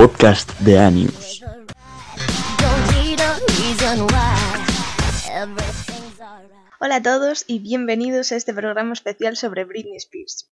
podcast 0.00 0.58
de 0.60 0.78
Anius. 0.78 1.44
Hola 6.78 6.96
a 6.96 7.02
todos 7.02 7.44
y 7.46 7.58
bienvenidos 7.58 8.32
a 8.32 8.36
este 8.36 8.54
programa 8.54 8.94
especial 8.94 9.36
sobre 9.36 9.64
Britney 9.64 9.96
Spears. 9.96 10.48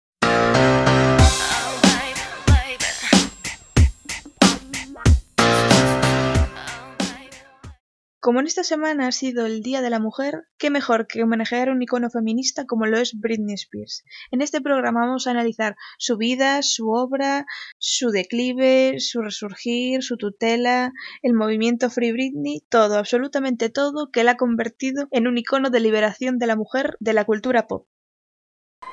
Como 8.27 8.41
en 8.41 8.49
esta 8.49 8.65
semana 8.65 9.07
ha 9.07 9.13
sido 9.13 9.47
el 9.47 9.63
Día 9.63 9.83
de 9.83 9.89
la 9.89 10.01
Mujer, 10.01 10.49
qué 10.59 10.69
mejor 10.69 11.07
que 11.07 11.23
homenajear 11.23 11.69
a 11.69 11.73
un 11.73 11.81
icono 11.81 12.11
feminista 12.11 12.67
como 12.67 12.85
lo 12.87 12.99
es 12.99 13.13
Britney 13.17 13.55
Spears. 13.55 14.03
En 14.33 14.43
este 14.43 14.61
programa 14.61 15.07
vamos 15.07 15.29
a 15.29 15.31
analizar 15.31 15.77
su 15.97 16.17
vida, 16.17 16.61
su 16.63 16.91
obra, 16.91 17.47
su 17.79 18.11
declive, 18.11 18.97
su 18.99 19.23
resurgir, 19.23 20.03
su 20.03 20.17
tutela, 20.17 20.91
el 21.23 21.35
movimiento 21.35 21.89
Free 21.89 22.11
Britney, 22.11 22.65
todo, 22.69 22.99
absolutamente 22.99 23.69
todo 23.69 24.11
que 24.13 24.25
la 24.25 24.33
ha 24.33 24.37
convertido 24.37 25.07
en 25.13 25.29
un 25.29 25.39
icono 25.39 25.71
de 25.71 25.79
liberación 25.79 26.39
de 26.39 26.49
la 26.49 26.57
mujer 26.57 26.97
de 26.99 27.13
la 27.13 27.25
cultura 27.25 27.69
pop. 27.69 27.87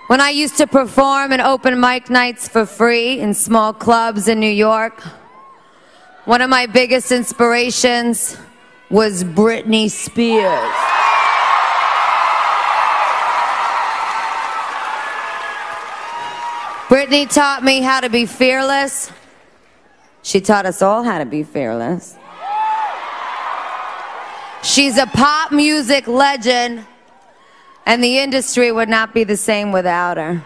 When 0.09 0.21
I 0.21 0.29
used 0.29 0.57
to 0.57 0.67
perform 0.67 1.31
in 1.31 1.41
open 1.41 1.79
mic 1.79 2.11
nights 2.11 2.47
for 2.47 2.67
free 2.67 3.19
in 3.19 3.33
small 3.33 3.73
clubs 3.73 4.27
in 4.27 4.39
New 4.39 4.55
York, 4.55 5.01
one 6.27 6.43
of 6.43 6.51
my 6.51 6.67
biggest 6.67 7.11
inspirations 7.11 8.37
was 8.89 9.23
Britney 9.23 9.89
Spears. 9.89 10.73
Britney 16.87 17.27
taught 17.27 17.63
me 17.63 17.81
how 17.81 18.01
to 18.01 18.09
be 18.09 18.25
fearless. 18.25 19.11
She 20.21 20.39
taught 20.39 20.65
us 20.65 20.81
all 20.81 21.03
how 21.03 21.17
to 21.17 21.25
be 21.25 21.43
fearless. 21.43 22.15
She's 24.61 24.97
a 24.97 25.07
pop 25.07 25.51
music 25.51 26.07
legend, 26.07 26.85
and 27.85 28.03
the 28.03 28.19
industry 28.19 28.71
would 28.71 28.89
not 28.89 29.13
be 29.13 29.23
the 29.23 29.35
same 29.35 29.71
without 29.71 30.17
her. 30.17 30.43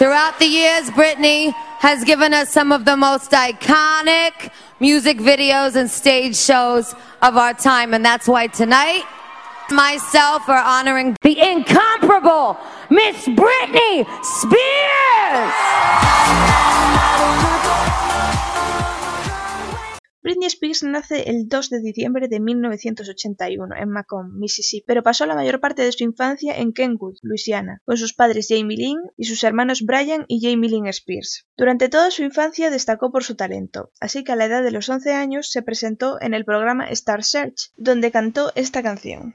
Throughout 0.00 0.38
the 0.38 0.46
years, 0.46 0.88
Britney 0.92 1.52
has 1.80 2.04
given 2.04 2.32
us 2.32 2.48
some 2.48 2.72
of 2.72 2.86
the 2.86 2.96
most 2.96 3.32
iconic 3.32 4.50
music 4.80 5.18
videos 5.18 5.76
and 5.76 5.90
stage 5.90 6.38
shows 6.38 6.94
of 7.20 7.36
our 7.36 7.52
time. 7.52 7.92
And 7.92 8.02
that's 8.02 8.26
why 8.26 8.46
tonight, 8.46 9.02
myself 9.68 10.48
are 10.48 10.64
honoring 10.64 11.16
the 11.20 11.38
incomparable 11.38 12.56
Miss 12.88 13.26
Britney 13.26 14.06
Spears. 14.24 15.50
Britney 20.22 20.48
Spears 20.48 20.82
nace 20.82 21.30
el 21.30 21.48
2 21.48 21.70
de 21.70 21.80
diciembre 21.80 22.28
de 22.28 22.40
1981 22.40 23.74
en 23.74 23.88
Macomb, 23.88 24.34
Mississippi, 24.34 24.84
pero 24.86 25.02
pasó 25.02 25.24
la 25.24 25.34
mayor 25.34 25.60
parte 25.60 25.82
de 25.82 25.92
su 25.92 26.04
infancia 26.04 26.58
en 26.58 26.74
Kenwood, 26.74 27.16
Louisiana, 27.22 27.80
con 27.86 27.96
sus 27.96 28.12
padres 28.12 28.48
Jamie 28.50 28.76
Lynn 28.76 29.00
y 29.16 29.24
sus 29.24 29.42
hermanos 29.44 29.80
Brian 29.80 30.26
y 30.28 30.42
Jamie 30.42 30.68
Lynn 30.68 30.88
Spears. 30.88 31.46
Durante 31.56 31.88
toda 31.88 32.10
su 32.10 32.22
infancia 32.22 32.70
destacó 32.70 33.10
por 33.10 33.24
su 33.24 33.34
talento, 33.34 33.92
así 33.98 34.22
que 34.22 34.32
a 34.32 34.36
la 34.36 34.44
edad 34.44 34.62
de 34.62 34.72
los 34.72 34.90
11 34.90 35.10
años 35.14 35.50
se 35.50 35.62
presentó 35.62 36.20
en 36.20 36.34
el 36.34 36.44
programa 36.44 36.90
Star 36.90 37.24
Search, 37.24 37.72
donde 37.78 38.10
cantó 38.10 38.52
esta 38.56 38.82
canción. 38.82 39.34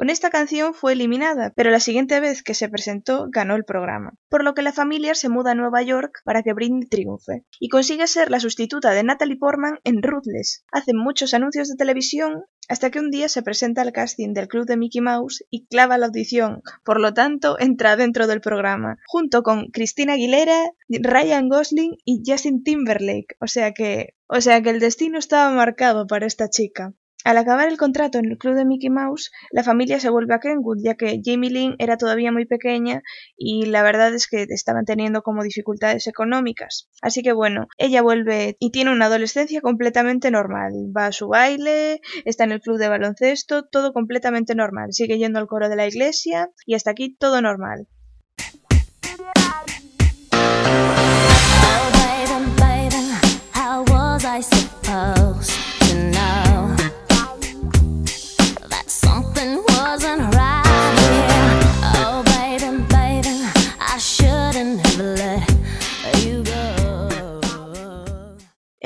Con 0.00 0.08
esta 0.08 0.30
canción 0.30 0.72
fue 0.72 0.94
eliminada, 0.94 1.52
pero 1.54 1.70
la 1.70 1.78
siguiente 1.78 2.20
vez 2.20 2.42
que 2.42 2.54
se 2.54 2.70
presentó 2.70 3.26
ganó 3.28 3.54
el 3.54 3.66
programa, 3.66 4.14
por 4.30 4.42
lo 4.42 4.54
que 4.54 4.62
la 4.62 4.72
familia 4.72 5.14
se 5.14 5.28
muda 5.28 5.50
a 5.50 5.54
Nueva 5.54 5.82
York 5.82 6.22
para 6.24 6.42
que 6.42 6.54
Britney 6.54 6.88
triunfe, 6.88 7.44
y 7.58 7.68
consigue 7.68 8.06
ser 8.06 8.30
la 8.30 8.40
sustituta 8.40 8.92
de 8.92 9.02
Natalie 9.02 9.36
Portman 9.36 9.78
en 9.84 10.02
Ruthless. 10.02 10.64
Hacen 10.72 10.96
muchos 10.96 11.34
anuncios 11.34 11.68
de 11.68 11.76
televisión 11.76 12.44
hasta 12.66 12.90
que 12.90 12.98
un 12.98 13.10
día 13.10 13.28
se 13.28 13.42
presenta 13.42 13.82
al 13.82 13.92
casting 13.92 14.32
del 14.32 14.48
club 14.48 14.64
de 14.64 14.78
Mickey 14.78 15.02
Mouse 15.02 15.44
y 15.50 15.66
clava 15.66 15.98
la 15.98 16.06
audición, 16.06 16.62
por 16.82 16.98
lo 16.98 17.12
tanto 17.12 17.60
entra 17.60 17.96
dentro 17.96 18.26
del 18.26 18.40
programa, 18.40 18.96
junto 19.06 19.42
con 19.42 19.66
Christina 19.66 20.14
Aguilera, 20.14 20.70
Ryan 20.88 21.50
Gosling 21.50 21.98
y 22.06 22.22
Justin 22.24 22.62
Timberlake, 22.62 23.36
o 23.38 23.46
sea 23.46 23.72
que, 23.72 24.14
o 24.28 24.40
sea 24.40 24.62
que 24.62 24.70
el 24.70 24.80
destino 24.80 25.18
estaba 25.18 25.50
marcado 25.50 26.06
para 26.06 26.24
esta 26.24 26.48
chica. 26.48 26.94
Al 27.24 27.36
acabar 27.36 27.68
el 27.68 27.76
contrato 27.76 28.18
en 28.18 28.26
el 28.26 28.38
club 28.38 28.54
de 28.54 28.64
Mickey 28.64 28.88
Mouse, 28.88 29.30
la 29.50 29.62
familia 29.62 30.00
se 30.00 30.08
vuelve 30.08 30.34
a 30.34 30.40
Kenwood, 30.40 30.78
ya 30.82 30.94
que 30.94 31.20
Jamie 31.22 31.50
Lynn 31.50 31.76
era 31.78 31.98
todavía 31.98 32.32
muy 32.32 32.46
pequeña 32.46 33.02
y 33.36 33.66
la 33.66 33.82
verdad 33.82 34.14
es 34.14 34.26
que 34.26 34.46
estaban 34.48 34.86
teniendo 34.86 35.22
como 35.22 35.42
dificultades 35.42 36.06
económicas. 36.06 36.88
Así 37.02 37.22
que 37.22 37.32
bueno, 37.32 37.66
ella 37.76 38.00
vuelve 38.00 38.56
y 38.58 38.70
tiene 38.70 38.92
una 38.92 39.06
adolescencia 39.06 39.60
completamente 39.60 40.30
normal. 40.30 40.72
Va 40.96 41.06
a 41.06 41.12
su 41.12 41.28
baile, 41.28 42.00
está 42.24 42.44
en 42.44 42.52
el 42.52 42.60
club 42.60 42.78
de 42.78 42.88
baloncesto, 42.88 43.64
todo 43.64 43.92
completamente 43.92 44.54
normal. 44.54 44.92
Sigue 44.92 45.18
yendo 45.18 45.38
al 45.38 45.46
coro 45.46 45.68
de 45.68 45.76
la 45.76 45.86
iglesia 45.86 46.50
y 46.64 46.74
hasta 46.74 46.92
aquí 46.92 47.14
todo 47.16 47.42
normal. 47.42 47.86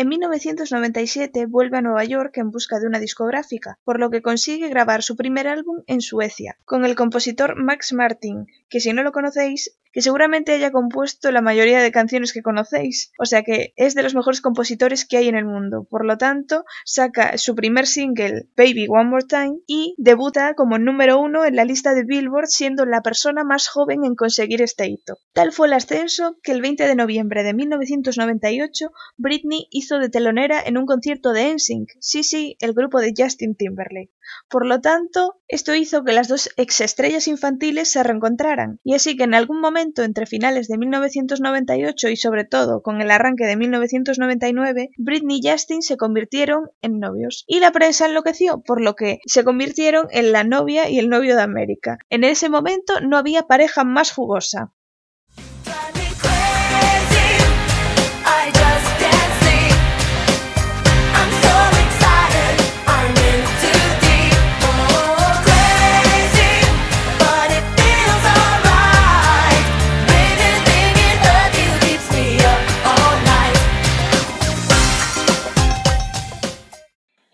En 0.04 0.10
1997 0.10 1.46
vuelve 1.46 1.78
a 1.78 1.80
Nueva 1.80 2.04
York 2.04 2.36
en 2.36 2.50
busca 2.50 2.78
de 2.78 2.86
una 2.86 2.98
discográfica, 2.98 3.78
por 3.84 3.98
lo 3.98 4.10
que 4.10 4.20
consigue 4.20 4.68
grabar 4.68 5.02
su 5.02 5.16
primer 5.16 5.48
álbum 5.48 5.82
en 5.86 6.02
Suecia, 6.02 6.58
con 6.66 6.84
el 6.84 6.94
compositor 6.94 7.56
Max 7.56 7.94
Martin, 7.94 8.44
que 8.68 8.80
si 8.80 8.92
no 8.92 9.02
lo 9.02 9.12
conocéis, 9.12 9.78
que 9.94 10.02
seguramente 10.02 10.52
haya 10.52 10.72
compuesto 10.72 11.30
la 11.30 11.40
mayoría 11.40 11.80
de 11.80 11.92
canciones 11.92 12.32
que 12.32 12.42
conocéis, 12.42 13.12
o 13.16 13.24
sea 13.24 13.44
que 13.44 13.72
es 13.76 13.94
de 13.94 14.02
los 14.02 14.16
mejores 14.16 14.40
compositores 14.40 15.06
que 15.06 15.18
hay 15.18 15.28
en 15.28 15.36
el 15.36 15.44
mundo. 15.44 15.86
Por 15.88 16.04
lo 16.04 16.18
tanto, 16.18 16.64
saca 16.84 17.38
su 17.38 17.54
primer 17.54 17.86
single, 17.86 18.48
Baby 18.56 18.88
One 18.88 19.08
More 19.08 19.24
Time, 19.24 19.60
y 19.68 19.94
debuta 19.96 20.54
como 20.54 20.78
número 20.78 21.20
uno 21.20 21.44
en 21.44 21.54
la 21.54 21.64
lista 21.64 21.94
de 21.94 22.02
Billboard, 22.02 22.48
siendo 22.48 22.84
la 22.86 23.02
persona 23.02 23.44
más 23.44 23.68
joven 23.68 24.04
en 24.04 24.16
conseguir 24.16 24.62
este 24.62 24.88
hito. 24.88 25.16
Tal 25.32 25.52
fue 25.52 25.68
el 25.68 25.74
ascenso 25.74 26.38
que 26.42 26.50
el 26.50 26.60
20 26.60 26.88
de 26.88 26.96
noviembre 26.96 27.44
de 27.44 27.54
1998 27.54 28.90
Britney 29.16 29.68
hizo 29.70 29.93
de 29.98 30.08
telonera 30.08 30.62
en 30.64 30.78
un 30.78 30.86
concierto 30.86 31.32
de 31.32 31.54
NSYNC, 31.54 31.90
sí 32.00 32.22
sí, 32.22 32.56
el 32.60 32.72
grupo 32.72 33.00
de 33.00 33.14
Justin 33.16 33.54
Timberlake. 33.54 34.12
Por 34.48 34.66
lo 34.66 34.80
tanto, 34.80 35.36
esto 35.48 35.74
hizo 35.74 36.04
que 36.04 36.12
las 36.12 36.28
dos 36.28 36.50
exestrellas 36.56 37.28
infantiles 37.28 37.90
se 37.90 38.02
reencontraran, 38.02 38.80
y 38.82 38.94
así 38.94 39.16
que 39.16 39.24
en 39.24 39.34
algún 39.34 39.60
momento 39.60 40.02
entre 40.02 40.26
finales 40.26 40.68
de 40.68 40.78
1998 40.78 42.08
y 42.08 42.16
sobre 42.16 42.44
todo 42.44 42.82
con 42.82 43.00
el 43.00 43.10
arranque 43.10 43.44
de 43.44 43.56
1999, 43.56 44.90
Britney 44.96 45.40
y 45.42 45.50
Justin 45.50 45.82
se 45.82 45.96
convirtieron 45.96 46.70
en 46.80 46.98
novios. 46.98 47.44
Y 47.46 47.60
la 47.60 47.72
prensa 47.72 48.06
enloqueció, 48.06 48.62
por 48.62 48.80
lo 48.80 48.94
que 48.94 49.18
se 49.26 49.44
convirtieron 49.44 50.06
en 50.10 50.32
la 50.32 50.44
novia 50.44 50.88
y 50.88 50.98
el 50.98 51.08
novio 51.08 51.36
de 51.36 51.42
América. 51.42 51.98
En 52.10 52.24
ese 52.24 52.48
momento 52.48 53.00
no 53.00 53.16
había 53.16 53.44
pareja 53.44 53.84
más 53.84 54.12
jugosa. 54.12 54.72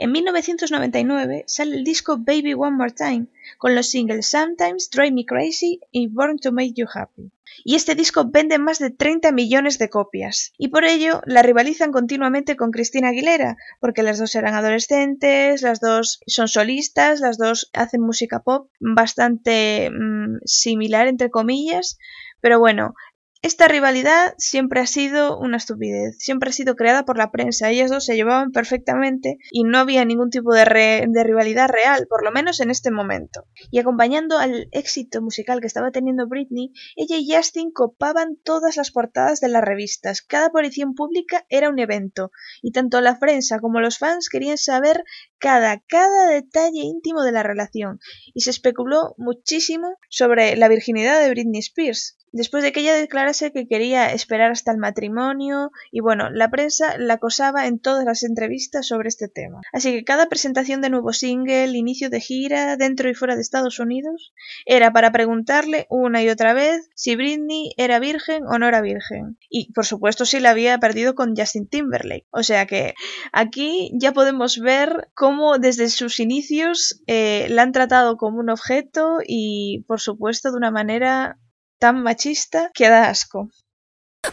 En 0.02 0.12
1999 0.12 1.44
sale 1.46 1.76
el 1.76 1.84
disco 1.84 2.16
Baby 2.16 2.54
One 2.54 2.74
More 2.74 2.92
Time, 2.92 3.26
con 3.58 3.74
los 3.74 3.90
singles 3.90 4.28
Sometimes, 4.28 4.88
Drive 4.88 5.12
Me 5.12 5.26
Crazy 5.26 5.78
y 5.90 6.06
Born 6.06 6.38
to 6.38 6.52
Make 6.52 6.72
You 6.74 6.86
Happy. 6.90 7.30
y 7.64 7.74
este 7.74 7.94
disco 7.94 8.24
vende 8.26 8.58
más 8.58 8.78
de 8.78 8.88
30 8.88 9.30
millones 9.32 9.76
de 9.78 9.90
copias. 9.90 10.52
Y 10.56 10.68
por 10.68 10.84
ello 10.84 11.20
la 11.26 11.42
rivalizan 11.42 11.92
continuamente 11.92 12.56
con 12.56 12.70
Cristina 12.70 13.08
Aguilera, 13.08 13.58
porque 13.78 14.02
las 14.02 14.18
dos 14.18 14.34
eran 14.34 14.54
adolescentes, 14.54 15.60
las 15.60 15.80
dos 15.80 16.20
son 16.26 16.48
solistas, 16.48 17.20
las 17.20 17.36
dos 17.36 17.68
hacen 17.74 18.00
música 18.00 18.40
pop 18.40 18.70
bastante 18.80 19.90
mm, 19.90 20.38
similar 20.46 21.08
entre 21.08 21.28
comillas, 21.28 21.98
pero 22.40 22.58
bueno, 22.58 22.94
esta 23.42 23.68
rivalidad 23.68 24.34
siempre 24.36 24.80
ha 24.80 24.86
sido 24.86 25.38
una 25.38 25.56
estupidez, 25.56 26.18
siempre 26.18 26.50
ha 26.50 26.52
sido 26.52 26.76
creada 26.76 27.06
por 27.06 27.16
la 27.16 27.30
prensa. 27.30 27.70
Ellas 27.70 27.90
dos 27.90 28.04
se 28.04 28.14
llevaban 28.14 28.52
perfectamente 28.52 29.38
y 29.50 29.64
no 29.64 29.78
había 29.78 30.04
ningún 30.04 30.28
tipo 30.28 30.52
de, 30.52 30.66
rivalidad 30.66 31.70
real, 31.70 32.06
por 32.06 32.22
lo 32.22 32.32
menos 32.32 32.60
en 32.60 32.70
este 32.70 32.90
momento. 32.90 33.46
Y 33.70 33.78
acompañando 33.78 34.36
al 34.36 34.68
éxito 34.72 35.22
musical 35.22 35.60
que 35.62 35.66
estaba 35.68 35.90
teniendo 35.90 36.28
Britney, 36.28 36.72
ella 36.96 37.16
y 37.16 37.34
Justin 37.34 37.70
copaban 37.72 38.36
todas 38.44 38.76
las 38.76 38.90
portadas 38.90 39.40
de 39.40 39.48
las 39.48 39.64
revistas. 39.64 40.20
Cada 40.20 40.48
aparición 40.48 40.94
pública 40.94 41.46
era 41.48 41.70
un 41.70 41.78
evento, 41.78 42.32
y 42.60 42.72
tanto 42.72 43.00
la 43.00 43.18
prensa 43.18 43.58
como 43.58 43.80
los 43.80 43.96
fans 43.96 44.28
querían 44.28 44.58
saber 44.58 45.02
cada, 45.38 45.80
cada 45.88 46.26
detalle 46.28 46.80
íntimo 46.80 47.22
de 47.22 47.32
la 47.32 47.42
relación, 47.42 48.00
y 48.34 48.42
se 48.42 48.50
especuló 48.50 49.14
muchísimo 49.16 49.96
sobre 50.10 50.56
la 50.56 50.68
virginidad 50.68 51.20
de 51.20 51.30
Britney 51.30 51.60
Spears 51.60 52.18
después 52.32 52.62
de 52.62 52.72
que 52.72 52.80
ella 52.80 52.94
declarase 52.94 53.52
que 53.52 53.66
quería 53.66 54.12
esperar 54.12 54.50
hasta 54.50 54.72
el 54.72 54.78
matrimonio 54.78 55.70
y 55.90 56.00
bueno, 56.00 56.30
la 56.30 56.50
prensa 56.50 56.96
la 56.98 57.14
acosaba 57.14 57.66
en 57.66 57.78
todas 57.78 58.04
las 58.04 58.22
entrevistas 58.22 58.86
sobre 58.86 59.08
este 59.08 59.28
tema. 59.28 59.60
Así 59.72 59.92
que 59.92 60.04
cada 60.04 60.28
presentación 60.28 60.80
de 60.80 60.90
nuevo 60.90 61.12
single, 61.12 61.76
inicio 61.76 62.10
de 62.10 62.20
gira, 62.20 62.76
dentro 62.76 63.08
y 63.08 63.14
fuera 63.14 63.34
de 63.34 63.42
Estados 63.42 63.78
Unidos, 63.78 64.32
era 64.66 64.92
para 64.92 65.12
preguntarle 65.12 65.86
una 65.90 66.22
y 66.22 66.28
otra 66.28 66.54
vez 66.54 66.88
si 66.94 67.16
Britney 67.16 67.72
era 67.76 67.98
virgen 67.98 68.44
o 68.46 68.58
no 68.58 68.68
era 68.68 68.80
virgen. 68.80 69.38
Y 69.48 69.72
por 69.72 69.86
supuesto 69.86 70.24
si 70.24 70.40
la 70.40 70.50
había 70.50 70.78
perdido 70.78 71.14
con 71.14 71.34
Justin 71.36 71.68
Timberlake. 71.68 72.26
O 72.30 72.42
sea 72.42 72.66
que 72.66 72.94
aquí 73.32 73.90
ya 73.94 74.12
podemos 74.12 74.58
ver 74.58 75.10
cómo 75.14 75.58
desde 75.58 75.88
sus 75.88 76.20
inicios 76.20 77.02
eh, 77.06 77.46
la 77.50 77.62
han 77.62 77.72
tratado 77.72 78.16
como 78.16 78.38
un 78.38 78.50
objeto 78.50 79.18
y 79.26 79.84
por 79.86 80.00
supuesto 80.00 80.50
de 80.50 80.56
una 80.56 80.70
manera 80.70 81.38
tan 81.80 82.02
machista 82.02 82.70
que 82.74 82.88
da 82.88 83.08
asco. 83.08 83.48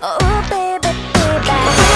Oh, 0.01 0.17
baby. 0.49 1.86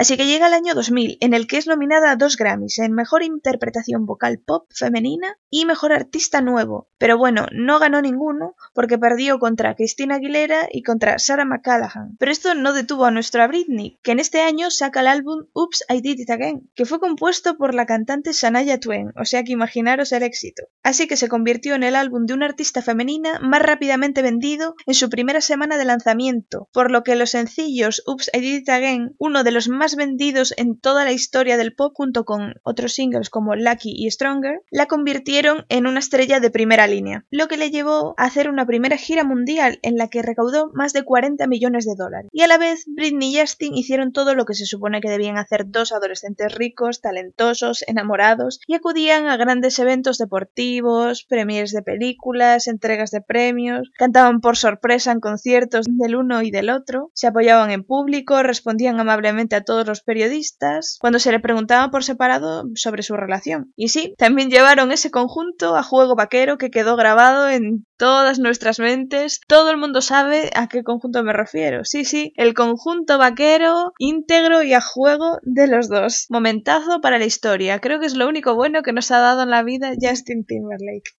Así 0.00 0.16
que 0.16 0.26
llega 0.26 0.46
el 0.46 0.54
año 0.54 0.72
2000, 0.72 1.18
en 1.20 1.34
el 1.34 1.46
que 1.46 1.58
es 1.58 1.66
nominada 1.66 2.10
a 2.10 2.16
dos 2.16 2.38
Grammys, 2.38 2.78
en 2.78 2.94
Mejor 2.94 3.22
Interpretación 3.22 4.06
Vocal 4.06 4.38
Pop 4.38 4.66
Femenina 4.74 5.36
y 5.50 5.66
Mejor 5.66 5.92
Artista 5.92 6.40
Nuevo. 6.40 6.88
Pero 6.96 7.18
bueno, 7.18 7.46
no 7.52 7.78
ganó 7.78 8.00
ninguno 8.00 8.54
porque 8.72 8.96
perdió 8.96 9.38
contra 9.38 9.74
Christina 9.74 10.14
Aguilera 10.14 10.68
y 10.72 10.84
contra 10.84 11.18
Sarah 11.18 11.44
McCallaghan. 11.44 12.16
Pero 12.18 12.32
esto 12.32 12.54
no 12.54 12.72
detuvo 12.72 13.04
a 13.04 13.10
nuestra 13.10 13.46
Britney, 13.46 13.98
que 14.02 14.12
en 14.12 14.20
este 14.20 14.40
año 14.40 14.70
saca 14.70 15.00
el 15.00 15.06
álbum 15.06 15.48
Oops, 15.52 15.84
I 15.90 16.00
Did 16.00 16.20
It 16.20 16.30
Again, 16.30 16.70
que 16.74 16.86
fue 16.86 16.98
compuesto 16.98 17.58
por 17.58 17.74
la 17.74 17.84
cantante 17.84 18.32
Shania 18.32 18.80
Twain, 18.80 19.12
o 19.16 19.26
sea 19.26 19.44
que 19.44 19.52
imaginaros 19.52 20.12
el 20.12 20.22
éxito. 20.22 20.62
Así 20.82 21.08
que 21.08 21.18
se 21.18 21.28
convirtió 21.28 21.74
en 21.74 21.82
el 21.82 21.94
álbum 21.94 22.24
de 22.24 22.32
una 22.32 22.46
artista 22.46 22.80
femenina 22.80 23.38
más 23.40 23.60
rápidamente 23.60 24.22
vendido 24.22 24.76
en 24.86 24.94
su 24.94 25.10
primera 25.10 25.42
semana 25.42 25.76
de 25.76 25.84
lanzamiento, 25.84 26.70
por 26.72 26.90
lo 26.90 27.02
que 27.02 27.16
los 27.16 27.32
sencillos 27.32 28.02
Oops, 28.06 28.30
I 28.32 28.40
Did 28.40 28.60
It 28.60 28.68
Again, 28.70 29.14
uno 29.18 29.44
de 29.44 29.50
los 29.50 29.68
más 29.68 29.89
vendidos 29.96 30.54
en 30.56 30.78
toda 30.78 31.04
la 31.04 31.12
historia 31.12 31.56
del 31.56 31.74
pop 31.74 31.92
junto 31.94 32.24
con 32.24 32.54
otros 32.62 32.92
singles 32.92 33.30
como 33.30 33.54
Lucky 33.54 33.94
y 33.96 34.10
Stronger, 34.10 34.60
la 34.70 34.86
convirtieron 34.86 35.64
en 35.68 35.86
una 35.86 36.00
estrella 36.00 36.40
de 36.40 36.50
primera 36.50 36.86
línea, 36.86 37.24
lo 37.30 37.48
que 37.48 37.56
le 37.56 37.70
llevó 37.70 38.14
a 38.16 38.24
hacer 38.24 38.48
una 38.48 38.66
primera 38.66 38.96
gira 38.96 39.24
mundial 39.24 39.78
en 39.82 39.96
la 39.96 40.08
que 40.08 40.22
recaudó 40.22 40.70
más 40.74 40.92
de 40.92 41.04
40 41.04 41.46
millones 41.46 41.86
de 41.86 41.94
dólares. 41.96 42.30
Y 42.32 42.42
a 42.42 42.48
la 42.48 42.58
vez, 42.58 42.84
Britney 42.86 43.30
y 43.30 43.40
Justin 43.40 43.74
hicieron 43.74 44.12
todo 44.12 44.34
lo 44.34 44.44
que 44.44 44.54
se 44.54 44.66
supone 44.66 45.00
que 45.00 45.10
debían 45.10 45.38
hacer 45.38 45.64
dos 45.68 45.92
adolescentes 45.92 46.54
ricos, 46.54 47.00
talentosos, 47.00 47.84
enamorados, 47.86 48.60
y 48.66 48.74
acudían 48.74 49.26
a 49.26 49.36
grandes 49.36 49.78
eventos 49.78 50.18
deportivos, 50.18 51.24
premiers 51.24 51.72
de 51.72 51.82
películas, 51.82 52.66
entregas 52.66 53.10
de 53.10 53.20
premios, 53.20 53.90
cantaban 53.96 54.40
por 54.40 54.56
sorpresa 54.56 55.12
en 55.12 55.20
conciertos 55.20 55.86
del 55.88 56.16
uno 56.16 56.42
y 56.42 56.50
del 56.50 56.70
otro, 56.70 57.10
se 57.14 57.26
apoyaban 57.26 57.70
en 57.70 57.84
público, 57.84 58.42
respondían 58.42 59.00
amablemente 59.00 59.56
a 59.56 59.64
todos 59.64 59.79
los 59.86 60.02
periodistas 60.02 60.98
cuando 61.00 61.18
se 61.18 61.32
le 61.32 61.40
preguntaba 61.40 61.90
por 61.90 62.04
separado 62.04 62.64
sobre 62.74 63.02
su 63.02 63.16
relación. 63.16 63.72
Y 63.76 63.88
sí, 63.88 64.14
también 64.18 64.50
llevaron 64.50 64.92
ese 64.92 65.10
conjunto 65.10 65.76
a 65.76 65.82
juego 65.82 66.14
vaquero 66.16 66.58
que 66.58 66.70
quedó 66.70 66.96
grabado 66.96 67.48
en 67.48 67.86
todas 67.96 68.38
nuestras 68.38 68.78
mentes. 68.78 69.40
Todo 69.46 69.70
el 69.70 69.76
mundo 69.76 70.00
sabe 70.00 70.50
a 70.54 70.68
qué 70.68 70.82
conjunto 70.82 71.22
me 71.22 71.32
refiero. 71.32 71.84
Sí, 71.84 72.04
sí, 72.04 72.32
el 72.36 72.54
conjunto 72.54 73.18
vaquero 73.18 73.92
íntegro 73.98 74.62
y 74.62 74.72
a 74.74 74.80
juego 74.80 75.38
de 75.42 75.66
los 75.66 75.88
dos. 75.88 76.26
Momentazo 76.30 77.00
para 77.00 77.18
la 77.18 77.26
historia. 77.26 77.80
Creo 77.80 78.00
que 78.00 78.06
es 78.06 78.14
lo 78.14 78.28
único 78.28 78.54
bueno 78.54 78.82
que 78.82 78.92
nos 78.92 79.10
ha 79.10 79.18
dado 79.18 79.42
en 79.42 79.50
la 79.50 79.62
vida 79.62 79.92
Justin 80.00 80.44
Timberlake. 80.44 81.10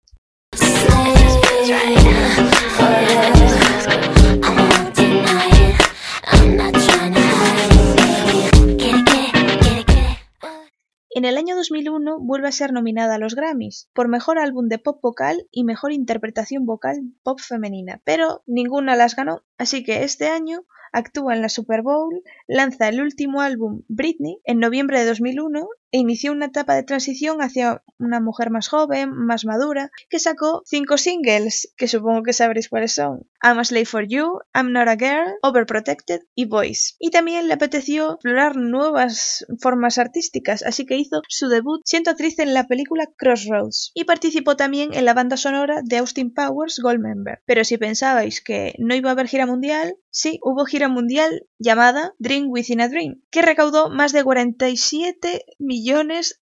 En 11.12 11.24
el 11.24 11.36
año 11.36 11.56
2001 11.56 12.20
vuelve 12.20 12.46
a 12.46 12.52
ser 12.52 12.72
nominada 12.72 13.16
a 13.16 13.18
los 13.18 13.34
Grammys 13.34 13.90
por 13.92 14.06
Mejor 14.06 14.38
Álbum 14.38 14.68
de 14.68 14.78
Pop 14.78 15.00
Vocal 15.02 15.44
y 15.50 15.64
Mejor 15.64 15.90
Interpretación 15.90 16.66
Vocal 16.66 17.00
Pop 17.24 17.40
Femenina, 17.40 18.00
pero 18.04 18.44
ninguna 18.46 18.94
las 18.94 19.16
ganó, 19.16 19.42
así 19.58 19.82
que 19.82 20.04
este 20.04 20.28
año 20.28 20.62
actúa 20.92 21.35
en 21.35 21.42
la 21.42 21.49
Super 21.49 21.82
Bowl, 21.82 22.23
lanza 22.46 22.88
el 22.88 23.00
último 23.00 23.40
álbum 23.40 23.82
Britney 23.88 24.38
en 24.44 24.61
noviembre 24.61 25.00
de 25.00 25.06
2001 25.06 25.66
e 25.92 25.99
inició 25.99 26.32
una 26.32 26.47
etapa 26.47 26.75
de 26.75 26.82
transición 26.82 27.42
hacia 27.42 27.82
una 27.99 28.20
mujer 28.20 28.50
más 28.50 28.68
joven, 28.68 29.11
más 29.12 29.44
madura, 29.44 29.90
que 30.09 30.18
sacó 30.18 30.62
cinco 30.64 30.97
singles, 30.99 31.73
que 31.76 31.88
supongo 31.88 32.23
que 32.23 32.32
sabréis 32.32 32.68
cuáles 32.68 32.94
son. 32.94 33.26
I'm 33.42 33.59
a 33.59 33.64
Slave 33.64 33.87
for 33.87 34.06
You, 34.06 34.38
I'm 34.54 34.73
Not 34.73 34.88
a 34.88 34.97
Girl, 34.97 35.35
Overprotected 35.42 36.20
y 36.35 36.47
Voice. 36.47 36.94
Y 36.99 37.11
también 37.11 37.49
le 37.49 37.54
apeteció 37.54 38.14
explorar 38.14 38.56
nuevas 38.56 39.44
formas 39.61 39.99
artísticas, 39.99 40.62
así 40.62 40.87
que 40.87 40.97
hizo 40.97 41.23
su 41.28 41.49
debut 41.49 41.80
siendo 41.85 42.11
actriz 42.11 42.38
en 42.38 42.54
la 42.54 42.66
película 42.66 43.09
Crossroads 43.16 43.92
y 43.94 44.04
participó 44.04 44.56
también 44.56 44.94
en 44.94 45.04
la 45.04 45.14
banda 45.14 45.37
sonora 45.37 45.80
de 45.82 45.99
Austin 45.99 46.32
Powers 46.32 46.80
Goldmember. 46.80 47.40
Pero 47.47 47.64
si 47.64 47.78
pensabais 47.78 48.40
que 48.40 48.75
no 48.78 48.94
iba 48.94 49.11
a 49.11 49.12
haber 49.12 49.26
gira 49.26 49.47
mundial, 49.47 49.97
sí, 50.11 50.38
hubo 50.42 50.64
gira 50.64 50.88
mundial 50.88 51.47
llamada 51.59 52.14
Dream 52.18 52.47
Within 52.49 52.80
a 52.80 52.88
Dream, 52.88 53.23
que 53.30 53.42
recaudó 53.42 53.90
más 53.90 54.12
de 54.12 54.23
47 54.23 55.44
millones 55.59 55.79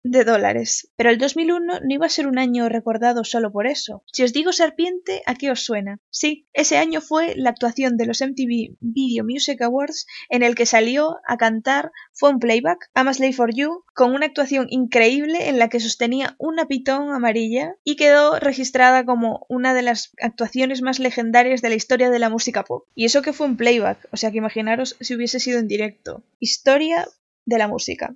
de 0.02 0.24
dólares. 0.24 0.90
Pero 0.96 1.10
el 1.10 1.18
2001 1.18 1.80
no 1.80 1.94
iba 1.94 2.06
a 2.06 2.10
ser 2.10 2.26
un 2.26 2.38
año 2.38 2.68
recordado 2.68 3.24
solo 3.24 3.52
por 3.52 3.66
eso. 3.66 4.02
Si 4.12 4.22
os 4.22 4.32
digo 4.32 4.52
serpiente, 4.52 5.22
¿a 5.26 5.34
qué 5.34 5.50
os 5.50 5.60
suena? 5.60 6.00
Sí, 6.10 6.46
ese 6.52 6.78
año 6.78 7.00
fue 7.00 7.34
la 7.36 7.50
actuación 7.50 7.96
de 7.96 8.06
los 8.06 8.20
MTV 8.20 8.76
Video 8.80 9.24
Music 9.24 9.60
Awards 9.62 10.06
en 10.28 10.42
el 10.42 10.54
que 10.54 10.66
salió 10.66 11.18
a 11.26 11.36
cantar 11.36 11.92
fue 12.12 12.30
un 12.30 12.38
playback, 12.38 12.90
I'm 12.94 13.08
a 13.08 13.14
Slave 13.14 13.32
for 13.34 13.54
You, 13.54 13.84
con 13.94 14.14
una 14.14 14.26
actuación 14.26 14.66
increíble 14.70 15.48
en 15.48 15.58
la 15.58 15.68
que 15.68 15.80
sostenía 15.80 16.34
una 16.38 16.66
pitón 16.66 17.12
amarilla 17.12 17.76
y 17.84 17.96
quedó 17.96 18.38
registrada 18.38 19.04
como 19.04 19.46
una 19.48 19.74
de 19.74 19.82
las 19.82 20.12
actuaciones 20.20 20.82
más 20.82 20.98
legendarias 20.98 21.62
de 21.62 21.68
la 21.68 21.74
historia 21.74 22.10
de 22.10 22.18
la 22.18 22.30
música 22.30 22.64
pop. 22.64 22.86
Y 22.94 23.04
eso 23.04 23.22
que 23.22 23.32
fue 23.32 23.46
un 23.46 23.56
playback, 23.56 24.08
o 24.12 24.16
sea 24.16 24.30
que 24.30 24.38
imaginaros 24.38 24.96
si 25.00 25.14
hubiese 25.14 25.40
sido 25.40 25.58
en 25.58 25.68
directo. 25.68 26.22
Historia 26.38 27.06
de 27.44 27.58
la 27.58 27.68
música. 27.68 28.14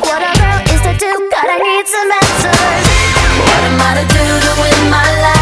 What 0.00 0.22
a 0.22 0.30
girl 0.38 0.60
is 0.74 0.80
to 0.82 0.94
do, 0.96 1.10
God, 1.30 1.48
I 1.50 1.58
need 1.58 1.86
some 1.86 2.10
answers. 2.22 2.86
What 3.42 3.62
am 3.66 3.80
I 3.80 3.90
to 3.98 4.06
do 4.14 4.24
to 4.46 4.52
win 4.62 4.90
my 4.90 5.22
life? 5.22 5.39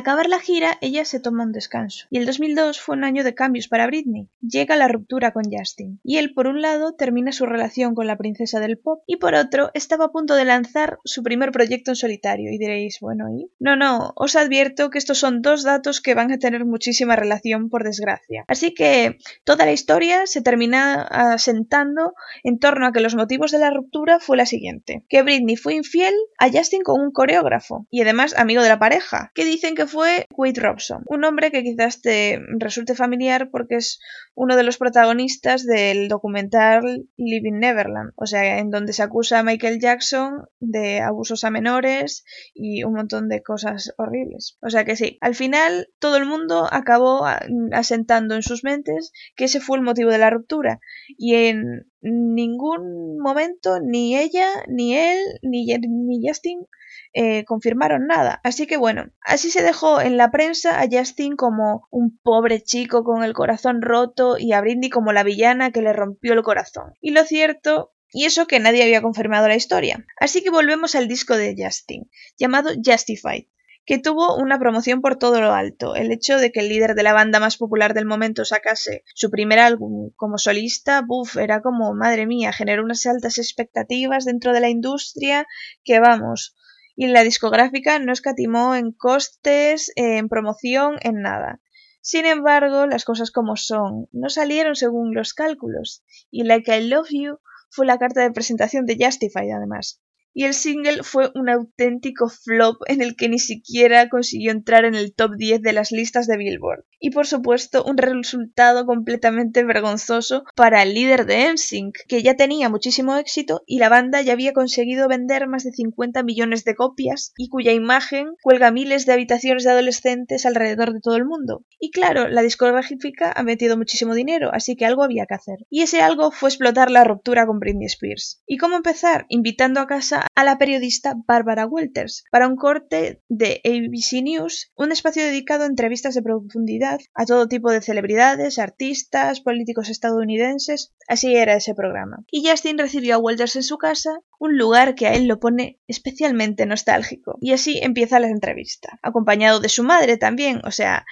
Acabar 0.00 0.28
la 0.28 0.40
gira, 0.40 0.78
ella 0.80 1.04
se 1.04 1.20
toma 1.20 1.44
un 1.44 1.52
descanso. 1.52 2.06
Y 2.10 2.18
el 2.18 2.26
2002 2.26 2.80
fue 2.80 2.96
un 2.96 3.04
año 3.04 3.24
de 3.24 3.34
cambios 3.34 3.68
para 3.68 3.86
Britney. 3.86 4.28
Llega 4.40 4.76
la 4.76 4.88
ruptura 4.88 5.32
con 5.32 5.44
Justin. 5.50 6.00
Y 6.02 6.18
él, 6.18 6.34
por 6.34 6.46
un 6.46 6.60
lado, 6.60 6.94
termina 6.94 7.32
su 7.32 7.46
relación 7.46 7.94
con 7.94 8.06
la 8.06 8.16
princesa 8.16 8.60
del 8.60 8.78
pop 8.78 9.02
y 9.06 9.16
por 9.16 9.34
otro, 9.34 9.70
estaba 9.74 10.06
a 10.06 10.12
punto 10.12 10.34
de 10.34 10.44
lanzar 10.44 10.98
su 11.04 11.22
primer 11.22 11.52
proyecto 11.52 11.90
en 11.90 11.96
solitario. 11.96 12.50
Y 12.52 12.58
diréis, 12.58 12.98
bueno, 13.00 13.26
¿y? 13.30 13.50
No, 13.58 13.76
no, 13.76 14.12
os 14.16 14.36
advierto 14.36 14.90
que 14.90 14.98
estos 14.98 15.18
son 15.18 15.42
dos 15.42 15.62
datos 15.62 16.00
que 16.00 16.14
van 16.14 16.32
a 16.32 16.38
tener 16.38 16.64
muchísima 16.64 17.16
relación, 17.16 17.68
por 17.68 17.84
desgracia. 17.84 18.44
Así 18.48 18.74
que 18.74 19.18
toda 19.44 19.64
la 19.64 19.72
historia 19.72 20.26
se 20.26 20.42
termina 20.42 21.02
asentando 21.02 22.14
en 22.42 22.58
torno 22.58 22.86
a 22.86 22.92
que 22.92 23.00
los 23.00 23.14
motivos 23.14 23.50
de 23.50 23.58
la 23.58 23.70
ruptura 23.70 24.20
fue 24.20 24.36
la 24.36 24.46
siguiente. 24.46 25.04
Que 25.08 25.22
Britney 25.22 25.56
fue 25.56 25.74
infiel 25.74 26.14
a 26.38 26.50
Justin 26.50 26.82
con 26.82 27.00
un 27.00 27.12
coreógrafo 27.12 27.86
y 27.90 28.02
además 28.02 28.34
amigo 28.36 28.62
de 28.62 28.68
la 28.68 28.78
pareja, 28.78 29.30
que 29.34 29.44
dicen 29.44 29.74
que 29.74 29.86
fue 29.90 30.26
Wade 30.30 30.60
Robson, 30.60 31.02
un 31.06 31.24
hombre 31.24 31.50
que 31.50 31.62
quizás 31.62 32.00
te 32.00 32.40
resulte 32.58 32.94
familiar 32.94 33.50
porque 33.50 33.76
es 33.76 34.00
uno 34.34 34.56
de 34.56 34.62
los 34.62 34.78
protagonistas 34.78 35.66
del 35.66 36.08
documental 36.08 37.08
Living 37.16 37.58
Neverland, 37.58 38.12
o 38.16 38.26
sea, 38.26 38.58
en 38.58 38.70
donde 38.70 38.92
se 38.92 39.02
acusa 39.02 39.40
a 39.40 39.42
Michael 39.42 39.80
Jackson 39.80 40.44
de 40.60 41.00
abusos 41.00 41.44
a 41.44 41.50
menores 41.50 42.24
y 42.54 42.84
un 42.84 42.94
montón 42.94 43.28
de 43.28 43.42
cosas 43.42 43.92
horribles. 43.98 44.56
O 44.62 44.70
sea 44.70 44.84
que 44.84 44.96
sí, 44.96 45.18
al 45.20 45.34
final 45.34 45.88
todo 45.98 46.16
el 46.16 46.24
mundo 46.24 46.68
acabó 46.70 47.26
asentando 47.72 48.34
en 48.34 48.42
sus 48.42 48.64
mentes 48.64 49.12
que 49.36 49.44
ese 49.44 49.60
fue 49.60 49.76
el 49.76 49.84
motivo 49.84 50.10
de 50.10 50.18
la 50.18 50.30
ruptura 50.30 50.80
y 51.08 51.34
en 51.34 51.90
ningún 52.02 53.18
momento 53.18 53.80
ni 53.80 54.16
ella, 54.16 54.46
ni 54.68 54.96
él, 54.96 55.18
ni, 55.42 55.66
ni 55.66 56.28
Justin 56.28 56.66
eh, 57.12 57.44
confirmaron 57.44 58.06
nada. 58.06 58.40
Así 58.44 58.66
que 58.66 58.76
bueno, 58.76 59.10
así 59.22 59.50
se 59.50 59.62
dejó 59.62 60.00
en 60.00 60.16
la 60.16 60.30
prensa 60.30 60.80
a 60.80 60.88
Justin 60.90 61.36
como 61.36 61.86
un 61.90 62.18
pobre 62.22 62.62
chico 62.62 63.04
con 63.04 63.24
el 63.24 63.32
corazón 63.32 63.82
roto 63.82 64.36
y 64.38 64.52
a 64.52 64.60
Britney 64.60 64.90
como 64.90 65.12
la 65.12 65.24
villana 65.24 65.72
que 65.72 65.82
le 65.82 65.92
rompió 65.92 66.32
el 66.32 66.42
corazón. 66.42 66.94
Y 67.00 67.10
lo 67.10 67.24
cierto 67.24 67.92
y 68.12 68.24
eso 68.24 68.46
que 68.46 68.58
nadie 68.58 68.82
había 68.82 69.02
confirmado 69.02 69.48
la 69.48 69.56
historia. 69.56 70.04
Así 70.18 70.42
que 70.42 70.50
volvemos 70.50 70.94
al 70.94 71.08
disco 71.08 71.36
de 71.36 71.54
Justin, 71.56 72.10
llamado 72.36 72.70
Justified, 72.84 73.46
que 73.84 73.98
tuvo 73.98 74.36
una 74.36 74.58
promoción 74.58 75.00
por 75.00 75.16
todo 75.16 75.40
lo 75.40 75.52
alto. 75.52 75.94
El 75.94 76.12
hecho 76.12 76.38
de 76.38 76.52
que 76.52 76.60
el 76.60 76.68
líder 76.68 76.94
de 76.94 77.02
la 77.02 77.12
banda 77.12 77.40
más 77.40 77.56
popular 77.56 77.94
del 77.94 78.06
momento 78.06 78.44
sacase 78.44 79.04
su 79.14 79.30
primer 79.30 79.58
álbum 79.58 80.10
como 80.16 80.38
solista, 80.38 81.02
buf, 81.02 81.36
era 81.36 81.60
como, 81.60 81.94
madre 81.94 82.26
mía, 82.26 82.52
generó 82.52 82.84
unas 82.84 83.06
altas 83.06 83.38
expectativas 83.38 84.24
dentro 84.24 84.52
de 84.52 84.60
la 84.60 84.68
industria 84.68 85.46
que 85.84 85.98
vamos. 86.00 86.56
Y 86.94 87.06
la 87.06 87.22
discográfica 87.22 87.98
no 87.98 88.12
escatimó 88.12 88.74
en 88.74 88.92
costes, 88.92 89.90
en 89.96 90.28
promoción, 90.28 90.96
en 91.00 91.22
nada. 91.22 91.60
Sin 92.02 92.26
embargo, 92.26 92.86
las 92.86 93.04
cosas 93.04 93.30
como 93.30 93.56
son, 93.56 94.08
no 94.12 94.28
salieron 94.28 94.74
según 94.74 95.14
los 95.14 95.34
cálculos, 95.34 96.02
y 96.30 96.44
Like 96.44 96.76
I 96.78 96.88
Love 96.88 97.08
You 97.10 97.38
fue 97.70 97.86
la 97.86 97.98
carta 97.98 98.22
de 98.22 98.32
presentación 98.32 98.86
de 98.86 98.96
Justified 98.98 99.52
además. 99.52 100.00
Y 100.32 100.44
el 100.44 100.54
single 100.54 101.02
fue 101.02 101.30
un 101.34 101.48
auténtico 101.48 102.28
flop 102.28 102.82
en 102.86 103.02
el 103.02 103.16
que 103.16 103.28
ni 103.28 103.38
siquiera 103.38 104.08
consiguió 104.08 104.52
entrar 104.52 104.84
en 104.84 104.94
el 104.94 105.14
top 105.14 105.32
10 105.36 105.62
de 105.62 105.72
las 105.72 105.90
listas 105.90 106.26
de 106.26 106.36
Billboard. 106.36 106.84
Y 106.98 107.10
por 107.10 107.26
supuesto, 107.26 107.82
un 107.84 107.96
resultado 107.96 108.86
completamente 108.86 109.64
vergonzoso 109.64 110.44
para 110.54 110.82
el 110.82 110.94
líder 110.94 111.26
de 111.26 111.52
NSYNC, 111.52 111.96
que 112.06 112.22
ya 112.22 112.36
tenía 112.36 112.68
muchísimo 112.68 113.16
éxito 113.16 113.62
y 113.66 113.78
la 113.78 113.88
banda 113.88 114.20
ya 114.22 114.34
había 114.34 114.52
conseguido 114.52 115.08
vender 115.08 115.48
más 115.48 115.64
de 115.64 115.72
50 115.72 116.22
millones 116.22 116.64
de 116.64 116.74
copias 116.74 117.32
y 117.36 117.48
cuya 117.48 117.72
imagen 117.72 118.34
cuelga 118.42 118.70
miles 118.70 119.06
de 119.06 119.14
habitaciones 119.14 119.64
de 119.64 119.70
adolescentes 119.70 120.46
alrededor 120.46 120.92
de 120.92 121.00
todo 121.00 121.16
el 121.16 121.24
mundo. 121.24 121.64
Y 121.78 121.90
claro, 121.90 122.28
la 122.28 122.42
discográfica 122.42 123.32
ha 123.34 123.42
metido 123.42 123.76
muchísimo 123.76 124.14
dinero, 124.14 124.50
así 124.52 124.76
que 124.76 124.86
algo 124.86 125.02
había 125.02 125.26
que 125.26 125.34
hacer. 125.34 125.58
Y 125.70 125.82
ese 125.82 126.00
algo 126.00 126.30
fue 126.30 126.50
explotar 126.50 126.90
la 126.90 127.04
ruptura 127.04 127.46
con 127.46 127.58
Britney 127.58 127.86
Spears. 127.86 128.42
¿Y 128.46 128.58
cómo 128.58 128.76
empezar? 128.76 129.26
Invitando 129.28 129.80
a 129.80 129.86
casa 129.86 130.19
a 130.34 130.44
la 130.44 130.58
periodista 130.58 131.14
Barbara 131.26 131.66
Walters 131.66 132.24
para 132.30 132.48
un 132.48 132.56
corte 132.56 133.22
de 133.28 133.60
ABC 133.64 134.22
News, 134.22 134.72
un 134.74 134.92
espacio 134.92 135.24
dedicado 135.24 135.64
a 135.64 135.68
entrevistas 135.68 136.14
de 136.14 136.22
profundidad 136.22 137.00
a 137.14 137.26
todo 137.26 137.48
tipo 137.48 137.70
de 137.70 137.82
celebridades, 137.82 138.58
artistas, 138.58 139.40
políticos 139.40 139.88
estadounidenses. 139.88 140.92
Así 141.08 141.34
era 141.34 141.54
ese 141.54 141.74
programa. 141.74 142.24
Y 142.30 142.48
Justin 142.48 142.78
recibió 142.78 143.16
a 143.16 143.18
Walters 143.18 143.56
en 143.56 143.62
su 143.62 143.78
casa, 143.78 144.20
un 144.38 144.56
lugar 144.56 144.94
que 144.94 145.06
a 145.06 145.14
él 145.14 145.26
lo 145.26 145.40
pone 145.40 145.80
especialmente 145.86 146.66
nostálgico. 146.66 147.36
Y 147.40 147.52
así 147.52 147.78
empieza 147.82 148.20
la 148.20 148.28
entrevista, 148.28 148.98
acompañado 149.02 149.60
de 149.60 149.68
su 149.68 149.84
madre 149.84 150.16
también, 150.16 150.60
o 150.64 150.70
sea, 150.70 151.04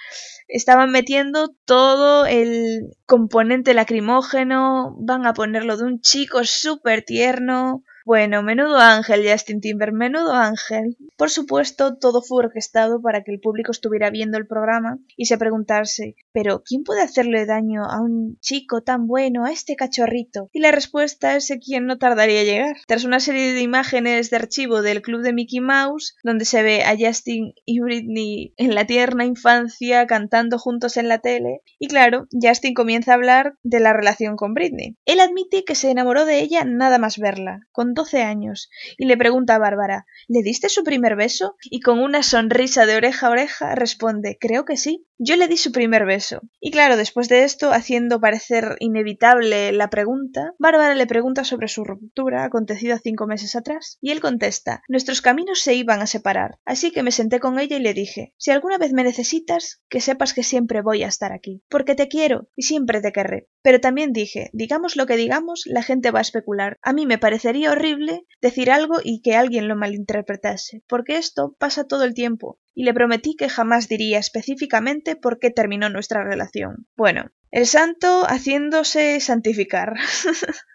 estaban 0.49 0.91
metiendo 0.91 1.55
todo 1.65 2.25
el 2.25 2.91
componente 3.05 3.73
lacrimógeno, 3.73 4.95
van 4.99 5.25
a 5.25 5.33
ponerlo 5.33 5.77
de 5.77 5.85
un 5.85 6.01
chico 6.01 6.43
súper 6.43 7.03
tierno. 7.03 7.83
Bueno, 8.09 8.41
menudo 8.41 8.79
ángel, 8.79 9.23
Justin 9.23 9.61
Timber, 9.61 9.93
menudo 9.93 10.33
ángel. 10.33 10.97
Por 11.15 11.29
supuesto, 11.29 11.95
todo 11.97 12.23
fue 12.23 12.45
orquestado 12.45 12.99
para 13.03 13.23
que 13.23 13.31
el 13.31 13.39
público 13.39 13.71
estuviera 13.71 14.09
viendo 14.09 14.39
el 14.39 14.47
programa 14.47 14.97
y 15.15 15.25
se 15.25 15.37
preguntase, 15.37 16.15
pero 16.31 16.63
¿quién 16.65 16.83
puede 16.83 17.03
hacerle 17.03 17.45
daño 17.45 17.83
a 17.85 18.01
un 18.01 18.39
chico 18.39 18.81
tan 18.81 19.05
bueno, 19.05 19.45
a 19.45 19.51
este 19.51 19.75
cachorrito? 19.75 20.49
Y 20.53 20.59
la 20.59 20.71
respuesta 20.71 21.35
es 21.35 21.53
quien 21.63 21.85
no 21.85 21.99
tardaría 21.99 22.41
en 22.41 22.47
llegar. 22.47 22.77
Tras 22.87 23.03
una 23.03 23.19
serie 23.19 23.53
de 23.53 23.61
imágenes 23.61 24.31
de 24.31 24.37
archivo 24.37 24.81
del 24.81 25.03
club 25.03 25.21
de 25.21 25.33
Mickey 25.33 25.59
Mouse, 25.59 26.15
donde 26.23 26.45
se 26.45 26.63
ve 26.63 26.81
a 26.85 26.97
Justin 26.97 27.53
y 27.63 27.79
Britney 27.79 28.55
en 28.57 28.73
la 28.73 28.85
tierna 28.85 29.23
infancia 29.23 30.07
cantando 30.07 30.57
juntos 30.57 30.97
en 30.97 31.09
la 31.09 31.19
tele, 31.19 31.61
y 31.77 31.87
claro, 31.87 32.27
Justin 32.31 32.73
comienza 32.73 33.11
a 33.11 33.15
hablar 33.15 33.53
de 33.61 33.79
la 33.79 33.93
relación 33.93 34.35
con 34.35 34.55
Britney. 34.55 34.97
Él 35.05 35.19
admite 35.19 35.63
que 35.63 35.75
se 35.75 35.91
enamoró 35.91 36.25
de 36.25 36.39
ella 36.39 36.65
nada 36.65 36.97
más 36.97 37.19
verla, 37.19 37.59
con 37.71 37.98
12 37.99 38.23
años, 38.23 38.69
y 38.97 39.07
le 39.07 39.17
pregunta 39.17 39.55
a 39.55 39.59
Bárbara, 39.59 40.05
¿le 40.29 40.41
diste 40.41 40.69
su 40.69 40.85
primer 40.85 41.17
beso? 41.17 41.57
Y 41.63 41.81
con 41.81 41.99
una 41.99 42.23
sonrisa 42.23 42.85
de 42.85 42.95
oreja 42.95 43.27
a 43.27 43.31
oreja 43.31 43.75
responde, 43.75 44.37
creo 44.39 44.63
que 44.63 44.77
sí. 44.77 45.05
Yo 45.21 45.35
le 45.35 45.49
di 45.49 45.57
su 45.57 45.73
primer 45.73 46.05
beso. 46.05 46.39
Y 46.61 46.71
claro, 46.71 46.95
después 46.95 47.27
de 47.27 47.43
esto, 47.43 47.73
haciendo 47.73 48.21
parecer 48.21 48.77
inevitable 48.79 49.73
la 49.73 49.89
pregunta, 49.89 50.53
Bárbara 50.59 50.95
le 50.95 51.07
pregunta 51.07 51.43
sobre 51.43 51.67
su 51.67 51.83
ruptura 51.83 52.45
acontecida 52.45 52.99
cinco 53.03 53.27
meses 53.27 53.53
atrás, 53.57 53.97
y 53.99 54.11
él 54.11 54.21
contesta, 54.21 54.81
nuestros 54.87 55.21
caminos 55.21 55.59
se 55.59 55.73
iban 55.73 55.99
a 55.99 56.07
separar, 56.07 56.59
así 56.63 56.91
que 56.91 57.03
me 57.03 57.11
senté 57.11 57.41
con 57.41 57.59
ella 57.59 57.75
y 57.75 57.81
le 57.81 57.93
dije, 57.93 58.33
si 58.37 58.51
alguna 58.51 58.77
vez 58.77 58.93
me 58.93 59.03
necesitas, 59.03 59.81
que 59.89 59.99
sepas 59.99 60.33
que 60.33 60.43
siempre 60.43 60.81
voy 60.81 61.03
a 61.03 61.07
estar 61.07 61.33
aquí, 61.33 61.63
porque 61.67 61.95
te 61.95 62.07
quiero 62.07 62.47
y 62.55 62.63
siempre 62.63 63.01
te 63.01 63.11
querré. 63.11 63.49
Pero 63.61 63.81
también 63.81 64.13
dije, 64.13 64.49
digamos 64.53 64.95
lo 64.95 65.05
que 65.05 65.17
digamos, 65.17 65.63
la 65.65 65.83
gente 65.83 66.11
va 66.11 66.19
a 66.19 66.21
especular. 66.21 66.77
A 66.81 66.93
mí 66.93 67.05
me 67.05 67.17
parecería 67.17 67.71
horrible 67.79 68.25
decir 68.41 68.71
algo 68.71 68.99
y 69.03 69.21
que 69.21 69.35
alguien 69.35 69.67
lo 69.67 69.75
malinterpretase, 69.75 70.83
porque 70.87 71.17
esto 71.17 71.55
pasa 71.57 71.85
todo 71.85 72.03
el 72.03 72.13
tiempo, 72.13 72.59
y 72.73 72.83
le 72.83 72.93
prometí 72.93 73.35
que 73.35 73.49
jamás 73.49 73.87
diría 73.87 74.19
específicamente 74.19 75.15
por 75.15 75.39
qué 75.39 75.49
terminó 75.49 75.89
nuestra 75.89 76.23
relación. 76.23 76.87
Bueno, 76.95 77.31
el 77.51 77.65
santo 77.65 78.23
haciéndose 78.25 79.19
santificar. 79.19 79.95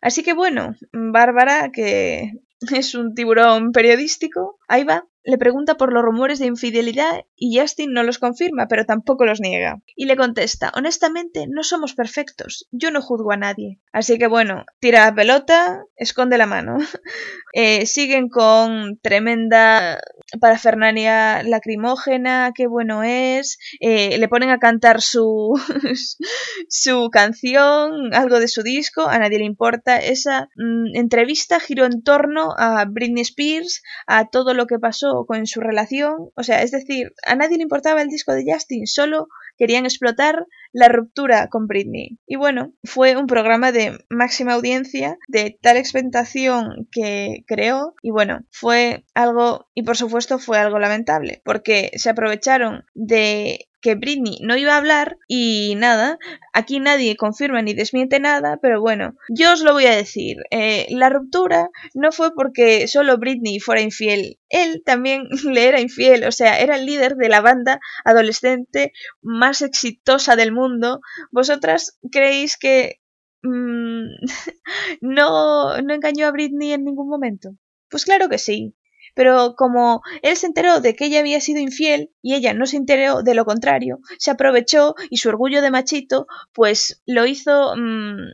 Así 0.00 0.22
que 0.22 0.32
bueno, 0.32 0.74
Bárbara, 0.92 1.70
que 1.72 2.32
es 2.72 2.94
un 2.94 3.14
tiburón 3.14 3.72
periodístico, 3.72 4.58
ahí 4.68 4.84
va, 4.84 5.06
le 5.26 5.38
pregunta 5.38 5.76
por 5.76 5.92
los 5.92 6.04
rumores 6.04 6.38
de 6.38 6.46
infidelidad 6.46 7.24
y 7.34 7.58
Justin 7.58 7.92
no 7.92 8.04
los 8.04 8.18
confirma, 8.18 8.68
pero 8.68 8.86
tampoco 8.86 9.24
los 9.24 9.40
niega. 9.40 9.82
Y 9.96 10.04
le 10.06 10.16
contesta, 10.16 10.72
honestamente, 10.76 11.46
no 11.48 11.64
somos 11.64 11.94
perfectos, 11.94 12.68
yo 12.70 12.92
no 12.92 13.02
juzgo 13.02 13.32
a 13.32 13.36
nadie. 13.36 13.80
Así 13.92 14.18
que 14.18 14.28
bueno, 14.28 14.64
tira 14.78 15.04
la 15.04 15.14
pelota, 15.14 15.84
esconde 15.96 16.38
la 16.38 16.46
mano. 16.46 16.78
Eh, 17.58 17.86
siguen 17.86 18.28
con 18.28 18.98
tremenda 18.98 19.98
parafernalia 20.42 21.42
lacrimógena, 21.42 22.52
qué 22.54 22.66
bueno 22.66 23.02
es, 23.02 23.56
eh, 23.80 24.18
le 24.18 24.28
ponen 24.28 24.50
a 24.50 24.58
cantar 24.58 25.00
su, 25.00 25.54
su 26.68 27.08
canción, 27.10 28.12
algo 28.12 28.40
de 28.40 28.48
su 28.48 28.62
disco, 28.62 29.08
a 29.08 29.18
nadie 29.18 29.38
le 29.38 29.46
importa. 29.46 29.96
Esa 29.96 30.50
mm, 30.56 30.96
entrevista 30.96 31.58
giró 31.58 31.86
en 31.86 32.02
torno 32.02 32.54
a 32.58 32.84
Britney 32.84 33.22
Spears, 33.22 33.82
a 34.06 34.28
todo 34.28 34.52
lo 34.52 34.66
que 34.66 34.78
pasó 34.78 35.15
con 35.24 35.46
su 35.46 35.60
relación, 35.60 36.30
o 36.34 36.42
sea, 36.42 36.62
es 36.62 36.70
decir, 36.70 37.14
a 37.26 37.36
nadie 37.36 37.56
le 37.56 37.62
importaba 37.62 38.02
el 38.02 38.08
disco 38.08 38.32
de 38.32 38.44
Justin, 38.46 38.86
solo 38.86 39.28
querían 39.56 39.84
explotar 39.84 40.46
la 40.72 40.88
ruptura 40.88 41.48
con 41.48 41.66
Britney. 41.66 42.18
Y 42.26 42.36
bueno, 42.36 42.72
fue 42.84 43.16
un 43.16 43.26
programa 43.26 43.72
de 43.72 43.98
máxima 44.10 44.54
audiencia, 44.54 45.16
de 45.28 45.58
tal 45.60 45.76
expectación 45.76 46.88
que 46.92 47.44
creó, 47.46 47.94
y 48.02 48.10
bueno, 48.10 48.40
fue 48.50 49.04
algo, 49.14 49.68
y 49.74 49.82
por 49.82 49.96
supuesto 49.96 50.38
fue 50.38 50.58
algo 50.58 50.78
lamentable, 50.78 51.40
porque 51.44 51.90
se 51.96 52.10
aprovecharon 52.10 52.84
de 52.94 53.68
que 53.86 53.94
Britney 53.94 54.38
no 54.42 54.56
iba 54.56 54.74
a 54.74 54.78
hablar 54.78 55.16
y 55.28 55.76
nada, 55.76 56.18
aquí 56.52 56.80
nadie 56.80 57.14
confirma 57.14 57.62
ni 57.62 57.72
desmiente 57.72 58.18
nada, 58.18 58.58
pero 58.60 58.80
bueno, 58.80 59.14
yo 59.28 59.52
os 59.52 59.60
lo 59.60 59.74
voy 59.74 59.86
a 59.86 59.94
decir, 59.94 60.38
eh, 60.50 60.88
la 60.90 61.08
ruptura 61.08 61.68
no 61.94 62.10
fue 62.10 62.34
porque 62.34 62.88
solo 62.88 63.16
Britney 63.16 63.60
fuera 63.60 63.80
infiel, 63.80 64.40
él 64.48 64.82
también 64.84 65.28
le 65.44 65.68
era 65.68 65.80
infiel, 65.80 66.24
o 66.24 66.32
sea, 66.32 66.58
era 66.58 66.74
el 66.74 66.84
líder 66.84 67.14
de 67.14 67.28
la 67.28 67.40
banda 67.40 67.78
adolescente 68.04 68.92
más 69.22 69.45
exitosa 69.62 70.36
del 70.36 70.52
mundo. 70.52 71.00
¿Vosotras 71.30 71.98
creéis 72.10 72.56
que 72.56 73.00
mm, 73.42 74.06
no, 75.00 75.80
no 75.82 75.94
engañó 75.94 76.26
a 76.26 76.32
Britney 76.32 76.72
en 76.72 76.84
ningún 76.84 77.08
momento? 77.08 77.56
Pues 77.88 78.04
claro 78.04 78.28
que 78.28 78.38
sí. 78.38 78.74
Pero 79.14 79.54
como 79.56 80.02
él 80.20 80.36
se 80.36 80.46
enteró 80.46 80.80
de 80.80 80.94
que 80.94 81.06
ella 81.06 81.20
había 81.20 81.40
sido 81.40 81.58
infiel 81.60 82.12
y 82.20 82.34
ella 82.34 82.52
no 82.52 82.66
se 82.66 82.76
enteró 82.76 83.22
de 83.22 83.34
lo 83.34 83.46
contrario, 83.46 84.00
se 84.18 84.30
aprovechó 84.30 84.94
y 85.08 85.16
su 85.16 85.30
orgullo 85.30 85.62
de 85.62 85.70
machito, 85.70 86.26
pues 86.52 87.02
lo 87.06 87.24
hizo 87.24 87.74
mm, 87.76 88.32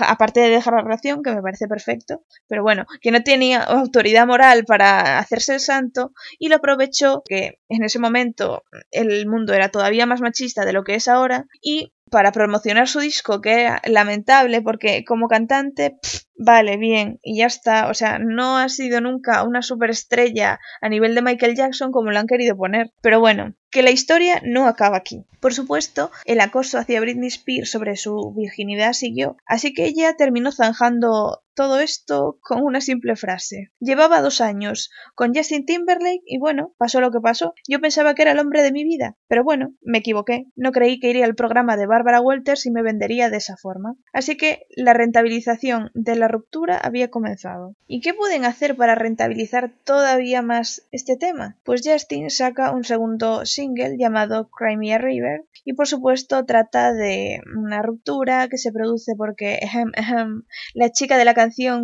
aparte 0.00 0.40
de 0.40 0.50
dejar 0.50 0.74
la 0.74 0.82
relación, 0.82 1.22
que 1.22 1.32
me 1.32 1.42
parece 1.42 1.68
perfecto, 1.68 2.22
pero 2.46 2.62
bueno, 2.62 2.86
que 3.00 3.10
no 3.10 3.22
tenía 3.22 3.62
autoridad 3.62 4.26
moral 4.26 4.64
para 4.64 5.18
hacerse 5.18 5.54
el 5.54 5.60
santo 5.60 6.12
y 6.38 6.48
lo 6.48 6.56
aprovechó 6.56 7.22
que 7.28 7.58
en 7.68 7.84
ese 7.84 7.98
momento 7.98 8.64
el 8.90 9.26
mundo 9.26 9.52
era 9.54 9.68
todavía 9.68 10.06
más 10.06 10.20
machista 10.20 10.64
de 10.64 10.72
lo 10.72 10.84
que 10.84 10.94
es 10.94 11.08
ahora 11.08 11.46
y 11.60 11.92
para 12.10 12.32
promocionar 12.32 12.88
su 12.88 13.00
disco, 13.00 13.40
que 13.40 13.62
era 13.62 13.82
lamentable 13.84 14.62
porque 14.62 15.04
como 15.04 15.28
cantante, 15.28 15.96
pff, 16.00 16.22
vale, 16.36 16.76
bien, 16.76 17.18
y 17.22 17.38
ya 17.38 17.46
está, 17.46 17.88
o 17.88 17.94
sea, 17.94 18.18
no 18.18 18.58
ha 18.58 18.68
sido 18.68 19.00
nunca 19.00 19.42
una 19.42 19.62
superestrella 19.62 20.60
a 20.80 20.88
nivel 20.88 21.14
de 21.14 21.22
Michael 21.22 21.56
Jackson 21.56 21.92
como 21.92 22.10
lo 22.10 22.18
han 22.18 22.26
querido 22.26 22.56
poner, 22.56 22.92
pero 23.00 23.20
bueno, 23.20 23.54
que 23.70 23.82
la 23.82 23.90
historia 23.90 24.40
no 24.44 24.66
acaba 24.66 24.96
aquí. 24.96 25.24
Por 25.40 25.54
supuesto, 25.54 26.10
el 26.24 26.40
acoso 26.40 26.78
hacia 26.78 27.00
Britney 27.00 27.28
Spears 27.28 27.70
sobre 27.70 27.96
su 27.96 28.32
virginidad 28.36 28.92
siguió, 28.92 29.36
así 29.46 29.74
que 29.74 29.84
ella 29.86 30.14
terminó 30.16 30.52
zanjando 30.52 31.43
todo 31.54 31.80
esto 31.80 32.38
con 32.40 32.62
una 32.62 32.80
simple 32.80 33.16
frase. 33.16 33.70
Llevaba 33.80 34.20
dos 34.20 34.40
años 34.40 34.90
con 35.14 35.34
Justin 35.34 35.64
Timberlake 35.64 36.22
y 36.26 36.38
bueno, 36.38 36.74
pasó 36.78 37.00
lo 37.00 37.10
que 37.10 37.20
pasó. 37.20 37.54
Yo 37.68 37.80
pensaba 37.80 38.14
que 38.14 38.22
era 38.22 38.32
el 38.32 38.38
hombre 38.38 38.62
de 38.62 38.72
mi 38.72 38.84
vida, 38.84 39.16
pero 39.28 39.44
bueno, 39.44 39.74
me 39.82 39.98
equivoqué. 39.98 40.46
No 40.56 40.72
creí 40.72 41.00
que 41.00 41.10
iría 41.10 41.24
al 41.24 41.34
programa 41.34 41.76
de 41.76 41.86
Barbara 41.86 42.20
Walters 42.20 42.66
y 42.66 42.70
me 42.70 42.82
vendería 42.82 43.30
de 43.30 43.38
esa 43.38 43.56
forma. 43.56 43.94
Así 44.12 44.36
que 44.36 44.66
la 44.76 44.92
rentabilización 44.92 45.90
de 45.94 46.16
la 46.16 46.28
ruptura 46.28 46.76
había 46.76 47.10
comenzado. 47.10 47.74
¿Y 47.86 48.00
qué 48.00 48.14
pueden 48.14 48.44
hacer 48.44 48.76
para 48.76 48.94
rentabilizar 48.94 49.72
todavía 49.84 50.42
más 50.42 50.86
este 50.90 51.16
tema? 51.16 51.56
Pues 51.64 51.82
Justin 51.84 52.30
saca 52.30 52.72
un 52.72 52.84
segundo 52.84 53.46
single 53.46 53.96
llamado 53.98 54.50
Cry 54.50 54.76
Me 54.76 54.94
a 54.94 54.98
River 54.98 55.44
y 55.64 55.74
por 55.74 55.86
supuesto 55.86 56.44
trata 56.44 56.92
de 56.92 57.40
una 57.56 57.82
ruptura 57.82 58.48
que 58.48 58.58
se 58.58 58.72
produce 58.72 59.12
porque 59.16 59.60
la 60.74 60.90
chica 60.90 61.16
de 61.16 61.24
la 61.24 61.34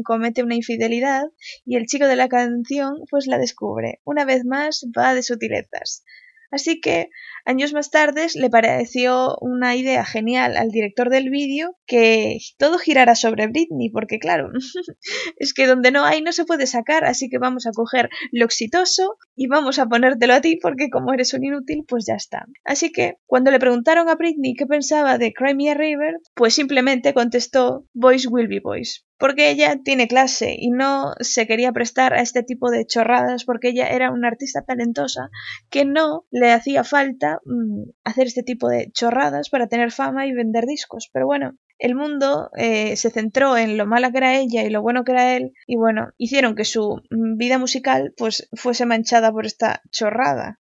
comete 0.02 0.42
una 0.42 0.54
infidelidad 0.54 1.24
y 1.64 1.76
el 1.76 1.86
chico 1.86 2.06
de 2.06 2.16
la 2.16 2.28
canción 2.28 2.94
pues 3.10 3.26
la 3.26 3.38
descubre. 3.38 4.00
Una 4.04 4.24
vez 4.24 4.44
más 4.44 4.86
va 4.96 5.14
de 5.14 5.22
sutilezas. 5.22 6.04
Así 6.50 6.80
que 6.80 7.10
años 7.44 7.72
más 7.72 7.90
tarde 7.90 8.26
le 8.34 8.50
pareció 8.50 9.36
una 9.40 9.76
idea 9.76 10.04
genial 10.04 10.56
al 10.56 10.70
director 10.70 11.08
del 11.08 11.30
vídeo 11.30 11.76
que 11.86 12.38
todo 12.58 12.78
girara 12.78 13.14
sobre 13.14 13.46
Britney, 13.46 13.88
porque 13.90 14.18
claro, 14.18 14.50
es 15.36 15.54
que 15.54 15.66
donde 15.66 15.92
no 15.92 16.04
hay 16.04 16.22
no 16.22 16.32
se 16.32 16.44
puede 16.44 16.66
sacar, 16.66 17.04
así 17.04 17.28
que 17.28 17.38
vamos 17.38 17.66
a 17.66 17.72
coger 17.72 18.08
lo 18.32 18.44
exitoso 18.44 19.16
y 19.36 19.46
vamos 19.46 19.78
a 19.78 19.86
ponértelo 19.86 20.34
a 20.34 20.40
ti 20.40 20.58
porque 20.60 20.90
como 20.90 21.12
eres 21.12 21.32
un 21.34 21.44
inútil, 21.44 21.84
pues 21.86 22.04
ya 22.06 22.14
está. 22.14 22.46
Así 22.64 22.90
que 22.90 23.18
cuando 23.26 23.52
le 23.52 23.60
preguntaron 23.60 24.08
a 24.08 24.16
Britney 24.16 24.54
qué 24.54 24.66
pensaba 24.66 25.18
de 25.18 25.32
Cry 25.32 25.54
Me 25.54 25.70
a 25.70 25.74
River, 25.74 26.16
pues 26.34 26.54
simplemente 26.54 27.14
contestó 27.14 27.86
Boys 27.94 28.26
will 28.26 28.48
be 28.48 28.60
boys 28.60 29.04
porque 29.20 29.50
ella 29.50 29.78
tiene 29.84 30.08
clase 30.08 30.56
y 30.58 30.70
no 30.70 31.12
se 31.20 31.46
quería 31.46 31.72
prestar 31.72 32.14
a 32.14 32.22
este 32.22 32.42
tipo 32.42 32.70
de 32.70 32.86
chorradas 32.86 33.44
porque 33.44 33.68
ella 33.68 33.86
era 33.88 34.10
una 34.10 34.28
artista 34.28 34.62
talentosa 34.62 35.28
que 35.68 35.84
no 35.84 36.24
le 36.30 36.52
hacía 36.52 36.84
falta 36.84 37.38
mm, 37.44 37.90
hacer 38.02 38.26
este 38.26 38.42
tipo 38.42 38.68
de 38.68 38.90
chorradas 38.92 39.50
para 39.50 39.68
tener 39.68 39.92
fama 39.92 40.26
y 40.26 40.32
vender 40.32 40.64
discos. 40.64 41.10
Pero 41.12 41.26
bueno, 41.26 41.52
el 41.78 41.94
mundo 41.94 42.50
eh, 42.56 42.96
se 42.96 43.10
centró 43.10 43.58
en 43.58 43.76
lo 43.76 43.86
mala 43.86 44.10
que 44.10 44.18
era 44.18 44.38
ella 44.38 44.64
y 44.64 44.70
lo 44.70 44.80
bueno 44.80 45.04
que 45.04 45.12
era 45.12 45.36
él 45.36 45.52
y 45.66 45.76
bueno, 45.76 46.08
hicieron 46.16 46.54
que 46.54 46.64
su 46.64 47.02
mm, 47.10 47.36
vida 47.36 47.58
musical 47.58 48.14
pues 48.16 48.48
fuese 48.54 48.86
manchada 48.86 49.30
por 49.30 49.44
esta 49.44 49.82
chorrada. 49.90 50.58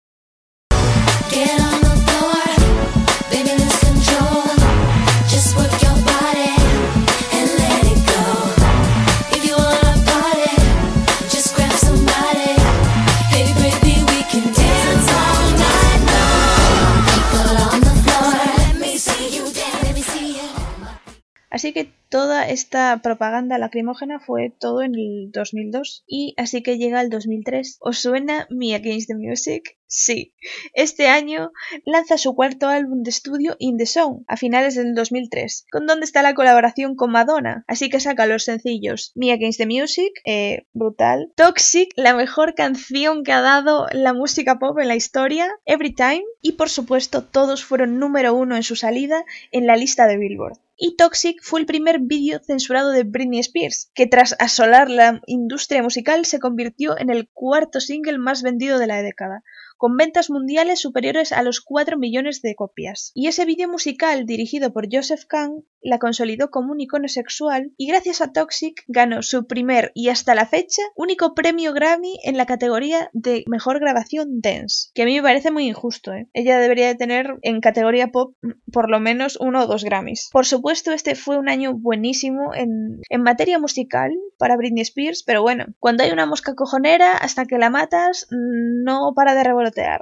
Así 21.56 21.72
que 21.72 21.90
toda 22.10 22.50
esta 22.50 23.02
propaganda 23.02 23.58
lacrimógena 23.58 24.20
fue 24.20 24.54
todo 24.60 24.82
en 24.82 24.94
el 24.94 25.32
2002 25.32 26.04
y 26.06 26.34
así 26.36 26.62
que 26.62 26.78
llega 26.78 27.00
el 27.00 27.10
2003. 27.10 27.78
¿Os 27.80 27.98
suena 27.98 28.46
Me 28.50 28.76
Against 28.76 29.08
the 29.08 29.16
Music? 29.16 29.78
Sí. 29.88 30.36
Este 30.74 31.08
año 31.08 31.54
lanza 31.86 32.18
su 32.18 32.36
cuarto 32.36 32.68
álbum 32.68 33.04
de 33.04 33.10
estudio 33.10 33.56
In 33.58 33.78
the 33.78 33.86
Zone 33.86 34.26
a 34.28 34.36
finales 34.36 34.76
del 34.76 34.94
2003, 34.96 35.68
con 35.72 35.88
donde 35.88 36.04
está 36.04 36.22
la 36.24 36.34
colaboración 36.34 36.98
con 36.98 37.12
Madonna. 37.12 37.64
Así 37.70 37.90
que 37.90 38.02
saca 38.02 38.26
los 38.26 38.44
sencillos 38.44 39.14
Me 39.16 39.32
Against 39.32 39.60
the 39.60 39.66
Music, 39.66 40.12
eh, 40.26 40.68
brutal, 40.74 41.32
Toxic, 41.38 41.94
la 41.96 42.16
mejor 42.16 42.56
canción 42.56 43.24
que 43.24 43.32
ha 43.32 43.40
dado 43.40 43.88
la 43.94 44.14
música 44.14 44.60
pop 44.60 44.78
en 44.80 44.90
la 44.90 44.98
historia, 44.98 45.50
Every 45.64 45.96
Time 45.96 46.26
y 46.42 46.52
por 46.52 46.68
supuesto 46.68 47.24
todos 47.24 47.64
fueron 47.64 47.98
número 47.98 48.36
uno 48.36 48.58
en 48.58 48.64
su 48.64 48.76
salida 48.76 49.24
en 49.54 49.68
la 49.68 49.78
lista 49.78 50.06
de 50.06 50.18
Billboard 50.18 50.65
y 50.78 50.96
Toxic 50.98 51.42
fue 51.42 51.62
el 51.62 51.66
primer 51.66 52.00
vídeo 52.02 52.40
censurado 52.46 52.92
de 52.92 53.04
Britney 53.04 53.40
Spears, 53.40 53.92
que 53.94 54.08
tras 54.08 54.36
asolar 54.40 54.90
la 54.90 55.22
industria 55.26 55.82
musical 55.82 56.26
se 56.26 56.40
convirtió 56.40 56.98
en 56.98 57.10
el 57.10 57.30
cuarto 57.30 57.80
single 57.80 58.18
más 58.18 58.44
vendido 58.44 58.78
de 58.80 58.88
la 58.88 59.02
década, 59.02 59.44
con 59.78 59.98
ventas 59.98 60.30
mundiales 60.30 60.80
superiores 60.80 61.32
a 61.32 61.44
los 61.44 61.62
4 61.62 61.98
millones 61.98 62.42
de 62.42 62.56
copias. 62.56 63.12
Y 63.14 63.28
ese 63.28 63.46
vídeo 63.46 63.70
musical, 63.70 64.26
dirigido 64.26 64.74
por 64.74 64.88
Joseph 64.92 65.26
Kahn, 65.28 65.64
la 65.82 66.00
consolidó 66.00 66.50
como 66.50 66.72
un 66.72 66.82
icono 66.82 67.08
sexual 67.08 67.72
y 67.78 67.88
gracias 67.88 68.20
a 68.20 68.32
Toxic 68.32 68.84
ganó 68.88 69.22
su 69.22 69.46
primer 69.46 69.92
y 69.94 70.10
hasta 70.10 70.34
la 70.34 70.48
fecha 70.48 70.82
único 70.96 71.36
premio 71.36 71.74
Grammy 71.74 72.20
en 72.24 72.38
la 72.38 72.48
categoría 72.48 73.10
de 73.14 73.44
mejor 73.48 73.80
grabación 73.80 74.42
dance, 74.42 74.90
que 74.96 75.04
a 75.04 75.06
mí 75.06 75.16
me 75.16 75.22
parece 75.22 75.52
muy 75.52 75.68
injusto. 75.68 76.12
¿eh? 76.14 76.28
Ella 76.34 76.58
debería 76.58 76.88
de 76.88 76.96
tener 76.96 77.38
en 77.44 77.62
categoría 77.62 78.12
pop 78.12 78.36
mm, 78.42 78.72
por 78.72 78.90
lo 78.90 79.00
menos 79.00 79.38
uno 79.40 79.64
o 79.64 79.68
dos 79.68 79.84
Grammys. 79.84 80.30
Por 80.32 80.46
supuesto, 80.46 80.92
este 80.92 81.14
fue 81.14 81.38
un 81.38 81.50
año 81.50 81.74
buenísimo 81.74 82.54
en, 82.56 83.02
en 83.10 83.22
materia 83.22 83.60
musical 83.60 84.12
para 84.38 84.58
Britney 84.58 84.82
Spears, 84.82 85.24
pero 85.24 85.42
bueno, 85.44 85.66
cuando 85.80 86.04
hay 86.04 86.12
una 86.12 86.26
mosca 86.26 86.56
cojonera, 86.56 87.16
hasta 87.16 87.46
que 87.46 87.58
la 87.58 87.70
matas, 87.70 88.28
mm, 88.32 88.84
no 88.84 89.14
para 89.16 89.36
de 89.36 89.44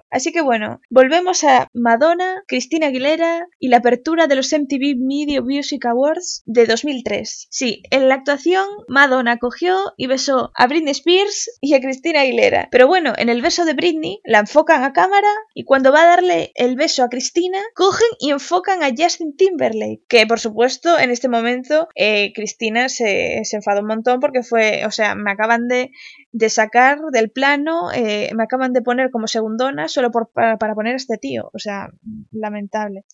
Así 0.10 0.32
que 0.32 0.42
bueno, 0.42 0.82
volvemos 0.90 1.44
a 1.44 1.68
Madonna, 1.74 2.44
Cristina 2.48 2.88
Aguilera 2.88 3.48
y 3.60 3.70
la 3.70 3.78
apertura 3.78 4.28
de 4.28 4.36
los 4.36 4.52
MTV 4.52 4.96
Video 4.98 5.44
Music 5.44 5.86
Awards 5.86 6.44
de 6.46 6.66
2003. 6.66 7.48
Sí, 7.50 7.84
en 7.90 8.10
la 8.10 8.16
actuación 8.16 8.66
Madonna 8.88 9.38
cogió 9.38 9.94
y 9.98 10.08
besó 10.08 10.52
a 10.56 10.68
Britney 10.68 10.92
Spears 10.92 11.50
y 11.62 11.74
a 11.74 11.82
Cristina 11.82 12.22
Aguilera. 12.22 12.68
Pero 12.72 12.88
bueno, 12.88 13.14
en 13.18 13.30
el 13.30 13.42
beso 13.42 13.66
de 13.66 13.74
Britney 13.74 14.20
la 14.24 14.40
enfocan 14.40 14.84
a 14.84 14.94
cámara 14.94 15.30
y 15.54 15.64
cuando 15.64 15.92
va 15.92 16.04
a 16.04 16.08
darle 16.08 16.52
el 16.56 16.76
beso 16.76 17.04
a 17.04 17.10
Cristina, 17.10 17.60
cogen 17.76 18.08
y 18.20 18.32
enfocan 18.32 18.84
a 18.84 18.90
Justin 18.98 19.36
Timberlake, 19.36 20.04
que 20.08 20.28
por 20.28 20.40
supuesto 20.40 21.00
en 21.00 21.12
este 21.12 21.30
momento 21.30 21.88
eh, 21.96 22.34
Cristina 22.34 22.90
se, 22.90 23.42
se 23.44 23.56
enfadó 23.56 23.82
un 23.82 23.88
montón 23.88 24.20
porque 24.20 24.44
fue, 24.44 24.86
o 24.86 24.92
sea, 24.92 25.16
me 25.16 25.32
acaban 25.32 25.68
de, 25.68 25.92
de 26.34 26.50
sacar 26.50 27.00
del 27.12 27.32
plano, 27.32 27.92
eh, 27.94 28.32
me 28.36 28.44
acaban 28.44 28.74
de 28.74 28.82
poner 28.82 29.12
como 29.12 29.28
segundona 29.28 29.88
solo 29.88 30.12
por, 30.12 30.32
para, 30.32 30.58
para 30.58 30.74
poner 30.74 30.94
a 30.94 30.98
este 30.98 31.18
tío, 31.18 31.50
o 31.54 31.60
sea, 31.60 31.90
lamentable. 32.32 33.06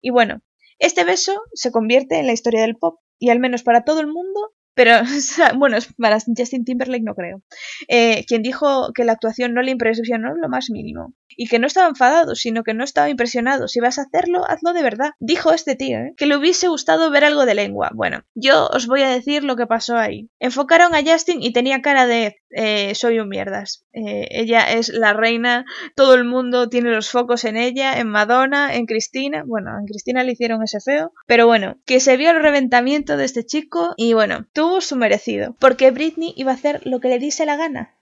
Y 0.00 0.10
bueno, 0.10 0.40
este 0.78 1.04
beso 1.04 1.42
se 1.52 1.72
convierte 1.72 2.18
en 2.18 2.26
la 2.26 2.32
historia 2.32 2.62
del 2.62 2.76
pop 2.76 3.00
y 3.18 3.30
al 3.30 3.40
menos 3.40 3.64
para 3.64 3.82
todo 3.84 4.00
el 4.00 4.06
mundo, 4.06 4.54
pero 4.74 4.92
bueno, 5.58 5.76
para 5.98 6.18
Justin 6.20 6.64
Timberlake 6.64 7.02
no 7.02 7.14
creo. 7.14 7.42
Eh, 7.88 8.24
quien 8.26 8.42
dijo 8.42 8.92
que 8.94 9.04
la 9.04 9.12
actuación 9.12 9.52
no 9.52 9.62
le 9.62 9.72
impresionó 9.72 10.34
lo 10.34 10.48
más 10.48 10.70
mínimo. 10.70 11.12
Y 11.40 11.46
que 11.46 11.58
no 11.58 11.66
estaba 11.66 11.88
enfadado, 11.88 12.34
sino 12.34 12.64
que 12.64 12.74
no 12.74 12.84
estaba 12.84 13.08
impresionado. 13.08 13.66
Si 13.66 13.80
vas 13.80 13.98
a 13.98 14.02
hacerlo, 14.02 14.44
hazlo 14.46 14.74
de 14.74 14.82
verdad. 14.82 15.12
Dijo 15.20 15.54
este 15.54 15.74
tío, 15.74 15.96
¿eh? 15.96 16.12
que 16.18 16.26
le 16.26 16.36
hubiese 16.36 16.68
gustado 16.68 17.10
ver 17.10 17.24
algo 17.24 17.46
de 17.46 17.54
lengua. 17.54 17.90
Bueno, 17.94 18.24
yo 18.34 18.68
os 18.68 18.86
voy 18.86 19.00
a 19.04 19.08
decir 19.08 19.42
lo 19.42 19.56
que 19.56 19.66
pasó 19.66 19.96
ahí. 19.96 20.28
Enfocaron 20.38 20.94
a 20.94 21.02
Justin 21.02 21.42
y 21.42 21.54
tenía 21.54 21.80
cara 21.80 22.06
de 22.06 22.36
eh, 22.50 22.94
soy 22.94 23.20
un 23.20 23.30
mierdas. 23.30 23.86
Eh, 23.94 24.28
ella 24.30 24.70
es 24.70 24.90
la 24.90 25.14
reina, 25.14 25.64
todo 25.94 26.14
el 26.14 26.24
mundo 26.24 26.68
tiene 26.68 26.90
los 26.90 27.08
focos 27.08 27.44
en 27.44 27.56
ella, 27.56 27.98
en 27.98 28.08
Madonna, 28.08 28.74
en 28.74 28.84
Cristina. 28.84 29.42
Bueno, 29.46 29.70
en 29.78 29.86
Cristina 29.86 30.22
le 30.24 30.32
hicieron 30.32 30.62
ese 30.62 30.80
feo. 30.80 31.14
Pero 31.26 31.46
bueno, 31.46 31.78
que 31.86 32.00
se 32.00 32.18
vio 32.18 32.32
el 32.32 32.42
reventamiento 32.42 33.16
de 33.16 33.24
este 33.24 33.46
chico 33.46 33.94
y 33.96 34.12
bueno, 34.12 34.46
tuvo 34.52 34.82
su 34.82 34.94
merecido. 34.94 35.56
Porque 35.58 35.90
Britney 35.90 36.34
iba 36.36 36.52
a 36.52 36.56
hacer 36.56 36.82
lo 36.84 37.00
que 37.00 37.08
le 37.08 37.18
diese 37.18 37.46
la 37.46 37.56
gana. 37.56 37.96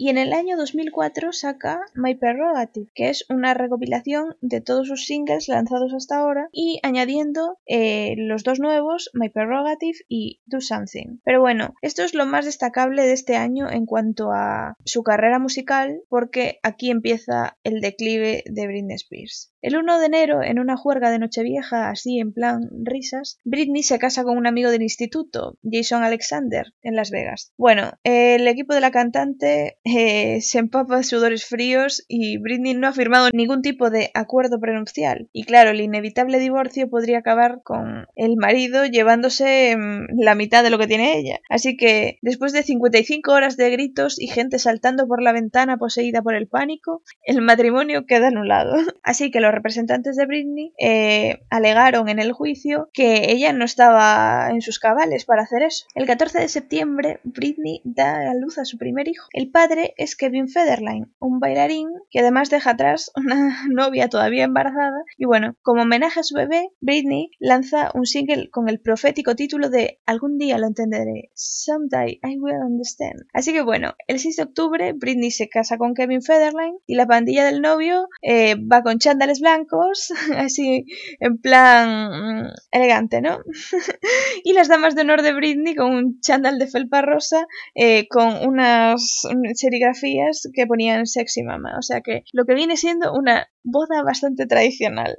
Y 0.00 0.10
en 0.10 0.16
el 0.16 0.32
año 0.32 0.56
2004 0.56 1.32
saca 1.32 1.80
My 1.92 2.14
Prerogative, 2.14 2.88
que 2.94 3.08
es 3.08 3.24
una 3.28 3.52
recopilación 3.52 4.36
de 4.40 4.60
todos 4.60 4.86
sus 4.86 5.04
singles 5.06 5.48
lanzados 5.48 5.92
hasta 5.92 6.18
ahora 6.18 6.48
y 6.52 6.78
añadiendo 6.84 7.58
eh, 7.66 8.14
los 8.16 8.44
dos 8.44 8.60
nuevos, 8.60 9.10
My 9.12 9.28
Prerogative 9.28 9.98
y 10.08 10.40
Do 10.46 10.60
Something. 10.60 11.18
Pero 11.24 11.40
bueno, 11.40 11.74
esto 11.82 12.04
es 12.04 12.14
lo 12.14 12.26
más 12.26 12.44
destacable 12.44 13.02
de 13.02 13.12
este 13.12 13.34
año 13.34 13.68
en 13.68 13.86
cuanto 13.86 14.30
a 14.30 14.76
su 14.84 15.02
carrera 15.02 15.40
musical, 15.40 16.00
porque 16.08 16.60
aquí 16.62 16.92
empieza 16.92 17.58
el 17.64 17.80
declive 17.80 18.44
de 18.46 18.66
Britney 18.68 18.94
Spears. 18.94 19.52
El 19.60 19.76
1 19.76 19.98
de 19.98 20.06
enero, 20.06 20.42
en 20.44 20.60
una 20.60 20.76
juerga 20.76 21.10
de 21.10 21.18
Nochevieja, 21.18 21.90
así 21.90 22.20
en 22.20 22.32
plan 22.32 22.68
risas, 22.84 23.38
Britney 23.42 23.82
se 23.82 23.98
casa 23.98 24.22
con 24.22 24.38
un 24.38 24.46
amigo 24.46 24.70
del 24.70 24.82
instituto, 24.82 25.58
Jason 25.68 26.04
Alexander, 26.04 26.72
en 26.82 26.94
Las 26.94 27.10
Vegas. 27.10 27.52
Bueno, 27.58 27.90
el 28.04 28.46
equipo 28.46 28.74
de 28.74 28.80
la 28.80 28.92
cantante 28.92 29.78
eh, 29.88 30.40
se 30.40 30.58
empapa 30.58 30.98
de 30.98 31.04
sudores 31.04 31.46
fríos 31.46 32.04
y 32.08 32.38
Britney 32.38 32.74
no 32.74 32.88
ha 32.88 32.92
firmado 32.92 33.30
ningún 33.32 33.62
tipo 33.62 33.90
de 33.90 34.10
acuerdo 34.14 34.60
prenupcial. 34.60 35.28
Y 35.32 35.44
claro, 35.44 35.70
el 35.70 35.80
inevitable 35.80 36.38
divorcio 36.38 36.90
podría 36.90 37.18
acabar 37.18 37.62
con 37.62 38.06
el 38.16 38.36
marido 38.36 38.84
llevándose 38.84 39.76
mm, 39.76 40.20
la 40.20 40.34
mitad 40.34 40.62
de 40.62 40.70
lo 40.70 40.78
que 40.78 40.86
tiene 40.86 41.16
ella. 41.16 41.40
Así 41.48 41.76
que, 41.76 42.18
después 42.22 42.52
de 42.52 42.62
55 42.62 43.32
horas 43.32 43.56
de 43.56 43.70
gritos 43.70 44.20
y 44.20 44.26
gente 44.26 44.58
saltando 44.58 45.06
por 45.06 45.22
la 45.22 45.32
ventana 45.32 45.78
poseída 45.78 46.22
por 46.22 46.34
el 46.34 46.48
pánico, 46.48 47.02
el 47.24 47.40
matrimonio 47.40 48.04
queda 48.06 48.28
anulado. 48.28 48.74
Así 49.02 49.30
que 49.30 49.40
los 49.40 49.52
representantes 49.52 50.16
de 50.16 50.26
Britney 50.26 50.72
eh, 50.78 51.40
alegaron 51.50 52.08
en 52.08 52.18
el 52.18 52.32
juicio 52.32 52.90
que 52.92 53.30
ella 53.30 53.52
no 53.52 53.64
estaba 53.64 54.50
en 54.50 54.60
sus 54.60 54.78
cabales 54.78 55.24
para 55.24 55.42
hacer 55.42 55.62
eso. 55.62 55.86
El 55.94 56.06
14 56.06 56.40
de 56.40 56.48
septiembre, 56.48 57.20
Britney 57.24 57.80
da 57.84 58.30
a 58.30 58.34
luz 58.34 58.58
a 58.58 58.64
su 58.64 58.76
primer 58.76 59.08
hijo. 59.08 59.26
El 59.32 59.50
padre 59.50 59.77
es 59.96 60.16
Kevin 60.16 60.48
Federline, 60.48 61.12
un 61.18 61.40
bailarín 61.40 61.88
que 62.10 62.20
además 62.20 62.50
deja 62.50 62.70
atrás 62.70 63.10
una 63.14 63.64
novia 63.70 64.08
todavía 64.08 64.44
embarazada. 64.44 65.02
Y 65.16 65.26
bueno, 65.26 65.56
como 65.62 65.82
homenaje 65.82 66.20
a 66.20 66.22
su 66.22 66.34
bebé, 66.34 66.68
Britney 66.80 67.30
lanza 67.38 67.90
un 67.94 68.06
single 68.06 68.50
con 68.50 68.68
el 68.68 68.80
profético 68.80 69.34
título 69.34 69.70
de 69.70 70.00
Algún 70.06 70.38
día 70.38 70.58
lo 70.58 70.66
entenderé, 70.66 71.30
Someday 71.34 72.20
I 72.22 72.38
will 72.38 72.62
understand. 72.64 73.26
Así 73.32 73.52
que 73.52 73.62
bueno, 73.62 73.94
el 74.06 74.18
6 74.18 74.36
de 74.36 74.42
octubre, 74.42 74.92
Britney 74.94 75.30
se 75.30 75.48
casa 75.48 75.78
con 75.78 75.94
Kevin 75.94 76.22
Federline 76.22 76.78
y 76.86 76.94
la 76.94 77.06
pandilla 77.06 77.44
del 77.44 77.60
novio 77.60 78.08
eh, 78.22 78.56
va 78.56 78.82
con 78.82 78.98
chándales 78.98 79.40
blancos, 79.40 80.10
así 80.36 80.84
en 81.20 81.38
plan 81.38 82.10
mm, 82.10 82.50
elegante, 82.72 83.20
¿no? 83.20 83.38
y 84.44 84.52
las 84.52 84.68
damas 84.68 84.94
de 84.94 85.02
honor 85.02 85.22
de 85.22 85.32
Britney 85.32 85.74
con 85.74 85.94
un 85.94 86.20
chándal 86.20 86.58
de 86.58 86.66
felpa 86.66 87.02
rosa 87.02 87.46
eh, 87.74 88.06
con 88.08 88.46
unas 88.46 89.22
serigrafías 89.68 90.48
que 90.54 90.66
ponían 90.66 91.06
sexy 91.06 91.42
mama. 91.42 91.76
O 91.78 91.82
sea 91.82 92.00
que 92.00 92.24
lo 92.32 92.44
que 92.44 92.54
viene 92.54 92.76
siendo 92.76 93.12
una 93.12 93.48
boda 93.62 94.02
bastante 94.02 94.46
tradicional. 94.46 95.16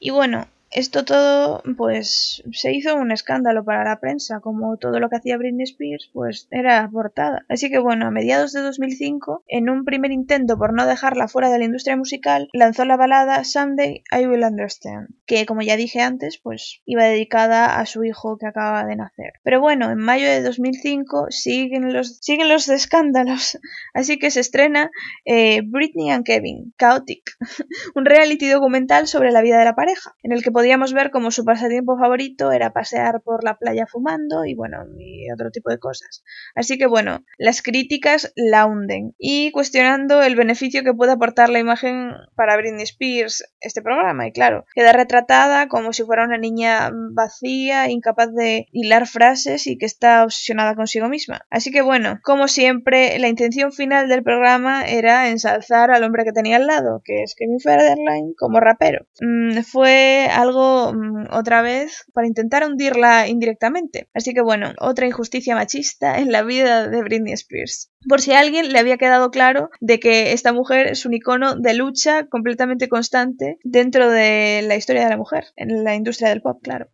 Y 0.00 0.10
bueno, 0.10 0.48
esto 0.70 1.04
todo 1.04 1.62
pues 1.76 2.42
se 2.52 2.72
hizo 2.72 2.96
un 2.96 3.12
escándalo 3.12 3.64
para 3.64 3.84
la 3.84 4.00
prensa, 4.00 4.40
como 4.40 4.76
todo 4.76 5.00
lo 5.00 5.08
que 5.08 5.16
hacía 5.16 5.38
Britney 5.38 5.64
Spears 5.64 6.10
pues 6.12 6.48
era 6.50 6.88
portada. 6.92 7.44
Así 7.48 7.70
que 7.70 7.78
bueno, 7.78 8.06
a 8.06 8.10
mediados 8.10 8.52
de 8.52 8.60
2005, 8.60 9.44
en 9.48 9.70
un 9.70 9.84
primer 9.84 10.12
intento 10.12 10.58
por 10.58 10.72
no 10.72 10.86
dejarla 10.86 11.28
fuera 11.28 11.50
de 11.50 11.58
la 11.58 11.64
industria 11.64 11.96
musical, 11.96 12.48
lanzó 12.52 12.84
la 12.84 12.96
balada 12.96 13.44
Someday 13.44 14.02
I 14.10 14.26
Will 14.26 14.44
Understand, 14.44 15.08
que 15.26 15.46
como 15.46 15.62
ya 15.62 15.76
dije 15.76 16.00
antes, 16.00 16.38
pues 16.38 16.80
iba 16.84 17.04
dedicada 17.04 17.80
a 17.80 17.86
su 17.86 18.04
hijo 18.04 18.38
que 18.38 18.46
acaba 18.46 18.84
de 18.84 18.96
nacer. 18.96 19.34
Pero 19.42 19.60
bueno, 19.60 19.90
en 19.90 19.98
mayo 19.98 20.28
de 20.28 20.42
2005 20.42 21.26
siguen 21.30 21.92
los, 21.92 22.18
siguen 22.18 22.48
los 22.48 22.68
escándalos, 22.68 23.58
así 23.94 24.18
que 24.18 24.30
se 24.30 24.40
estrena 24.40 24.90
eh, 25.24 25.62
Britney 25.64 26.10
and 26.10 26.24
Kevin, 26.24 26.74
Chaotic, 26.78 27.36
un 27.94 28.04
reality 28.04 28.48
documental 28.48 29.06
sobre 29.06 29.30
la 29.30 29.42
vida 29.42 29.58
de 29.58 29.64
la 29.64 29.74
pareja, 29.74 30.14
en 30.22 30.32
el 30.32 30.42
que 30.42 30.52
podíamos 30.58 30.92
ver 30.92 31.12
como 31.12 31.30
su 31.30 31.44
pasatiempo 31.44 31.96
favorito 31.96 32.50
era 32.50 32.72
pasear 32.72 33.22
por 33.22 33.44
la 33.44 33.58
playa 33.58 33.86
fumando 33.86 34.44
y 34.44 34.56
bueno, 34.56 34.78
y 34.98 35.30
otro 35.30 35.52
tipo 35.52 35.70
de 35.70 35.78
cosas. 35.78 36.24
Así 36.56 36.78
que 36.78 36.88
bueno, 36.88 37.24
las 37.38 37.62
críticas 37.62 38.32
la 38.34 38.66
hunden 38.66 39.14
y 39.18 39.52
cuestionando 39.52 40.20
el 40.20 40.34
beneficio 40.34 40.82
que 40.82 40.92
puede 40.92 41.12
aportar 41.12 41.48
la 41.48 41.60
imagen 41.60 42.10
para 42.34 42.56
Britney 42.56 42.82
Spears 42.82 43.44
este 43.60 43.82
programa. 43.82 44.26
Y 44.26 44.32
claro, 44.32 44.64
queda 44.74 44.90
retratada 44.92 45.68
como 45.68 45.92
si 45.92 46.02
fuera 46.02 46.24
una 46.24 46.38
niña 46.38 46.90
vacía, 47.12 47.88
incapaz 47.88 48.34
de 48.34 48.66
hilar 48.72 49.06
frases 49.06 49.68
y 49.68 49.78
que 49.78 49.86
está 49.86 50.24
obsesionada 50.24 50.74
consigo 50.74 51.08
misma. 51.08 51.46
Así 51.50 51.70
que 51.70 51.82
bueno, 51.82 52.18
como 52.24 52.48
siempre, 52.48 53.16
la 53.20 53.28
intención 53.28 53.70
final 53.70 54.08
del 54.08 54.24
programa 54.24 54.88
era 54.88 55.28
ensalzar 55.28 55.92
al 55.92 56.02
hombre 56.02 56.24
que 56.24 56.32
tenía 56.32 56.56
al 56.56 56.66
lado, 56.66 57.00
que 57.04 57.22
es 57.22 57.36
Kevin 57.36 57.60
Federline, 57.60 58.34
como 58.36 58.58
rapero. 58.58 59.06
Mm, 59.20 59.60
fue 59.60 60.28
algo 60.32 60.47
mm, 60.52 61.26
otra 61.32 61.62
vez 61.62 62.04
para 62.12 62.26
intentar 62.26 62.64
hundirla 62.64 63.28
indirectamente. 63.28 64.08
Así 64.14 64.34
que 64.34 64.40
bueno, 64.40 64.72
otra 64.80 65.06
injusticia 65.06 65.54
machista 65.54 66.18
en 66.18 66.32
la 66.32 66.42
vida 66.42 66.88
de 66.88 67.02
Britney 67.02 67.32
Spears. 67.34 67.90
Por 68.08 68.20
si 68.20 68.32
a 68.32 68.40
alguien 68.40 68.72
le 68.72 68.78
había 68.78 68.98
quedado 68.98 69.30
claro 69.30 69.70
de 69.80 70.00
que 70.00 70.32
esta 70.32 70.52
mujer 70.52 70.86
es 70.88 71.06
un 71.06 71.14
icono 71.14 71.56
de 71.56 71.74
lucha 71.74 72.26
completamente 72.26 72.88
constante 72.88 73.58
dentro 73.64 74.10
de 74.10 74.62
la 74.66 74.76
historia 74.76 75.04
de 75.04 75.10
la 75.10 75.16
mujer, 75.16 75.46
en 75.56 75.84
la 75.84 75.94
industria 75.94 76.28
del 76.28 76.42
pop, 76.42 76.60
claro. 76.62 76.88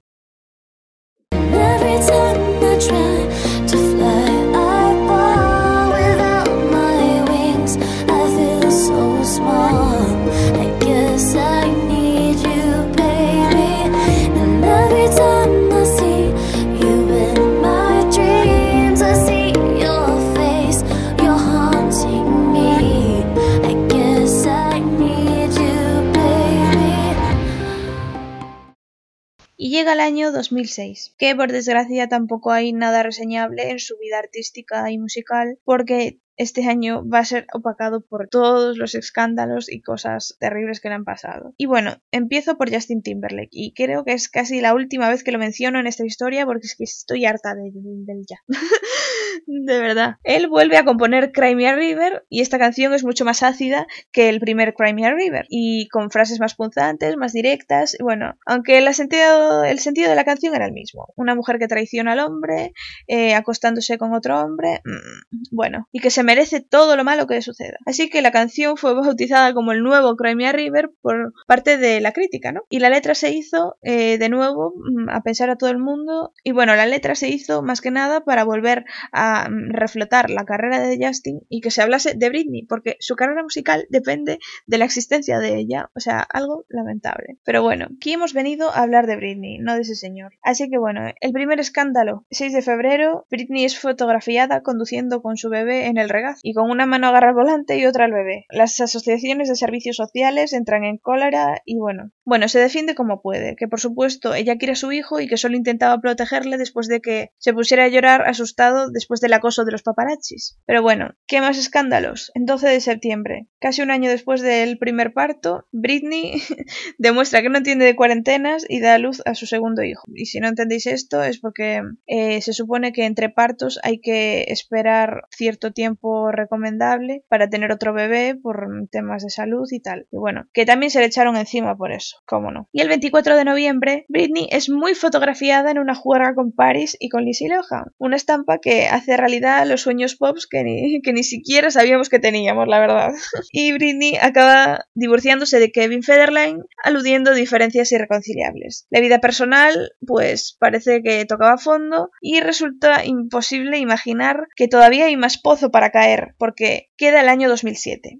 El 29.95 30.01
año 30.01 30.33
2006, 30.33 31.15
que 31.19 31.37
por 31.37 31.53
desgracia 31.53 32.09
tampoco 32.09 32.51
hay 32.51 32.73
nada 32.73 33.05
reseñable 33.05 33.71
en 33.71 33.79
su 33.79 33.97
vida 33.97 34.19
artística 34.19 34.91
y 34.91 34.99
musical, 34.99 35.61
porque 35.63 36.19
este 36.37 36.67
año 36.69 37.07
va 37.09 37.21
a 37.21 37.25
ser 37.25 37.47
opacado 37.53 38.01
por 38.01 38.29
todos 38.29 38.77
los 38.79 38.95
escándalos 38.95 39.71
y 39.71 39.81
cosas 39.81 40.37
terribles 40.41 40.81
que 40.81 40.89
le 40.89 40.95
han 40.97 41.05
pasado. 41.05 41.55
Y 41.57 41.67
bueno, 41.67 41.97
empiezo 42.11 42.57
por 42.57 42.73
Justin 42.73 43.03
Timberlake 43.03 43.49
y 43.53 43.73
creo 43.75 44.05
que 44.05 44.13
es 44.13 44.29
casi 44.29 44.61
la 44.61 44.75
última 44.75 45.09
vez 45.09 45.23
que 45.25 45.33
lo 45.33 45.39
menciono 45.39 45.79
en 45.79 45.87
esta 45.87 46.05
historia 46.05 46.47
porque 46.47 46.67
es 46.67 46.75
que 46.77 46.85
estoy 46.85 47.25
harta 47.25 47.55
de- 47.55 47.71
del 47.75 48.25
ya. 48.29 48.39
de 49.47 49.81
verdad. 49.81 50.17
Él 50.25 50.49
vuelve 50.49 50.77
a 50.77 50.85
componer 50.85 51.33
Cry 51.33 51.55
Me 51.55 51.69
a 51.69 51.75
River 51.77 52.25
y 52.29 52.41
esta 52.41 52.59
canción 52.59 52.93
es 52.95 53.05
mucho 53.05 53.25
más 53.25 53.43
ácida 53.43 53.87
que 54.13 54.29
el 54.29 54.41
primer 54.41 54.75
Cry 54.75 54.95
Me 54.95 55.07
a 55.07 55.15
River 55.15 55.47
y 55.49 55.89
con 55.89 56.11
frases 56.11 56.41
más 56.41 56.55
punzantes, 56.55 57.17
más 57.17 57.33
directas. 57.33 57.95
y 57.99 58.03
Bueno, 58.03 58.35
aunque 58.47 58.79
el 58.79 58.93
sentido, 58.95 59.63
de 59.63 60.15
la 60.15 60.25
canción 60.25 60.55
era 60.55 60.67
el 60.67 60.73
mismo. 60.73 61.13
Una 61.17 61.35
mujer 61.35 61.59
que 61.59 61.69
traiciona 61.69 62.13
al 62.13 62.21
hombre, 62.21 62.73
eh, 63.07 63.35
acostándose 63.35 63.99
con 63.99 64.13
otro 64.13 64.41
hombre, 64.41 64.81
mm, 64.85 65.43
bueno, 65.53 65.89
y 65.93 66.01
que 66.01 66.11
se 66.11 66.24
merece 66.25 66.61
todo 66.61 66.97
lo 66.97 67.05
malo 67.05 67.27
que 67.27 67.35
le 67.35 67.43
suceda. 67.43 67.79
Así 67.87 68.11
que 68.11 68.23
la 68.23 68.33
canción 68.33 68.77
fue 68.77 68.95
bautizada 68.95 69.55
como 69.55 69.73
el 69.73 69.83
nuevo 69.83 70.17
Cry 70.17 70.35
Me 70.35 70.49
a 70.49 70.53
River 70.53 70.91
por 71.01 71.33
parte 71.47 71.79
de 71.79 72.01
la 72.01 72.13
crítica, 72.13 72.53
¿no? 72.53 72.63
Y 72.69 72.81
la 72.81 72.91
letra 72.91 73.15
se 73.15 73.33
hizo 73.33 73.77
eh, 73.83 74.19
de 74.19 74.29
nuevo 74.29 74.75
mm, 74.77 75.11
a 75.11 75.23
pensar 75.23 75.51
a 75.51 75.57
todo 75.57 75.71
el 75.71 75.79
mundo 75.79 76.33
y 76.43 76.53
bueno, 76.53 76.75
la 76.75 76.87
letra 76.87 77.15
se 77.15 77.29
hizo 77.29 77.63
más 77.63 77.81
que 77.81 77.91
nada 77.91 78.25
para 78.25 78.45
volver 78.45 78.85
a 79.13 79.49
mm, 79.49 79.71
reflotar 79.71 80.31
la 80.31 80.45
carrera 80.45 80.81
de 80.81 80.99
Justin 81.01 81.41
y 81.49 81.61
que 81.61 81.71
se 81.71 81.83
hablase 81.83 82.15
de 82.15 82.29
Britney, 82.29 82.65
porque 82.67 82.97
su 83.01 83.17
carrera 83.17 83.43
musical 83.43 83.87
depende 83.91 84.39
de 84.67 84.79
la 84.79 84.85
existencia 84.85 85.39
de 85.39 85.57
ella, 85.57 85.91
o 85.95 86.01
sea, 86.01 86.21
algo 86.21 86.65
lamentable. 86.69 87.39
Pero 87.45 87.63
bueno, 87.63 87.89
aquí 87.97 88.13
hemos 88.13 88.33
venido 88.33 88.71
a 88.71 88.83
hablar 88.83 89.07
de 89.07 89.17
Britney, 89.17 89.59
no 89.59 89.75
de 89.75 89.83
ese 89.83 89.95
señor. 89.95 90.33
Así 90.43 90.71
que 90.71 90.79
bueno, 90.79 91.03
el 91.21 91.33
primer 91.33 91.61
escándalo, 91.61 92.25
6 92.31 92.53
de 92.53 92.63
febrero, 92.63 93.27
Britney 93.31 93.65
es 93.65 93.79
fotografiada 93.79 94.63
conduciendo 94.63 95.23
con 95.23 95.37
su 95.37 95.51
bebé 95.51 95.87
en 95.87 95.99
el 95.99 96.09
y 96.43 96.55
con 96.55 96.71
una 96.71 96.87
mano 96.87 97.09
agarra 97.09 97.31
el 97.31 97.35
volante 97.35 97.79
y 97.79 97.87
otra 97.87 98.05
al 98.05 98.13
bebé. 98.13 98.47
Las 98.51 98.81
asociaciones 98.81 99.49
de 99.49 99.57
servicios 99.57 99.97
sociales 99.97 100.53
entran 100.53 100.85
en 100.85 100.99
cólera 100.99 101.61
y 101.65 101.79
bueno, 101.79 102.11
bueno, 102.25 102.49
se 102.49 102.59
defiende 102.59 102.95
como 102.95 103.21
puede, 103.23 103.57
que 103.57 103.69
por 103.69 103.81
supuesto 103.81 104.35
ella 104.35 104.57
quiere 104.57 104.73
a 104.73 104.77
su 104.77 104.93
hijo 104.93 105.21
y 105.21 105.29
que 105.29 105.37
solo 105.37 105.57
intentaba 105.57 106.01
protegerle 106.01 106.57
después 106.57 106.89
de 106.89 107.01
que 107.01 107.31
se 107.39 107.53
pusiera 107.53 107.85
a 107.85 107.89
llorar 107.89 108.23
asustado 108.23 108.91
después 108.91 109.21
del 109.21 109.33
acoso 109.33 109.65
de 109.65 109.73
los 109.73 109.83
paparazzis. 109.83 110.59
Pero 110.67 110.83
bueno, 110.83 111.15
¿qué 111.27 111.41
más 111.41 111.59
escándalos? 111.59 112.31
El 112.35 112.47
12 112.47 112.69
de 112.69 112.81
septiembre, 112.81 113.49
casi 113.59 113.83
un 113.83 113.91
año 113.91 114.11
después 114.11 114.41
del 114.41 114.79
primer 114.79 115.13
parto, 115.13 115.67
Britney 115.73 116.43
demuestra 116.99 117.43
que 117.43 117.49
no 117.49 117.59
entiende 117.59 117.85
de 117.85 117.97
cuarentenas 117.97 118.65
y 118.69 118.81
da 118.81 118.95
a 118.95 118.99
luz 118.99 119.23
a 119.25 119.35
su 119.35 119.47
segundo 119.47 119.83
hijo. 119.83 120.03
Y 120.15 120.27
si 120.27 120.41
no 120.41 120.49
entendéis 120.49 120.87
esto 120.87 121.23
es 121.23 121.39
porque 121.39 121.83
eh, 122.07 122.41
se 122.41 122.53
supone 122.53 122.93
que 122.93 123.05
entre 123.05 123.29
partos 123.29 123.79
hay 123.83 124.01
que 124.01 124.45
esperar 124.49 125.23
cierto 125.31 125.73
tiempo 125.73 126.04
recomendable 126.31 127.25
para 127.29 127.49
tener 127.49 127.73
otro 127.73 127.93
bebé 127.93 128.37
por 128.41 128.69
temas 128.91 129.23
de 129.23 129.31
salud 129.31 129.67
y 129.71 129.81
tal. 129.81 130.07
Y 130.11 130.19
bueno, 130.19 130.47
que 130.53 130.67
también 130.67 130.91
se 130.91 131.01
le 131.01 131.07
echaron 131.07 131.37
encima 131.37 131.77
por 131.77 131.93
eso, 131.93 132.19
cómo 132.27 132.51
no. 132.51 132.69
Y 132.73 132.81
el 132.81 132.89
24 132.89 133.37
de 133.37 133.45
noviembre, 133.45 134.05
Britney 134.09 134.49
es 134.51 134.69
muy 134.69 134.95
fotografiada 134.95 135.71
en 135.71 135.79
una 135.79 135.95
juerga 135.95 136.35
con 136.35 136.53
Paris 136.53 136.97
y 137.01 137.09
con 137.09 137.25
Lindsay 137.25 137.49
Lohan. 137.49 137.93
Una 137.99 138.17
estampa 138.17 138.59
que 138.59 138.87
hace 138.87 139.17
realidad 139.17 139.67
los 139.67 139.83
sueños 139.83 140.17
pops 140.17 140.47
que 140.47 140.63
ni, 140.65 141.01
que 141.03 141.13
ni 141.13 141.23
siquiera 141.23 141.71
sabíamos 141.71 142.09
que 142.09 142.19
teníamos, 142.19 142.69
la 142.69 142.79
verdad. 142.79 143.13
y 143.53 143.73
Britney 143.73 144.17
acaba 144.21 144.87
divorciándose 144.95 145.59
de 145.59 145.73
Kevin 145.73 146.03
Federline, 146.03 146.63
aludiendo 146.83 147.31
a 147.31 147.35
diferencias 147.35 147.93
irreconciliables. 147.93 148.87
La 148.91 149.01
vida 149.01 149.21
personal, 149.21 149.93
pues 150.07 150.57
parece 150.59 151.03
que 151.03 151.25
tocaba 151.25 151.59
fondo 151.59 152.11
y 152.21 152.41
resulta 152.41 153.05
imposible 153.05 153.79
imaginar 153.79 154.47
que 154.57 154.69
todavía 154.69 155.07
hay 155.07 155.17
más 155.17 155.39
pozo 155.39 155.71
para 155.71 155.91
caer, 155.95 156.35
porque 156.39 156.91
queda 156.97 157.21
el 157.21 157.29
año 157.29 157.49
2007. 157.49 158.19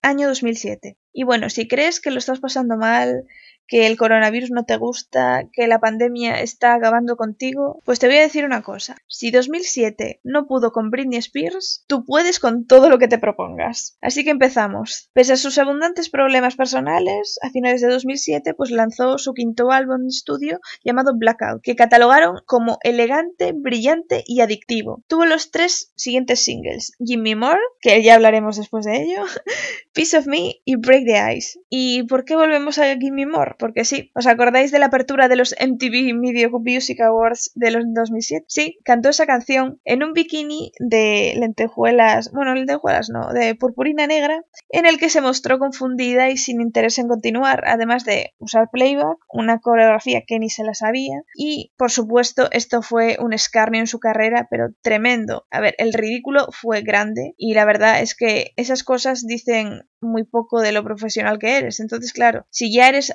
Año 0.00 0.28
2007. 0.28 0.96
Y 1.12 1.24
bueno, 1.24 1.50
si 1.50 1.68
crees 1.68 2.00
que 2.00 2.10
lo 2.10 2.18
estás 2.18 2.40
pasando 2.40 2.78
mal, 2.78 3.26
que 3.66 3.86
el 3.86 3.96
coronavirus 3.96 4.50
no 4.50 4.64
te 4.64 4.76
gusta, 4.76 5.48
que 5.52 5.66
la 5.66 5.80
pandemia 5.80 6.40
está 6.40 6.74
acabando 6.74 7.16
contigo, 7.16 7.80
pues 7.84 7.98
te 7.98 8.06
voy 8.06 8.16
a 8.16 8.22
decir 8.22 8.44
una 8.44 8.62
cosa. 8.62 8.96
Si 9.06 9.30
2007 9.30 10.20
no 10.22 10.46
pudo 10.46 10.72
con 10.72 10.90
Britney 10.90 11.18
Spears, 11.18 11.84
tú 11.86 12.04
puedes 12.04 12.38
con 12.40 12.66
todo 12.66 12.88
lo 12.88 12.98
que 12.98 13.08
te 13.08 13.18
propongas. 13.18 13.96
Así 14.00 14.24
que 14.24 14.30
empezamos. 14.30 15.10
Pese 15.12 15.34
a 15.34 15.36
sus 15.36 15.58
abundantes 15.58 16.10
problemas 16.10 16.56
personales, 16.56 17.38
a 17.42 17.50
finales 17.50 17.80
de 17.80 17.88
2007 17.88 18.54
pues 18.54 18.70
lanzó 18.70 19.18
su 19.18 19.32
quinto 19.32 19.70
álbum 19.70 20.02
de 20.02 20.08
estudio 20.08 20.60
llamado 20.84 21.12
Blackout, 21.16 21.62
que 21.62 21.76
catalogaron 21.76 22.40
como 22.46 22.78
elegante, 22.82 23.52
brillante 23.54 24.24
y 24.26 24.40
adictivo. 24.40 25.02
Tuvo 25.08 25.24
los 25.26 25.50
tres 25.50 25.92
siguientes 25.94 26.44
singles, 26.44 26.92
Gimme 26.98 27.36
More, 27.36 27.60
que 27.80 28.02
ya 28.02 28.14
hablaremos 28.14 28.56
después 28.56 28.84
de 28.84 29.02
ello, 29.02 29.24
Piece 29.92 30.16
of 30.16 30.26
Me 30.26 30.56
y 30.64 30.76
Break 30.76 31.04
the 31.04 31.36
Ice. 31.36 31.60
¿Y 31.68 32.04
por 32.04 32.24
qué 32.24 32.36
volvemos 32.36 32.78
a 32.78 32.96
Gimme 32.96 33.26
More? 33.26 33.53
Porque 33.58 33.84
sí, 33.84 34.10
¿os 34.14 34.26
acordáis 34.26 34.70
de 34.72 34.78
la 34.78 34.86
apertura 34.86 35.28
de 35.28 35.36
los 35.36 35.54
MTV 35.60 36.20
Video 36.20 36.50
Music 36.50 37.00
Awards 37.00 37.52
de 37.54 37.70
los 37.70 37.84
2007? 37.92 38.46
Sí, 38.48 38.78
cantó 38.84 39.08
esa 39.08 39.26
canción 39.26 39.80
en 39.84 40.02
un 40.02 40.12
bikini 40.12 40.72
de 40.78 41.34
lentejuelas, 41.38 42.30
bueno, 42.32 42.54
lentejuelas 42.54 43.10
no, 43.10 43.32
de 43.32 43.54
purpurina 43.54 44.06
negra, 44.06 44.42
en 44.70 44.86
el 44.86 44.98
que 44.98 45.10
se 45.10 45.20
mostró 45.20 45.58
confundida 45.58 46.30
y 46.30 46.36
sin 46.36 46.60
interés 46.60 46.98
en 46.98 47.08
continuar, 47.08 47.64
además 47.66 48.04
de 48.04 48.34
usar 48.38 48.68
playback, 48.70 49.18
una 49.32 49.60
coreografía 49.60 50.22
que 50.26 50.38
ni 50.38 50.50
se 50.50 50.64
la 50.64 50.74
sabía, 50.74 51.22
y 51.36 51.72
por 51.76 51.90
supuesto 51.90 52.48
esto 52.52 52.82
fue 52.82 53.16
un 53.20 53.32
escarnio 53.32 53.80
en 53.80 53.86
su 53.86 53.98
carrera, 53.98 54.48
pero 54.50 54.68
tremendo. 54.82 55.46
A 55.50 55.60
ver, 55.60 55.74
el 55.78 55.92
ridículo 55.92 56.48
fue 56.50 56.82
grande 56.82 57.34
y 57.36 57.54
la 57.54 57.64
verdad 57.64 58.00
es 58.00 58.14
que 58.14 58.52
esas 58.56 58.84
cosas 58.84 59.26
dicen 59.26 59.82
muy 60.00 60.24
poco 60.24 60.60
de 60.60 60.72
lo 60.72 60.84
profesional 60.84 61.38
que 61.38 61.56
eres. 61.56 61.80
Entonces, 61.80 62.12
claro, 62.12 62.46
si 62.50 62.72
ya 62.72 62.88
eres 62.88 63.12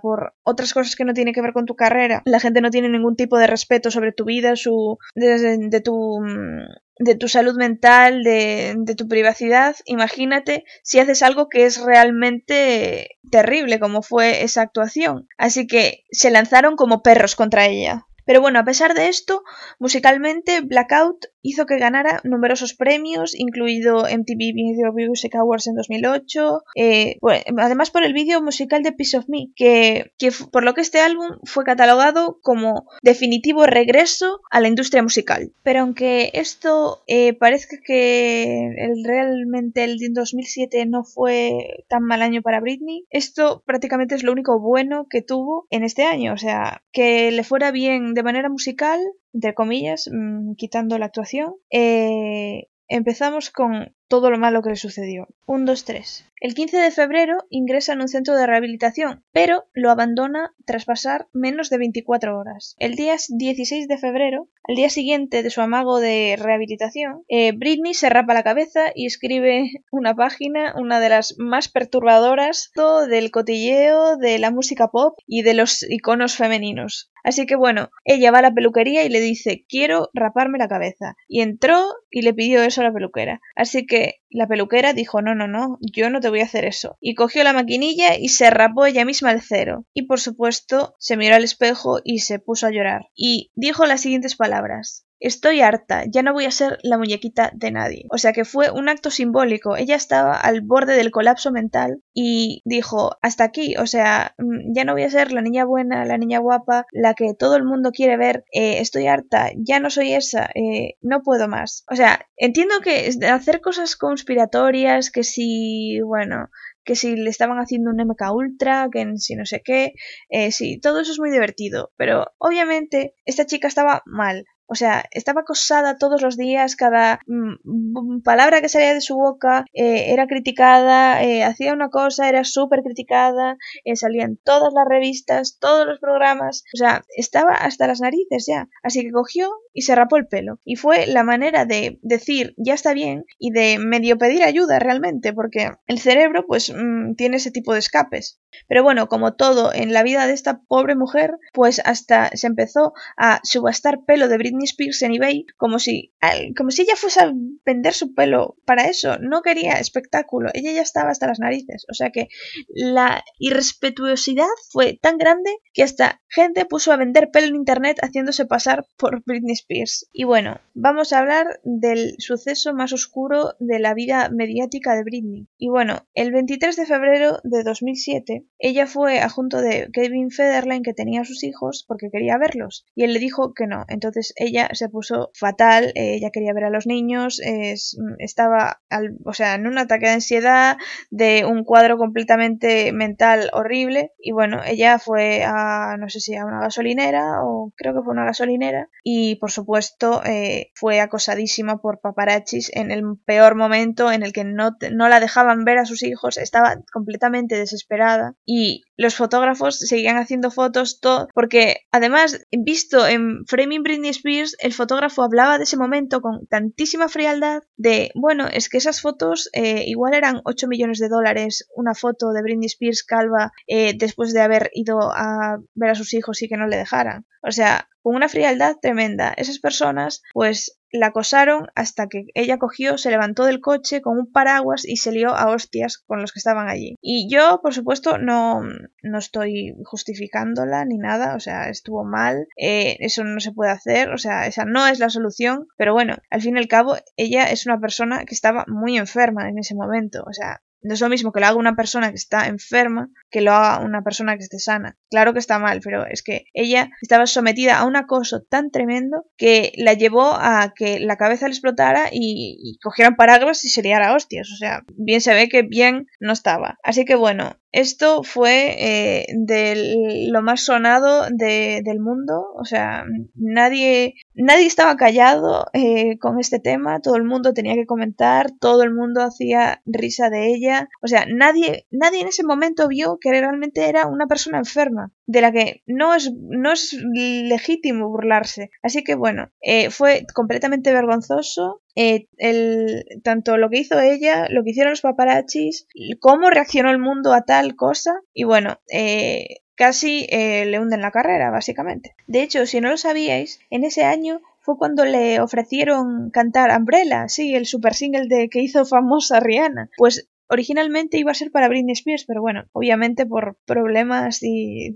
por 0.00 0.34
otras 0.42 0.72
cosas 0.72 0.96
que 0.96 1.04
no 1.04 1.14
tienen 1.14 1.34
que 1.34 1.42
ver 1.42 1.52
con 1.52 1.66
tu 1.66 1.74
carrera, 1.74 2.22
la 2.24 2.40
gente 2.40 2.60
no 2.60 2.70
tiene 2.70 2.88
ningún 2.88 3.16
tipo 3.16 3.38
de 3.38 3.46
respeto 3.46 3.90
sobre 3.90 4.12
tu 4.12 4.24
vida, 4.24 4.56
su 4.56 4.98
de, 5.14 5.80
tu 5.80 6.20
mm, 6.20 7.04
de 7.04 7.14
tu 7.14 7.28
salud 7.28 7.56
mental, 7.56 8.22
de 8.22 8.94
tu 8.96 9.08
privacidad, 9.08 9.76
imagínate 9.84 10.64
si 10.82 11.00
haces 11.00 11.22
algo 11.22 11.48
que 11.48 11.64
es 11.64 11.80
realmente 11.80 13.18
terrible, 13.30 13.80
como 13.80 14.02
fue 14.02 14.44
esa 14.44 14.62
actuación. 14.62 15.26
Así 15.38 15.66
que 15.66 16.04
se 16.10 16.30
lanzaron 16.30 16.76
como 16.76 17.02
perros 17.02 17.34
contra 17.34 17.66
ella. 17.66 18.06
Pero 18.24 18.40
bueno, 18.40 18.58
a 18.58 18.64
pesar 18.64 18.94
de 18.94 19.08
esto, 19.08 19.42
musicalmente 19.78 20.60
Blackout 20.60 21.26
hizo 21.42 21.66
que 21.66 21.78
ganara 21.78 22.20
numerosos 22.24 22.74
premios, 22.74 23.34
incluido 23.34 24.02
MTV 24.02 24.52
Video 24.54 24.92
Music 24.92 25.34
Awards 25.34 25.66
en 25.66 25.74
2008, 25.74 26.62
eh, 26.76 27.16
bueno, 27.20 27.42
además 27.58 27.90
por 27.90 28.04
el 28.04 28.12
vídeo 28.12 28.40
musical 28.42 28.82
de 28.82 28.92
Piece 28.92 29.18
of 29.18 29.28
Me, 29.28 29.48
que, 29.56 30.12
que 30.18 30.30
por 30.50 30.64
lo 30.64 30.74
que 30.74 30.80
este 30.80 31.00
álbum 31.00 31.38
fue 31.44 31.64
catalogado 31.64 32.38
como 32.42 32.86
definitivo 33.02 33.66
regreso 33.66 34.40
a 34.50 34.60
la 34.60 34.68
industria 34.68 35.02
musical. 35.02 35.52
Pero 35.62 35.80
aunque 35.80 36.30
esto 36.34 37.02
eh, 37.06 37.34
parezca 37.34 37.76
que 37.84 38.68
el, 38.78 39.04
realmente 39.04 39.84
el 39.84 39.98
2007 40.12 40.86
no 40.86 41.04
fue 41.04 41.84
tan 41.88 42.04
mal 42.04 42.22
año 42.22 42.42
para 42.42 42.60
Britney, 42.60 43.04
esto 43.10 43.62
prácticamente 43.66 44.14
es 44.14 44.22
lo 44.22 44.32
único 44.32 44.60
bueno 44.60 45.06
que 45.08 45.22
tuvo 45.22 45.66
en 45.70 45.84
este 45.84 46.04
año, 46.04 46.32
o 46.32 46.38
sea, 46.38 46.82
que 46.92 47.30
le 47.30 47.44
fuera 47.44 47.70
bien 47.70 48.11
de 48.14 48.22
manera 48.22 48.48
musical, 48.48 49.00
entre 49.32 49.54
comillas, 49.54 50.08
mm, 50.12 50.54
quitando 50.54 50.98
la 50.98 51.06
actuación, 51.06 51.54
eh, 51.70 52.68
empezamos 52.88 53.50
con 53.50 53.94
todo 54.12 54.30
lo 54.30 54.36
malo 54.36 54.60
que 54.60 54.68
le 54.68 54.76
sucedió. 54.76 55.26
1, 55.46 55.64
2, 55.64 55.84
3. 55.86 56.32
El 56.42 56.54
15 56.54 56.76
de 56.76 56.90
febrero 56.90 57.44
ingresa 57.48 57.94
en 57.94 58.02
un 58.02 58.08
centro 58.08 58.36
de 58.36 58.46
rehabilitación, 58.46 59.24
pero 59.32 59.64
lo 59.72 59.90
abandona 59.90 60.52
tras 60.66 60.84
pasar 60.84 61.28
menos 61.32 61.70
de 61.70 61.78
24 61.78 62.36
horas. 62.36 62.74
El 62.78 62.94
día 62.96 63.14
16 63.28 63.88
de 63.88 63.96
febrero, 63.96 64.48
al 64.68 64.74
día 64.74 64.90
siguiente 64.90 65.42
de 65.42 65.50
su 65.50 65.62
amago 65.62 65.98
de 65.98 66.36
rehabilitación, 66.38 67.22
eh, 67.28 67.52
Britney 67.52 67.94
se 67.94 68.10
rapa 68.10 68.34
la 68.34 68.42
cabeza 68.42 68.90
y 68.94 69.06
escribe 69.06 69.70
una 69.90 70.14
página, 70.14 70.74
una 70.76 71.00
de 71.00 71.08
las 71.08 71.36
más 71.38 71.68
perturbadoras 71.68 72.70
todo 72.74 73.06
del 73.06 73.30
cotilleo, 73.30 74.16
de 74.18 74.38
la 74.38 74.50
música 74.50 74.88
pop 74.88 75.16
y 75.26 75.42
de 75.42 75.54
los 75.54 75.82
iconos 75.88 76.36
femeninos. 76.36 77.12
Así 77.24 77.46
que 77.46 77.54
bueno, 77.54 77.90
ella 78.04 78.32
va 78.32 78.40
a 78.40 78.42
la 78.42 78.52
peluquería 78.52 79.04
y 79.04 79.08
le 79.08 79.20
dice 79.20 79.64
quiero 79.68 80.10
raparme 80.12 80.58
la 80.58 80.66
cabeza. 80.66 81.14
Y 81.28 81.40
entró 81.40 81.86
y 82.10 82.22
le 82.22 82.34
pidió 82.34 82.62
eso 82.62 82.80
a 82.80 82.84
la 82.84 82.92
peluquera. 82.92 83.40
Así 83.54 83.86
que 83.86 84.01
la 84.30 84.46
peluquera 84.46 84.92
dijo 84.92 85.22
no, 85.22 85.34
no, 85.34 85.46
no, 85.46 85.78
yo 85.80 86.10
no 86.10 86.20
te 86.20 86.28
voy 86.28 86.40
a 86.40 86.44
hacer 86.44 86.64
eso. 86.64 86.96
Y 87.00 87.14
cogió 87.14 87.44
la 87.44 87.52
maquinilla 87.52 88.16
y 88.16 88.28
se 88.28 88.50
rapó 88.50 88.86
ella 88.86 89.04
misma 89.04 89.32
el 89.32 89.40
cero. 89.40 89.86
Y 89.94 90.02
por 90.02 90.20
supuesto 90.20 90.94
se 90.98 91.16
miró 91.16 91.36
al 91.36 91.44
espejo 91.44 92.00
y 92.04 92.20
se 92.20 92.38
puso 92.38 92.66
a 92.66 92.70
llorar. 92.70 93.08
Y 93.14 93.50
dijo 93.54 93.86
las 93.86 94.00
siguientes 94.00 94.36
palabras. 94.36 95.04
Estoy 95.24 95.60
harta, 95.60 96.04
ya 96.06 96.22
no 96.22 96.32
voy 96.32 96.46
a 96.46 96.50
ser 96.50 96.78
la 96.82 96.98
muñequita 96.98 97.52
de 97.54 97.70
nadie. 97.70 98.06
O 98.10 98.18
sea 98.18 98.32
que 98.32 98.44
fue 98.44 98.70
un 98.72 98.88
acto 98.88 99.08
simbólico. 99.10 99.76
Ella 99.76 99.94
estaba 99.94 100.34
al 100.34 100.62
borde 100.62 100.96
del 100.96 101.12
colapso 101.12 101.52
mental 101.52 102.02
y 102.12 102.60
dijo, 102.64 103.16
hasta 103.22 103.44
aquí, 103.44 103.76
o 103.76 103.86
sea, 103.86 104.34
mm, 104.38 104.74
ya 104.74 104.84
no 104.84 104.94
voy 104.94 105.04
a 105.04 105.10
ser 105.10 105.30
la 105.32 105.40
niña 105.42 105.64
buena, 105.64 106.04
la 106.04 106.18
niña 106.18 106.40
guapa, 106.40 106.86
la 106.90 107.14
que 107.14 107.34
todo 107.38 107.56
el 107.56 107.64
mundo 107.64 107.92
quiere 107.92 108.16
ver. 108.16 108.44
eh, 108.52 108.80
estoy 108.80 109.06
harta, 109.06 109.50
ya 109.56 109.78
no 109.80 109.90
soy 109.90 110.12
esa, 110.14 110.50
eh, 110.54 110.96
no 111.00 111.22
puedo 111.22 111.46
más. 111.48 111.84
O 111.90 111.94
sea, 111.96 112.26
entiendo 112.36 112.80
que 112.82 113.10
hacer 113.30 113.60
cosas 113.60 113.96
conspiratorias, 113.96 115.10
que 115.10 115.22
si, 115.24 116.00
bueno, 116.00 116.48
que 116.84 116.96
si 116.96 117.14
le 117.16 117.30
estaban 117.30 117.58
haciendo 117.58 117.90
un 117.90 118.00
MK 118.00 118.32
Ultra, 118.32 118.88
que 118.92 119.06
si 119.16 119.36
no 119.36 119.46
sé 119.46 119.62
qué, 119.64 119.92
eh, 120.30 120.50
sí, 120.52 120.80
todo 120.80 121.00
eso 121.00 121.12
es 121.12 121.18
muy 121.20 121.30
divertido, 121.30 121.92
pero 121.96 122.26
obviamente 122.38 123.14
esta 123.24 123.46
chica 123.46 123.68
estaba 123.68 124.02
mal. 124.06 124.44
O 124.72 124.74
sea, 124.74 125.04
estaba 125.10 125.42
acosada 125.42 125.98
todos 125.98 126.22
los 126.22 126.38
días, 126.38 126.76
cada 126.76 127.20
mm, 127.26 128.22
palabra 128.22 128.62
que 128.62 128.70
salía 128.70 128.94
de 128.94 129.02
su 129.02 129.16
boca 129.16 129.66
eh, 129.74 130.14
era 130.14 130.26
criticada, 130.26 131.22
eh, 131.22 131.44
hacía 131.44 131.74
una 131.74 131.90
cosa, 131.90 132.26
era 132.26 132.42
súper 132.42 132.82
criticada, 132.82 133.58
eh, 133.84 133.96
salía 133.96 134.24
en 134.24 134.38
todas 134.38 134.72
las 134.72 134.88
revistas, 134.88 135.58
todos 135.60 135.86
los 135.86 136.00
programas, 136.00 136.64
o 136.72 136.78
sea, 136.78 137.04
estaba 137.14 137.52
hasta 137.52 137.86
las 137.86 138.00
narices 138.00 138.46
ya. 138.48 138.70
Así 138.82 139.02
que 139.02 139.12
cogió 139.12 139.50
y 139.74 139.82
se 139.82 139.94
rapó 139.94 140.16
el 140.16 140.26
pelo. 140.26 140.58
Y 140.64 140.76
fue 140.76 141.06
la 141.06 141.22
manera 141.22 141.66
de 141.66 141.98
decir 142.00 142.54
ya 142.56 142.72
está 142.72 142.94
bien 142.94 143.26
y 143.38 143.50
de 143.50 143.78
medio 143.78 144.16
pedir 144.16 144.42
ayuda 144.42 144.78
realmente, 144.78 145.34
porque 145.34 145.72
el 145.86 145.98
cerebro 145.98 146.46
pues 146.46 146.72
mm, 146.74 147.14
tiene 147.16 147.36
ese 147.36 147.50
tipo 147.50 147.74
de 147.74 147.80
escapes. 147.80 148.40
Pero 148.68 148.82
bueno, 148.82 149.08
como 149.08 149.34
todo 149.34 149.72
en 149.72 149.92
la 149.92 150.02
vida 150.02 150.26
de 150.26 150.34
esta 150.34 150.60
pobre 150.68 150.94
mujer, 150.94 151.38
pues 151.52 151.80
hasta 151.84 152.30
se 152.34 152.46
empezó 152.46 152.92
a 153.16 153.40
subastar 153.42 154.04
pelo 154.04 154.28
de 154.28 154.38
Britney 154.38 154.61
Spears 154.64 155.02
en 155.02 155.14
eBay 155.14 155.46
como 155.56 155.78
si, 155.78 156.12
como 156.56 156.70
si 156.70 156.82
ella 156.82 156.96
fuese 156.96 157.20
a 157.20 157.32
vender 157.64 157.94
su 157.94 158.14
pelo 158.14 158.56
para 158.64 158.84
eso. 158.84 159.18
No 159.18 159.42
quería 159.42 159.74
espectáculo, 159.74 160.50
ella 160.54 160.72
ya 160.72 160.82
estaba 160.82 161.10
hasta 161.10 161.26
las 161.26 161.38
narices. 161.38 161.86
O 161.90 161.94
sea 161.94 162.10
que 162.10 162.28
la 162.68 163.24
irrespetuosidad 163.38 164.46
fue 164.70 164.98
tan 165.00 165.18
grande 165.18 165.50
que 165.72 165.82
hasta 165.82 166.20
gente 166.28 166.64
puso 166.66 166.92
a 166.92 166.96
vender 166.96 167.30
pelo 167.30 167.48
en 167.48 167.56
internet 167.56 167.98
haciéndose 168.02 168.46
pasar 168.46 168.86
por 168.96 169.22
Britney 169.24 169.54
Spears. 169.54 170.08
Y 170.12 170.24
bueno, 170.24 170.60
vamos 170.74 171.12
a 171.12 171.18
hablar 171.18 171.60
del 171.64 172.14
suceso 172.18 172.74
más 172.74 172.92
oscuro 172.92 173.54
de 173.58 173.78
la 173.78 173.94
vida 173.94 174.30
mediática 174.30 174.94
de 174.94 175.04
Britney. 175.04 175.48
Y 175.58 175.68
bueno, 175.68 176.06
el 176.14 176.32
23 176.32 176.76
de 176.76 176.86
febrero 176.86 177.38
de 177.44 177.62
2007, 177.62 178.46
ella 178.58 178.86
fue 178.86 179.20
a 179.20 179.28
junto 179.28 179.60
de 179.60 179.88
Kevin 179.92 180.30
Federline 180.30 180.82
que 180.82 180.94
tenía 180.94 181.22
a 181.22 181.24
sus 181.24 181.44
hijos 181.44 181.84
porque 181.86 182.10
quería 182.10 182.38
verlos. 182.38 182.86
Y 182.94 183.04
él 183.04 183.12
le 183.12 183.18
dijo 183.18 183.54
que 183.54 183.66
no. 183.66 183.84
Entonces 183.88 184.32
ella 184.36 184.51
se 184.72 184.88
puso 184.88 185.30
fatal, 185.34 185.92
eh, 185.94 186.14
ella 186.16 186.30
quería 186.30 186.52
ver 186.54 186.64
a 186.64 186.70
los 186.70 186.86
niños, 186.86 187.40
es- 187.44 187.96
estaba 188.18 188.80
o 189.24 189.32
sea, 189.32 189.54
en 189.54 189.66
un 189.66 189.78
ataque 189.78 190.06
de 190.06 190.12
ansiedad, 190.12 190.76
de 191.10 191.44
un 191.44 191.64
cuadro 191.64 191.96
completamente 191.98 192.92
mental 192.92 193.50
horrible. 193.52 194.12
Y 194.18 194.32
bueno, 194.32 194.60
ella 194.66 194.98
fue 194.98 195.44
a, 195.44 195.96
no 195.98 196.08
sé 196.08 196.20
si 196.20 196.36
a 196.36 196.44
una 196.44 196.60
gasolinera 196.60 197.42
o 197.42 197.72
creo 197.76 197.94
que 197.94 198.02
fue 198.02 198.12
una 198.12 198.24
gasolinera. 198.24 198.88
Y 199.02 199.36
por 199.36 199.50
supuesto 199.50 200.22
eh, 200.24 200.70
fue 200.74 201.00
acosadísima 201.00 201.78
por 201.80 202.00
paparazzis 202.00 202.70
en 202.74 202.90
el 202.90 203.02
peor 203.24 203.54
momento 203.54 204.12
en 204.12 204.22
el 204.22 204.32
que 204.32 204.44
no, 204.44 204.76
no 204.92 205.08
la 205.08 205.20
dejaban 205.20 205.64
ver 205.64 205.78
a 205.78 205.84
sus 205.84 206.02
hijos. 206.02 206.36
Estaba 206.36 206.76
completamente 206.92 207.56
desesperada. 207.56 208.34
Y 208.44 208.82
los 208.96 209.14
fotógrafos 209.14 209.78
seguían 209.78 210.16
haciendo 210.16 210.50
fotos 210.50 211.00
todo 211.00 211.28
porque 211.34 211.86
además 211.90 212.44
visto 212.50 213.06
en 213.06 213.46
Framing 213.46 213.82
Britney 213.82 214.10
Spears 214.10 214.56
el 214.60 214.72
fotógrafo 214.72 215.22
hablaba 215.22 215.58
de 215.58 215.64
ese 215.64 215.76
momento 215.76 216.20
con 216.20 216.46
tantísima 216.46 217.08
frialdad 217.08 217.62
de 217.76 218.10
bueno 218.14 218.48
es 218.48 218.68
que 218.68 218.78
esas 218.78 219.00
fotos 219.00 219.48
eh, 219.52 219.84
igual 219.86 220.14
eran 220.14 220.40
8 220.44 220.68
millones 220.68 220.98
de 220.98 221.08
dólares 221.08 221.68
una 221.74 221.94
foto 221.94 222.32
de 222.32 222.42
Britney 222.42 222.66
Spears 222.66 223.02
calva 223.02 223.52
eh, 223.66 223.94
después 223.96 224.32
de 224.32 224.40
haber 224.40 224.70
ido 224.74 224.98
a 225.12 225.58
ver 225.74 225.90
a 225.90 225.94
sus 225.94 226.14
hijos 226.14 226.42
y 226.42 226.48
que 226.48 226.56
no 226.56 226.66
le 226.66 226.76
dejaran 226.76 227.26
o 227.42 227.50
sea 227.50 227.88
con 228.02 228.16
una 228.16 228.28
frialdad 228.28 228.76
tremenda. 228.82 229.32
Esas 229.36 229.58
personas 229.58 230.22
pues 230.32 230.78
la 230.92 231.08
acosaron 231.08 231.68
hasta 231.74 232.06
que 232.06 232.26
ella 232.34 232.58
cogió, 232.58 232.98
se 232.98 233.10
levantó 233.10 233.44
del 233.44 233.60
coche 233.60 234.02
con 234.02 234.18
un 234.18 234.30
paraguas 234.30 234.84
y 234.86 234.98
se 234.98 235.12
lió 235.12 235.34
a 235.34 235.48
hostias 235.48 235.98
con 235.98 236.20
los 236.20 236.32
que 236.32 236.38
estaban 236.38 236.68
allí. 236.68 236.96
Y 237.00 237.28
yo, 237.30 237.60
por 237.62 237.74
supuesto, 237.74 238.18
no, 238.18 238.62
no 239.02 239.18
estoy 239.18 239.74
justificándola 239.84 240.84
ni 240.84 240.98
nada, 240.98 241.34
o 241.34 241.40
sea, 241.40 241.68
estuvo 241.68 242.04
mal, 242.04 242.46
eh, 242.56 242.96
eso 243.00 243.24
no 243.24 243.40
se 243.40 243.52
puede 243.52 243.70
hacer, 243.70 244.10
o 244.10 244.18
sea, 244.18 244.46
esa 244.46 244.64
no 244.64 244.86
es 244.86 244.98
la 244.98 245.08
solución, 245.08 245.66
pero 245.76 245.94
bueno, 245.94 246.16
al 246.30 246.42
fin 246.42 246.56
y 246.56 246.60
al 246.60 246.68
cabo, 246.68 246.96
ella 247.16 247.44
es 247.44 247.66
una 247.66 247.80
persona 247.80 248.24
que 248.24 248.34
estaba 248.34 248.64
muy 248.68 248.98
enferma 248.98 249.48
en 249.48 249.58
ese 249.58 249.74
momento, 249.74 250.22
o 250.26 250.32
sea, 250.32 250.60
no 250.82 250.94
es 250.94 251.00
lo 251.00 251.08
mismo 251.08 251.32
que 251.32 251.40
lo 251.40 251.46
haga 251.46 251.56
una 251.56 251.76
persona 251.76 252.10
que 252.10 252.16
está 252.16 252.46
enferma 252.46 253.10
que 253.32 253.40
lo 253.40 253.52
haga 253.52 253.84
una 253.84 254.02
persona 254.02 254.36
que 254.36 254.44
esté 254.44 254.58
sana. 254.58 254.96
Claro 255.10 255.32
que 255.32 255.38
está 255.38 255.58
mal, 255.58 255.80
pero 255.82 256.06
es 256.06 256.22
que 256.22 256.44
ella 256.52 256.90
estaba 257.00 257.26
sometida 257.26 257.78
a 257.78 257.86
un 257.86 257.96
acoso 257.96 258.42
tan 258.42 258.70
tremendo 258.70 259.24
que 259.36 259.72
la 259.76 259.94
llevó 259.94 260.34
a 260.34 260.74
que 260.76 261.00
la 261.00 261.16
cabeza 261.16 261.46
le 261.46 261.52
explotara 261.52 262.10
y, 262.12 262.78
cogieran 262.82 263.16
paraguas 263.16 263.64
y 263.64 263.68
se 263.68 263.82
liara 263.82 264.14
hostias. 264.14 264.50
O 264.52 264.56
sea, 264.56 264.82
bien 264.94 265.20
se 265.20 265.34
ve 265.34 265.48
que 265.48 265.62
bien 265.62 266.06
no 266.20 266.32
estaba. 266.32 266.78
Así 266.82 267.04
que 267.04 267.14
bueno, 267.14 267.56
esto 267.72 268.22
fue 268.22 268.76
eh, 268.78 269.26
de 269.36 270.26
lo 270.30 270.42
más 270.42 270.62
sonado 270.64 271.26
de- 271.30 271.80
del 271.84 272.00
mundo. 272.00 272.46
O 272.54 272.64
sea, 272.64 273.04
nadie, 273.34 274.14
nadie 274.34 274.66
estaba 274.66 274.96
callado 274.96 275.66
eh, 275.72 276.18
con 276.18 276.38
este 276.38 276.60
tema. 276.60 277.00
Todo 277.00 277.16
el 277.16 277.24
mundo 277.24 277.52
tenía 277.54 277.74
que 277.74 277.86
comentar, 277.86 278.50
todo 278.60 278.82
el 278.82 278.92
mundo 278.94 279.22
hacía 279.22 279.82
risa 279.86 280.30
de 280.30 280.52
ella. 280.54 280.88
O 281.02 281.06
sea, 281.08 281.24
nadie, 281.26 281.86
nadie 281.90 282.20
en 282.22 282.28
ese 282.28 282.44
momento 282.44 282.88
vio 282.88 283.18
que 283.20 283.30
realmente 283.30 283.88
era 283.88 284.06
una 284.06 284.26
persona 284.26 284.58
enferma, 284.58 285.10
de 285.26 285.40
la 285.40 285.52
que 285.52 285.82
no 285.86 286.14
es, 286.14 286.32
no 286.34 286.72
es 286.72 286.92
legítimo 286.92 288.08
burlarse. 288.08 288.70
Así 288.82 289.04
que 289.04 289.14
bueno, 289.14 289.50
eh, 289.60 289.90
fue 289.90 290.26
completamente 290.34 290.92
vergonzoso. 290.92 291.82
eh, 291.94 292.26
el, 292.38 293.04
tanto 293.22 293.56
lo 293.56 293.70
que 293.70 293.78
hizo 293.78 294.00
ella, 294.00 294.46
lo 294.48 294.64
que 294.64 294.70
hicieron 294.70 294.92
los 294.92 295.02
paparazzis, 295.02 295.86
cómo 296.20 296.50
reaccionó 296.50 296.90
el 296.90 296.98
mundo 296.98 297.32
a 297.32 297.42
tal 297.42 297.76
cosa. 297.76 298.20
Y 298.32 298.44
bueno, 298.44 298.80
eh, 298.90 299.62
casi 299.74 300.26
eh, 300.30 300.64
le 300.66 300.78
hunden 300.78 301.00
la 301.00 301.10
carrera, 301.10 301.50
básicamente. 301.50 302.14
De 302.26 302.42
hecho, 302.42 302.66
si 302.66 302.80
no 302.80 302.90
lo 302.90 302.96
sabíais, 302.96 303.60
en 303.70 303.84
ese 303.84 304.04
año 304.04 304.40
fue 304.60 304.76
cuando 304.78 305.04
le 305.04 305.40
ofrecieron 305.40 306.30
cantar 306.30 306.76
Umbrella, 306.76 307.28
sí, 307.28 307.54
el 307.54 307.66
super 307.66 307.94
single 307.94 308.28
de 308.28 308.48
que 308.48 308.60
hizo 308.60 308.84
famosa 308.84 309.40
Rihanna. 309.40 309.90
Pues 309.96 310.28
originalmente 310.52 311.18
iba 311.18 311.30
a 311.30 311.34
ser 311.34 311.50
para 311.50 311.68
Britney 311.68 311.94
Spears, 311.94 312.24
pero 312.26 312.42
bueno, 312.42 312.64
obviamente 312.72 313.24
por 313.24 313.56
problemas 313.64 314.42
y 314.42 314.94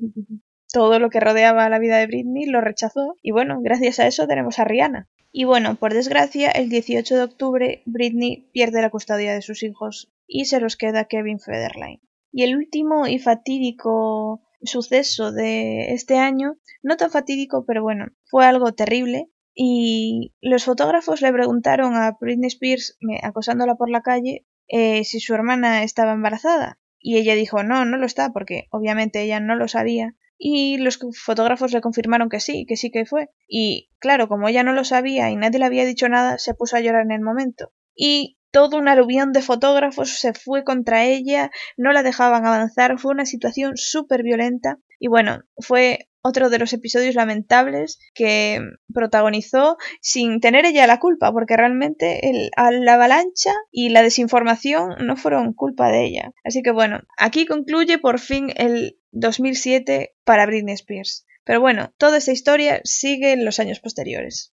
todo 0.71 0.99
lo 0.99 1.09
que 1.09 1.19
rodeaba 1.19 1.71
la 1.71 1.79
vida 1.79 1.97
de 1.97 2.07
Britney 2.07 2.45
lo 2.45 2.61
rechazó 2.61 3.17
y 3.23 3.31
bueno, 3.31 3.61
gracias 3.63 3.99
a 3.99 4.07
eso 4.07 4.27
tenemos 4.27 4.59
a 4.59 4.65
Rihanna. 4.65 5.09
Y 5.33 5.45
bueno, 5.45 5.77
por 5.77 5.95
desgracia, 5.95 6.51
el 6.51 6.69
18 6.69 7.17
de 7.17 7.23
octubre 7.23 7.83
Britney 7.87 8.51
pierde 8.53 8.83
la 8.83 8.91
custodia 8.91 9.33
de 9.33 9.41
sus 9.41 9.63
hijos 9.63 10.13
y 10.27 10.45
se 10.45 10.61
los 10.61 10.77
queda 10.77 11.07
Kevin 11.07 11.41
Federline. 11.41 12.03
Y 12.33 12.43
el 12.43 12.55
último 12.55 13.07
y 13.07 13.19
fatídico 13.19 14.43
suceso 14.63 15.33
de 15.33 15.95
este 15.95 16.19
año, 16.19 16.59
no 16.83 16.99
tan 16.99 17.11
fatídico, 17.11 17.65
pero 17.67 17.83
bueno, 17.83 18.09
fue 18.25 18.45
algo 18.45 18.73
terrible. 18.73 19.31
Y 19.55 20.35
los 20.43 20.65
fotógrafos 20.65 21.23
le 21.23 21.33
preguntaron 21.33 21.95
a 21.95 22.19
Britney 22.21 22.49
Spears, 22.49 22.99
acosándola 23.23 23.77
por 23.77 23.89
la 23.89 24.03
calle, 24.03 24.45
eh, 24.69 25.05
si 25.05 25.21
su 25.21 25.35
hermana 25.35 25.83
estaba 25.83 26.13
embarazada. 26.13 26.79
Y 26.99 27.19
ella 27.19 27.35
dijo, 27.35 27.63
no, 27.63 27.85
no 27.85 27.99
lo 27.99 28.07
está, 28.07 28.33
porque 28.33 28.67
obviamente 28.71 29.23
ella 29.23 29.41
no 29.41 29.55
lo 29.55 29.69
sabía. 29.69 30.15
Y 30.39 30.79
los 30.79 30.99
fotógrafos 31.25 31.73
le 31.73 31.81
confirmaron 31.81 32.29
que 32.29 32.41
sí, 32.41 32.67
que 32.67 32.77
sí 32.77 32.91
que 32.91 33.07
fue. 33.07 33.31
Y 33.49 33.91
claro, 33.99 34.29
como 34.29 34.49
ella 34.49 34.65
no 34.65 34.73
lo 34.73 34.85
sabía 34.85 35.31
y 35.31 35.37
nadie 35.37 35.59
le 35.59 35.65
había 35.67 35.85
dicho 35.85 36.09
nada, 36.09 36.39
se 36.39 36.55
puso 36.55 36.77
a 36.77 36.81
llorar 36.81 37.03
en 37.03 37.13
el 37.13 37.21
momento. 37.21 37.73
Y 37.95 38.39
todo 38.51 38.79
un 38.79 38.89
aluvión 38.89 39.33
de 39.33 39.43
fotógrafos 39.43 40.19
se 40.19 40.33
fue 40.33 40.65
contra 40.65 41.05
ella, 41.05 41.51
no 41.77 41.93
la 41.93 42.03
dejaban 42.03 42.47
avanzar, 42.47 42.99
fue 42.99 43.13
una 43.13 43.27
situación 43.27 43.77
súper 43.77 44.23
violenta. 44.23 44.79
Y 44.99 45.09
bueno, 45.09 45.43
fue 45.59 46.09
otro 46.27 46.51
de 46.51 46.59
los 46.59 46.73
episodios 46.73 47.15
lamentables 47.15 47.99
que 48.15 48.61
protagonizó 48.93 49.77
sin 50.01 50.41
tener 50.41 50.67
ella 50.67 50.87
la 50.87 50.99
culpa, 50.99 51.33
porque 51.33 51.57
realmente 51.57 52.29
el, 52.29 52.51
la 52.85 52.95
avalancha 52.95 53.53
y 53.71 53.91
la 53.91 54.03
desinformación 54.03 55.07
no 55.07 55.17
fueron 55.17 55.53
culpa 55.53 55.91
de 55.91 56.05
ella. 56.05 56.33
Así 56.45 56.63
que 56.63 56.73
bueno, 56.73 57.01
aquí 57.17 57.47
concluye 57.47 57.99
por 57.99 58.19
fin 58.19 58.53
el 58.57 58.99
2007 59.13 60.15
para 60.25 60.47
Britney 60.47 60.75
Spears. 60.75 61.27
Pero 61.45 61.61
bueno, 61.61 61.93
toda 61.97 62.19
esta 62.19 62.33
historia 62.33 62.81
sigue 62.83 63.33
en 63.33 63.45
los 63.45 63.61
años 63.61 63.79
posteriores. 63.79 64.53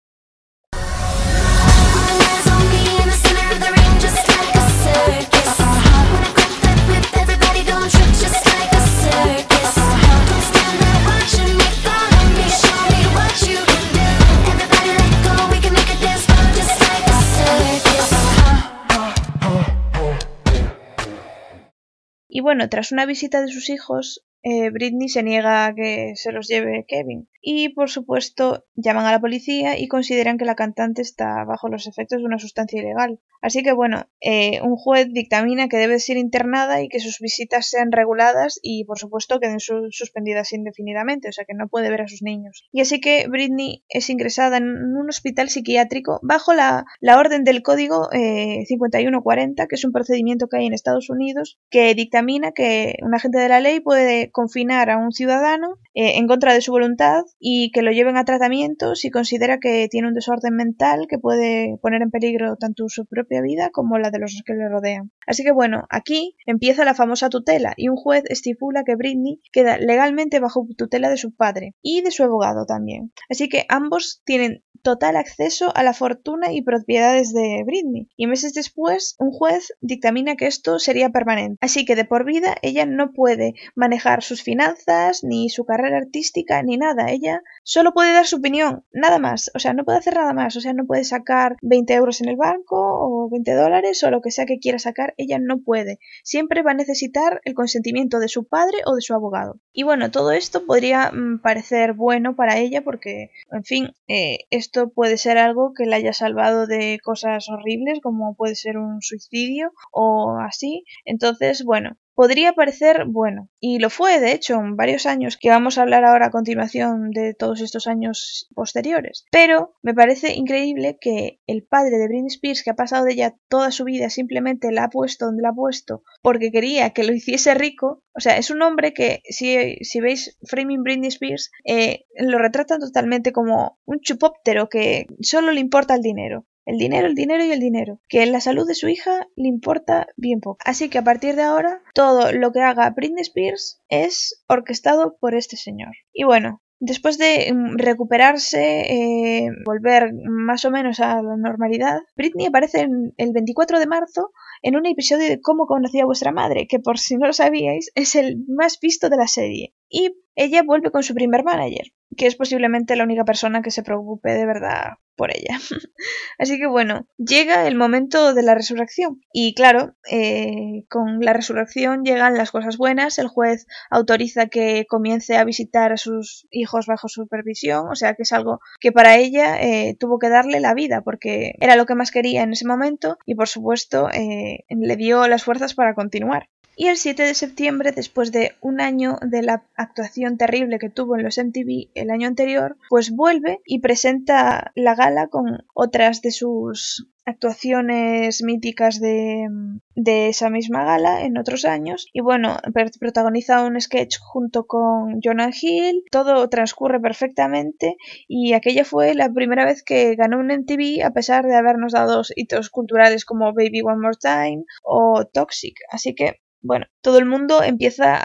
Y 22.29 22.41
bueno, 22.41 22.69
tras 22.69 22.93
una 22.93 23.07
visita 23.07 23.41
de 23.41 23.49
sus 23.49 23.71
hijos, 23.71 24.23
eh, 24.49 24.71
Britney 24.71 25.09
se 25.09 25.23
niega 25.23 25.67
a 25.67 25.75
que 25.75 26.13
se 26.17 26.33
los 26.33 26.49
lleve 26.49 26.85
Kevin. 26.89 27.29
Y 27.41 27.71
por 27.71 27.89
supuesto 27.89 28.65
llaman 28.75 29.07
a 29.07 29.13
la 29.13 29.21
policía 29.21 29.79
y 29.79 29.87
consideran 29.89 30.39
que 30.39 30.45
la 30.45 30.57
cantante 30.57 31.03
está 31.03 31.45
bajo 31.45 31.69
los 31.69 31.87
efectos 31.87 32.19
de 32.19 32.25
una 32.27 32.39
sustancia 32.39 32.81
ilegal. 32.81 33.21
Así 33.41 33.63
que 33.63 33.73
bueno, 33.73 34.07
eh, 34.21 34.61
un 34.63 34.75
juez 34.77 35.07
dictamina 35.13 35.69
que 35.69 35.77
debe 35.77 36.01
ser 36.01 36.17
internada 36.17 36.83
y 36.83 36.89
que 36.89 36.99
sus 36.99 37.21
visitas 37.21 37.69
sean 37.71 37.93
reguladas 37.93 38.59
y 38.63 38.85
por 38.85 38.99
supuesto 38.99 39.39
queden 39.39 39.61
su- 39.61 39.87
suspendidas 39.93 40.53
indefinidamente, 40.53 41.29
o 41.29 41.33
sea 41.33 41.45
que 41.45 41.55
no 41.55 41.69
puede 41.69 41.89
ver 41.91 42.03
a 42.03 42.09
sus 42.09 42.23
niños. 42.23 42.67
Y 42.73 42.81
así 42.81 43.01
que 43.01 43.29
Britney 43.29 43.85
es 43.89 44.11
ingresada 44.11 44.57
en 44.57 44.65
un 44.67 45.09
hospital 45.09 45.49
psiquiátrico 45.49 46.19
bajo 46.23 46.53
la, 46.53 46.85
la 47.01 47.19
orden 47.19 47.45
del 47.45 47.63
código 47.63 48.09
eh, 48.13 48.65
5140, 48.67 49.67
que 49.69 49.75
es 49.77 49.85
un 49.85 49.93
procedimiento 49.93 50.49
que 50.49 50.59
hay 50.59 50.67
en 50.67 50.73
Estados 50.75 51.09
Unidos 51.09 51.59
que 51.71 51.95
dictamina 51.95 52.51
que 52.53 52.97
un 53.03 53.15
agente 53.15 53.39
de 53.39 53.49
la 53.49 53.61
ley 53.61 53.79
puede 53.81 54.31
confinar 54.39 54.89
a 54.89 54.99
un 54.99 55.11
ciudadano 55.11 55.79
eh, 55.95 56.13
en 56.15 56.29
contra 56.29 56.55
de 56.55 56.61
su 56.61 56.71
voluntad 56.71 57.25
y 57.41 57.73
que 57.73 57.83
lo 57.83 57.91
lleven 57.91 58.17
a 58.17 58.25
tratamiento 58.25 58.95
si 58.95 59.11
considera 59.11 59.59
que 59.59 59.89
tiene 59.91 60.07
un 60.07 60.15
desorden 60.15 60.55
mental 60.55 61.09
que 61.11 61.19
puede 61.19 61.77
poner 61.83 62.03
en 62.03 62.13
peligro 62.13 62.55
tanto 62.55 62.85
su 62.87 63.05
propia 63.05 63.43
vida 63.43 63.71
como 63.73 63.99
la 63.99 64.13
de 64.13 64.21
los 64.21 64.41
que 64.47 64.55
le 64.55 64.69
rodean. 64.69 65.11
Así 65.27 65.43
que 65.43 65.51
bueno, 65.51 65.87
aquí 65.91 66.37
empieza 66.47 66.85
la 66.85 66.95
famosa 66.95 67.31
tutela 67.31 67.75
y 67.77 67.89
un 67.89 67.97
juez 67.97 68.23
estipula 68.29 68.85
que 68.85 68.95
Britney 68.95 69.41
queda 69.51 69.77
legalmente 69.77 70.39
bajo 70.39 70.65
tutela 70.77 71.11
de 71.11 71.17
su 71.17 71.35
padre 71.35 71.75
y 71.83 72.03
de 72.03 72.13
su 72.13 72.23
abogado 72.23 72.65
también. 72.65 73.13
Así 73.29 73.49
que 73.49 73.65
ambos 73.69 74.23
tienen 74.25 74.63
total 74.89 75.17
acceso 75.17 75.71
a 75.77 75.83
la 75.83 75.93
fortuna 75.93 76.51
y 76.51 76.63
propiedades 76.63 77.35
de 77.35 77.63
Britney. 77.67 78.09
Y 78.17 78.27
meses 78.27 78.55
después, 78.55 79.17
un 79.19 79.33
juez 79.33 79.75
dictamina 79.83 80.35
que 80.35 80.47
esto 80.47 80.79
sería 80.79 81.11
permanente. 81.11 81.59
Así 81.61 81.85
que 81.85 81.95
de 81.95 82.07
por 82.07 82.25
vida 82.25 82.57
ella 82.63 82.87
no 82.87 83.13
puede 83.13 83.53
manejar 83.75 84.23
sus 84.23 84.43
finanzas, 84.43 85.25
ni 85.25 85.51
su 85.51 85.67
carrera 85.67 85.99
artística, 85.99 86.63
ni 86.63 86.79
nada. 86.79 87.11
Ella 87.11 87.43
solo 87.65 87.93
puede 87.93 88.15
dar 88.15 88.27
su 88.27 88.37
opinión, 88.37 88.87
nada 88.91 89.19
más. 89.19 89.51
O 89.55 89.59
sea, 89.59 89.75
no 89.75 89.85
puede 89.85 89.99
hacer 89.99 90.15
nada 90.15 90.33
más. 90.33 90.57
O 90.57 90.63
sea, 90.63 90.73
no 90.73 90.87
puede 90.87 91.05
sacar 91.05 91.57
20 91.61 91.93
euros 91.93 92.23
en 92.23 92.31
el 92.31 92.37
banco 92.37 92.77
o 92.79 93.29
20 93.29 93.53
dólares 93.53 94.03
o 94.05 94.11
lo 94.11 94.23
que 94.23 94.31
sea 94.31 94.47
que 94.47 94.59
quiera 94.59 94.79
sacar. 94.79 95.13
Ella 95.19 95.39
no 95.39 95.61
puede. 95.61 95.99
Siempre 96.25 96.63
va 96.63 96.71
a 96.71 96.81
necesitar 96.83 97.43
el 97.45 97.53
consentimiento 97.53 98.21
de 98.21 98.29
su 98.29 98.45
padre 98.45 98.79
o 98.87 98.95
de 98.95 99.03
su 99.03 99.13
abogado. 99.13 99.61
Y 99.75 99.83
bueno, 99.83 100.11
todo 100.11 100.33
esto 100.33 100.65
podría 100.65 101.11
mm, 101.13 101.41
parecer 101.43 101.93
bueno 101.93 102.37
para 102.37 102.57
ella 102.57 102.83
porque, 102.83 103.33
en 103.53 103.65
fin, 103.65 103.95
eh, 104.09 104.47
esto 104.49 104.78
puede 104.87 105.17
ser 105.17 105.39
algo 105.39 105.73
que 105.75 105.87
la 105.87 105.97
haya 105.97 106.13
salvado 106.13 106.67
de 106.67 106.99
cosas 107.03 107.49
horribles 107.49 108.01
como 108.03 108.35
puede 108.37 108.55
ser 108.55 108.79
un 108.79 109.03
suicidio 109.03 109.73
o 109.91 110.39
así. 110.41 110.85
Entonces, 111.05 111.65
bueno, 111.65 111.97
podría 112.19 112.53
parecer 112.53 113.05
bueno. 113.07 113.49
Y 113.61 113.79
lo 113.79 113.91
fue, 113.91 114.19
de 114.19 114.33
hecho, 114.33 114.55
en 114.55 114.75
varios 114.75 115.07
años, 115.07 115.37
que 115.37 115.51
vamos 115.51 115.79
a 115.79 115.83
hablar 115.83 116.05
ahora 116.05 116.27
a 116.27 116.31
continuación 116.33 117.13
de 117.13 117.33
todos 117.33 117.61
estos 117.61 117.87
años 117.87 118.49
posteriores. 118.57 119.25
Pero 119.31 119.77
me 119.83 119.95
parece 119.95 120.35
increíble 120.35 120.99
que 121.01 121.39
el 121.47 121.63
padre 121.63 121.97
de 121.97 122.09
Britney 122.09 122.27
Spears, 122.27 122.65
que 122.65 122.71
ha 122.71 122.75
pasado 122.75 123.05
de 123.05 123.13
ella 123.13 123.37
toda 123.47 123.71
su 123.71 123.85
vida, 123.85 124.11
simplemente 124.11 124.73
la 124.73 124.83
ha 124.83 124.91
puesto 124.91 125.27
donde 125.27 125.43
la 125.43 125.51
ha 125.51 125.55
puesto 125.55 126.03
porque 126.21 126.51
quería 126.51 126.91
que 126.91 127.05
lo 127.05 127.13
hiciese 127.13 127.55
rico. 127.55 128.03
O 128.17 128.19
sea, 128.19 128.37
es 128.37 128.51
un 128.51 128.63
hombre 128.63 128.93
que, 128.93 129.23
si, 129.23 129.77
si 129.83 130.01
veis 130.01 130.37
Framing 130.43 130.83
Britney 130.83 131.11
Spears, 131.11 131.53
eh, 131.65 132.05
lo 132.17 132.39
retratan 132.39 132.81
totalmente 132.81 133.31
como 133.31 133.79
un 133.85 134.01
chupóptero 134.01 134.69
que 134.69 135.07
solo 135.21 135.53
le 135.53 135.61
importa 135.61 135.95
el 135.95 136.03
dinero. 136.03 136.47
El 136.69 136.77
dinero, 136.77 137.07
el 137.07 137.15
dinero 137.15 137.43
y 137.43 137.51
el 137.51 137.61
dinero. 137.61 137.99
Que 138.09 138.27
la 138.27 138.41
salud 138.41 138.69
de 138.69 138.75
su 138.75 138.91
hija 138.91 139.27
le 139.37 139.49
importa 139.49 140.07
bien 140.19 140.41
poco. 140.41 140.59
Así 140.67 140.91
que 140.91 140.99
a 140.99 141.03
partir 141.03 141.35
de 141.35 141.43
ahora, 141.43 141.81
todo 141.95 142.31
lo 142.33 142.53
que 142.53 142.61
haga 142.61 142.91
Britney 142.91 143.23
Spears 143.23 143.81
es 143.89 144.45
orquestado 144.49 145.17
por 145.19 145.35
este 145.35 145.57
señor. 145.57 145.95
Y 146.13 146.25
bueno, 146.25 146.61
después 146.79 147.17
de 147.17 147.51
mm, 147.55 147.79
recuperarse, 147.79 148.83
eh, 148.83 149.49
volver 149.65 150.13
más 150.29 150.67
o 150.67 150.71
menos 150.71 151.01
a 151.01 151.23
la 151.23 151.37
normalidad, 151.39 152.01
Britney 152.17 152.45
aparece 152.45 152.87
el 153.17 153.33
24 153.33 153.79
de 153.79 153.87
marzo 153.87 154.33
en 154.63 154.77
un 154.77 154.87
episodio 154.87 155.29
de 155.29 155.41
Cómo 155.41 155.67
conocí 155.67 156.01
a 156.01 156.07
vuestra 156.07 156.33
madre, 156.33 156.67
que 156.67 156.79
por 156.79 156.99
si 156.99 157.17
no 157.17 157.27
lo 157.27 157.33
sabíais, 157.33 157.91
es 157.95 158.15
el 158.15 158.45
más 158.49 158.79
visto 158.81 159.09
de 159.09 159.17
la 159.17 159.27
serie. 159.27 159.75
Y 159.89 160.15
ella 160.35 160.63
vuelve 160.63 160.91
con 160.91 161.03
su 161.03 161.15
primer 161.15 161.43
manager, 161.45 161.93
que 162.17 162.27
es 162.27 162.37
posiblemente 162.37 162.97
la 162.97 163.05
única 163.05 163.25
persona 163.25 163.63
que 163.63 163.71
se 163.71 163.83
preocupe 163.83 164.31
de 164.31 164.47
verdad 164.47 164.99
por 165.19 165.31
ella. 165.37 165.59
Así 166.39 166.59
que 166.59 166.69
bueno, 166.69 167.09
llega 167.19 167.67
el 167.67 167.75
momento 167.75 168.33
de 168.33 168.43
la 168.45 168.55
resurrección. 168.55 169.21
Y 169.33 169.53
claro, 169.55 169.97
eh, 170.11 170.85
con 170.89 171.19
la 171.21 171.33
resurrección 171.33 172.05
llegan 172.05 172.39
las 172.39 172.53
cosas 172.53 172.79
buenas. 172.79 173.19
El 173.19 173.27
juez 173.27 173.67
autoriza 173.91 174.47
que 174.47 174.87
comience 174.89 175.37
a 175.37 175.45
visitar 175.45 175.93
a 175.93 175.97
sus 175.97 176.47
hijos 176.51 176.87
bajo 176.87 177.09
supervisión. 177.09 177.89
O 177.91 177.97
sea 177.97 178.15
que 178.15 178.23
es 178.23 178.33
algo 178.33 178.61
que 178.81 178.93
para 178.93 179.17
ella 179.17 179.61
eh, 179.61 179.97
tuvo 179.99 180.21
que 180.21 180.29
darle 180.29 180.61
la 180.61 180.73
vida 180.73 181.03
porque 181.03 181.55
era 181.61 181.75
lo 181.75 181.85
que 181.85 181.97
más 181.97 182.13
quería 182.13 182.45
en 182.45 182.53
ese 182.53 182.67
momento 182.67 183.19
y 183.27 183.35
por 183.35 183.49
supuesto 183.49 184.09
eh, 184.11 184.48
le 184.69 184.97
dio 184.97 185.27
las 185.29 185.45
fuerzas 185.45 185.75
para 185.75 185.95
continuar. 185.95 186.49
Y 186.81 186.87
el 186.87 186.97
7 186.97 187.25
de 187.25 187.35
septiembre, 187.35 187.91
después 187.91 188.31
de 188.31 188.53
un 188.61 188.81
año 188.81 189.19
de 189.21 189.43
la 189.43 189.65
actuación 189.75 190.39
terrible 190.39 190.79
que 190.79 190.89
tuvo 190.89 191.17
en 191.17 191.25
los 191.25 191.37
MTV 191.37 191.91
el 191.95 192.09
año 192.09 192.29
anterior, 192.29 192.77
pues 192.89 193.11
vuelve 193.11 193.61
y 193.67 193.81
presenta 193.81 194.71
la 194.77 194.95
gala 194.95 195.27
con 195.27 195.67
otras 195.75 196.23
de 196.23 196.31
sus 196.31 197.09
actuaciones 197.27 198.45
míticas 198.45 199.01
de, 199.01 199.49
esa 199.97 200.51
misma 200.51 200.85
gala 200.85 201.23
en 201.23 201.37
otros 201.37 201.65
años. 201.65 202.07
Y 202.13 202.21
bueno, 202.21 202.59
protagoniza 203.01 203.65
un 203.65 203.81
sketch 203.81 204.19
junto 204.21 204.69
con 204.69 205.19
Jonah 205.21 205.51
Hill, 205.51 206.05
todo 206.13 206.49
transcurre 206.49 207.01
perfectamente 207.01 207.97
y 208.29 208.53
aquella 208.53 208.85
fue 208.85 209.17
la 209.17 209.33
primera 209.33 209.65
vez 209.65 209.83
que 209.83 210.15
ganó 210.15 210.39
un 210.39 210.47
MTV 210.47 211.05
a 211.05 211.11
pesar 211.11 211.45
de 211.45 211.57
habernos 211.57 211.93
dado 211.93 212.23
hitos 212.37 212.71
culturales 212.71 213.25
como 213.25 213.53
Baby 213.53 213.83
One 213.83 214.01
More 214.01 214.17
Time 214.21 214.63
o 214.85 215.25
Toxic, 215.25 215.75
así 215.91 216.15
que 216.15 216.41
bueno, 216.63 216.87
todo 217.03 217.19
el 217.19 217.27
mundo 217.27 217.63
empieza 217.63 218.17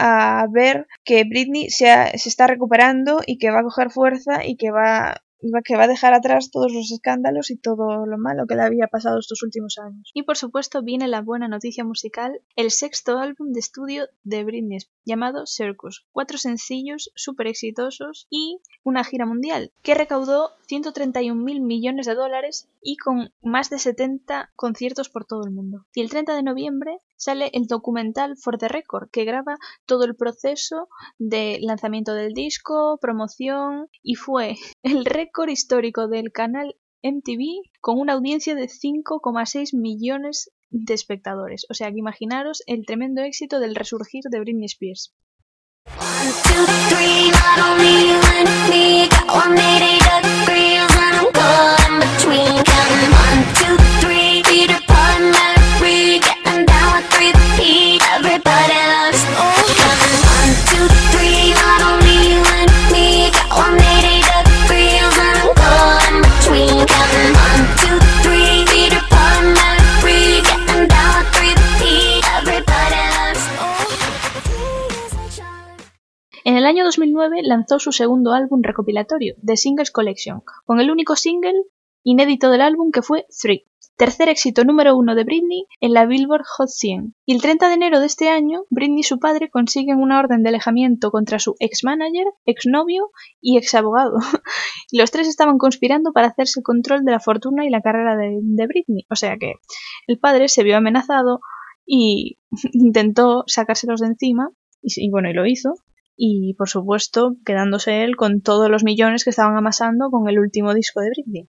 a 0.42 0.46
ver 0.50 0.86
que 1.04 1.24
Britney 1.24 1.70
se, 1.70 1.90
ha- 1.90 2.10
se 2.18 2.28
está 2.28 2.46
recuperando 2.46 3.20
y 3.26 3.38
que 3.38 3.50
va 3.50 3.60
a 3.60 3.64
coger 3.64 3.90
fuerza 3.90 4.44
y 4.44 4.56
que 4.56 4.70
va, 4.70 5.16
que 5.64 5.76
va 5.76 5.84
a 5.84 5.88
dejar 5.88 6.14
atrás 6.14 6.50
todos 6.50 6.72
los 6.72 6.90
escándalos 6.90 7.50
y 7.50 7.56
todo 7.56 8.06
lo 8.06 8.18
malo 8.18 8.46
que 8.46 8.54
le 8.54 8.62
había 8.62 8.88
pasado 8.88 9.18
estos 9.18 9.42
últimos 9.42 9.78
años. 9.78 10.10
Y 10.14 10.22
por 10.22 10.36
supuesto 10.36 10.82
viene 10.82 11.08
la 11.08 11.22
buena 11.22 11.48
noticia 11.48 11.84
musical, 11.84 12.40
el 12.56 12.70
sexto 12.70 13.18
álbum 13.18 13.52
de 13.52 13.60
estudio 13.60 14.08
de 14.22 14.44
Britney 14.44 14.78
llamado 15.04 15.46
Circus, 15.46 16.06
cuatro 16.12 16.38
sencillos 16.38 17.10
súper 17.14 17.48
exitosos 17.48 18.26
y 18.30 18.60
una 18.82 19.04
gira 19.04 19.26
mundial 19.26 19.72
que 19.82 19.94
recaudó 19.94 20.50
131 20.66 21.42
mil 21.42 21.60
millones 21.60 22.06
de 22.06 22.14
dólares 22.14 22.68
y 22.80 22.96
con 22.96 23.32
más 23.42 23.70
de 23.70 23.78
70 23.78 24.50
conciertos 24.56 25.08
por 25.08 25.24
todo 25.26 25.44
el 25.44 25.52
mundo. 25.52 25.86
Y 25.94 26.00
el 26.00 26.10
30 26.10 26.34
de 26.34 26.42
noviembre 26.42 26.98
sale 27.16 27.50
el 27.54 27.66
documental 27.66 28.36
For 28.36 28.58
the 28.58 28.68
Record 28.68 29.10
que 29.10 29.24
graba 29.24 29.56
todo 29.86 30.04
el 30.04 30.16
proceso 30.16 30.88
de 31.18 31.58
lanzamiento 31.60 32.14
del 32.14 32.32
disco, 32.32 32.98
promoción 33.00 33.88
y 34.02 34.14
fue 34.14 34.56
el 34.82 35.04
récord 35.04 35.33
histórico 35.50 36.08
del 36.08 36.32
canal 36.32 36.76
MTV 37.02 37.68
con 37.80 37.98
una 37.98 38.14
audiencia 38.14 38.54
de 38.54 38.66
5,6 38.66 39.76
millones 39.76 40.50
de 40.70 40.94
espectadores. 40.94 41.66
O 41.68 41.74
sea 41.74 41.90
que 41.90 41.98
imaginaros 41.98 42.62
el 42.66 42.86
tremendo 42.86 43.22
éxito 43.22 43.60
del 43.60 43.74
resurgir 43.74 44.22
de 44.30 44.40
Britney 44.40 44.66
Spears. 44.66 45.14
En 76.46 76.58
el 76.58 76.66
año 76.66 76.84
2009 76.84 77.40
lanzó 77.42 77.78
su 77.78 77.90
segundo 77.90 78.34
álbum 78.34 78.60
recopilatorio, 78.62 79.34
The 79.42 79.56
Singles 79.56 79.90
Collection, 79.90 80.42
con 80.66 80.78
el 80.78 80.90
único 80.90 81.16
single 81.16 81.64
inédito 82.02 82.50
del 82.50 82.60
álbum 82.60 82.90
que 82.90 83.00
fue 83.00 83.24
Three, 83.40 83.64
tercer 83.96 84.28
éxito 84.28 84.62
número 84.62 84.94
uno 84.94 85.14
de 85.14 85.24
Britney 85.24 85.64
en 85.80 85.94
la 85.94 86.04
Billboard 86.04 86.44
Hot 86.44 86.68
100. 86.68 87.14
Y 87.24 87.34
el 87.34 87.40
30 87.40 87.68
de 87.68 87.74
enero 87.74 87.98
de 87.98 88.04
este 88.04 88.28
año, 88.28 88.64
Britney 88.68 89.00
y 89.00 89.04
su 89.04 89.18
padre 89.18 89.48
consiguen 89.48 89.96
una 90.00 90.18
orden 90.18 90.42
de 90.42 90.50
alejamiento 90.50 91.10
contra 91.10 91.38
su 91.38 91.56
ex-manager, 91.60 92.26
ex-novio 92.44 93.10
y 93.40 93.56
ex-abogado. 93.56 94.18
y 94.90 94.98
los 95.00 95.10
tres 95.10 95.28
estaban 95.28 95.56
conspirando 95.56 96.12
para 96.12 96.26
hacerse 96.26 96.60
el 96.60 96.64
control 96.64 97.06
de 97.06 97.12
la 97.12 97.20
fortuna 97.20 97.64
y 97.64 97.70
la 97.70 97.80
carrera 97.80 98.18
de, 98.18 98.66
Britney. 98.66 99.06
O 99.08 99.16
sea 99.16 99.38
que 99.38 99.54
el 100.06 100.18
padre 100.18 100.48
se 100.48 100.62
vio 100.62 100.76
amenazado 100.76 101.40
y 101.86 102.36
intentó 102.74 103.44
sacárselos 103.46 104.00
de 104.00 104.08
encima 104.08 104.50
y, 104.82 105.06
y 105.06 105.08
bueno, 105.08 105.30
y 105.30 105.32
lo 105.32 105.46
hizo. 105.46 105.72
Y 106.16 106.54
por 106.54 106.68
supuesto, 106.68 107.36
quedándose 107.44 108.04
él 108.04 108.16
con 108.16 108.40
todos 108.40 108.70
los 108.70 108.84
millones 108.84 109.24
que 109.24 109.30
estaban 109.30 109.56
amasando 109.56 110.10
con 110.10 110.28
el 110.28 110.38
último 110.38 110.74
disco 110.74 111.00
de 111.00 111.10
Britney. 111.10 111.48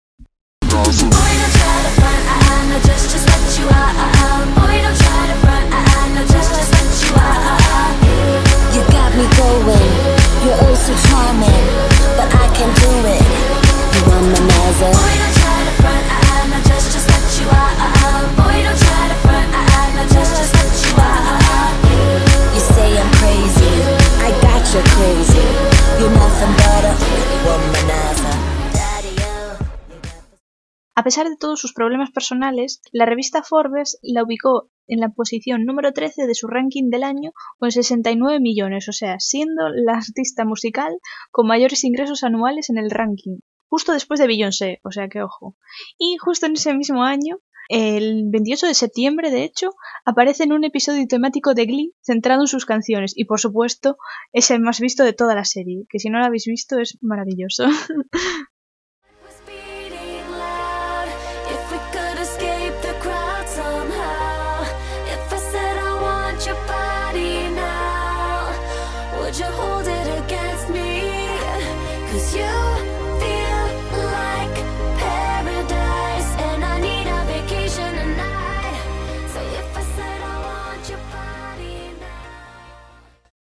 Uh, 0.63 0.78
uh, 0.78 0.82
uh, 0.82 1.11
uh. 1.11 1.26
Uh, 9.55 9.59
uh, 9.61 9.68
uh, 9.68 9.72
uh. 9.72 9.95
Oh 14.78 15.25
A. 24.76 24.82
Daddy-o. 28.74 29.56
A 30.96 31.04
pesar 31.04 31.30
de 31.30 31.38
todos 31.38 31.62
sus 31.62 31.72
problemas 31.72 32.12
personales, 32.12 32.82
la 32.92 33.06
revista 33.06 33.42
Forbes 33.42 33.98
la 34.02 34.24
ubicó 34.24 34.70
en 34.88 35.00
la 35.00 35.14
posición 35.14 35.64
número 35.64 35.94
13 35.94 36.28
de 36.28 36.36
su 36.36 36.48
ranking 36.48 36.90
del 36.90 37.04
año 37.04 37.32
con 37.58 37.72
69 37.72 38.42
millones, 38.42 38.90
o 38.90 38.92
sea, 38.92 39.18
siendo 39.22 39.70
la 39.70 39.94
artista 39.94 40.44
musical 40.44 41.00
con 41.32 41.48
mayores 41.48 41.86
ingresos 41.86 42.26
anuales 42.26 42.70
en 42.70 42.78
el 42.78 42.92
ranking, 42.92 43.38
justo 43.70 43.94
después 43.94 44.20
de 44.20 44.28
Beyoncé, 44.28 44.82
o 44.84 44.92
sea 44.92 45.08
que 45.08 45.22
ojo. 45.22 45.56
Y 45.98 46.18
justo 46.18 46.48
en 46.48 46.54
ese 46.54 46.74
mismo 46.74 47.04
año, 47.04 47.38
el 47.70 48.26
28 48.28 48.68
de 48.68 48.74
septiembre, 48.74 49.32
de 49.32 49.43
hecho, 49.43 49.72
aparece 50.05 50.43
en 50.43 50.53
un 50.53 50.63
episodio 50.63 51.05
temático 51.07 51.53
de 51.53 51.66
Glee 51.66 51.93
centrado 52.01 52.41
en 52.41 52.47
sus 52.47 52.66
canciones 52.66 53.13
y 53.16 53.26
por 53.26 53.39
supuesto 53.39 53.97
es 54.34 54.51
el 54.51 54.61
más 54.61 54.80
visto 54.80 55.03
de 55.03 55.13
toda 55.13 55.36
la 55.36 55.45
serie, 55.45 55.86
que 55.89 55.99
si 55.99 56.09
no 56.09 56.20
lo 56.20 56.26
habéis 56.26 56.45
visto 56.45 56.80
es 56.80 56.97
maravilloso. 57.01 57.66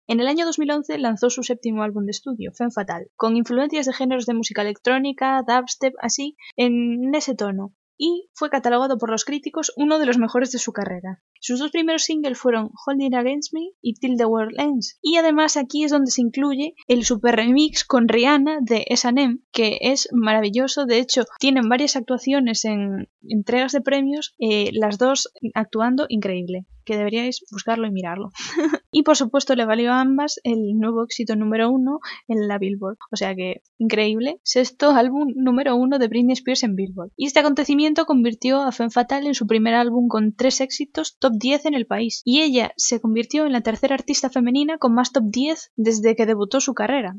En 0.07 0.21
el 0.21 0.27
año 0.27 0.45
2011 0.45 0.99
lanzó 0.99 1.31
su 1.31 1.43
séptimo 1.43 1.83
álbum 1.83 2.05
de 2.05 2.11
estudio, 2.11 2.53
Femme 2.53 2.71
Fatal, 2.71 3.11
con 3.17 3.37
influencias 3.37 3.87
de 3.87 3.95
géneros 3.95 4.27
de 4.27 4.35
música 4.35 4.61
electrónica, 4.61 5.43
dubstep, 5.47 5.95
así, 5.99 6.37
en 6.57 7.15
ese 7.15 7.35
tono, 7.35 7.73
y 7.97 8.29
fue 8.35 8.51
catalogado 8.51 8.99
por 8.99 9.11
los 9.11 9.25
críticos 9.25 9.73
uno 9.77 9.99
de 9.99 10.05
los 10.05 10.19
mejores 10.19 10.53
de 10.53 10.59
su 10.59 10.73
carrera. 10.73 11.23
Sus 11.41 11.59
dos 11.59 11.71
primeros 11.71 12.03
singles 12.03 12.39
fueron 12.39 12.71
Holding 12.85 13.15
Against 13.15 13.55
Me 13.55 13.71
y 13.81 13.95
Till 13.95 14.19
the 14.19 14.27
World 14.27 14.61
Ends, 14.61 14.99
y 15.01 15.17
además 15.17 15.57
aquí 15.57 15.85
es 15.85 15.91
donde 15.91 16.11
se 16.11 16.21
incluye 16.21 16.75
el 16.87 17.05
super 17.05 17.37
remix 17.37 17.85
con 17.85 18.07
Rihanna 18.07 18.59
de 18.61 18.85
S&M, 18.89 19.39
que 19.53 19.79
es 19.81 20.09
maravilloso, 20.13 20.85
de 20.85 20.99
hecho 20.99 21.25
tienen 21.39 21.71
varias 21.71 21.97
actuaciones 21.97 22.67
en 22.67 23.09
entregas 23.23 23.73
de 23.73 23.81
premios, 23.81 24.35
eh, 24.39 24.69
las 24.75 24.99
dos 24.99 25.33
actuando 25.55 26.05
increíble 26.11 26.67
que 26.85 26.97
deberíais 26.97 27.45
buscarlo 27.51 27.87
y 27.87 27.91
mirarlo. 27.91 28.31
y 28.91 29.03
por 29.03 29.17
supuesto 29.17 29.55
le 29.55 29.67
valió 29.67 29.93
a 29.93 30.01
ambas 30.01 30.41
el 30.45 30.79
nuevo 30.79 31.05
éxito 31.05 31.37
número 31.37 31.71
uno 31.71 32.01
en 32.29 32.49
la 32.49 32.59
Billboard. 32.59 32.99
O 33.11 33.17
sea 33.17 33.35
que 33.35 33.63
increíble. 33.79 34.41
Sexto 34.43 34.91
álbum 34.91 35.33
número 35.35 35.77
uno 35.77 35.99
de 35.99 36.09
Britney 36.09 36.35
Spears 36.35 36.63
en 36.63 36.77
Billboard. 36.77 37.11
Y 37.17 37.27
este 37.27 37.41
acontecimiento 37.41 38.07
convirtió 38.07 38.63
a 38.63 38.73
Femme 38.73 38.91
Fatale 38.91 39.29
en 39.29 39.35
su 39.35 39.47
primer 39.47 39.75
álbum 39.75 40.09
con 40.09 40.35
tres 40.35 40.61
éxitos 40.61 41.17
top 41.19 41.33
10 41.39 41.67
en 41.67 41.75
el 41.75 41.87
país. 41.87 42.23
Y 42.25 42.43
ella 42.43 42.73
se 42.77 43.01
convirtió 43.01 43.47
en 43.47 43.53
la 43.53 43.63
tercera 43.63 43.95
artista 43.95 44.31
femenina 44.31 44.79
con 44.79 44.95
más 44.95 45.13
top 45.13 45.25
10 45.27 45.73
desde 45.77 46.17
que 46.17 46.27
debutó 46.27 46.61
su 46.61 46.75
carrera. 46.75 47.17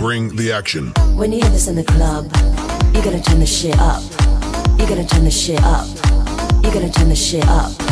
Bring 0.00 0.34
the 0.36 0.52
action. 0.52 0.92
When 1.16 1.32
you 1.32 1.38
hear 1.38 1.50
this 1.50 1.68
in 1.68 1.76
the 1.76 1.84
club, 1.84 2.24
you 2.94 3.02
gotta 3.02 3.22
turn 3.22 3.38
the 3.38 3.46
shit 3.46 3.76
up. 3.78 4.02
You 4.78 4.86
gotta 4.88 5.06
turn 5.06 5.24
the 5.24 5.30
shit 5.30 5.62
up. 5.62 5.86
You 6.64 6.72
gotta 6.72 6.90
turn 6.90 7.08
the 7.08 7.16
shit 7.16 7.46
up. 7.46 7.91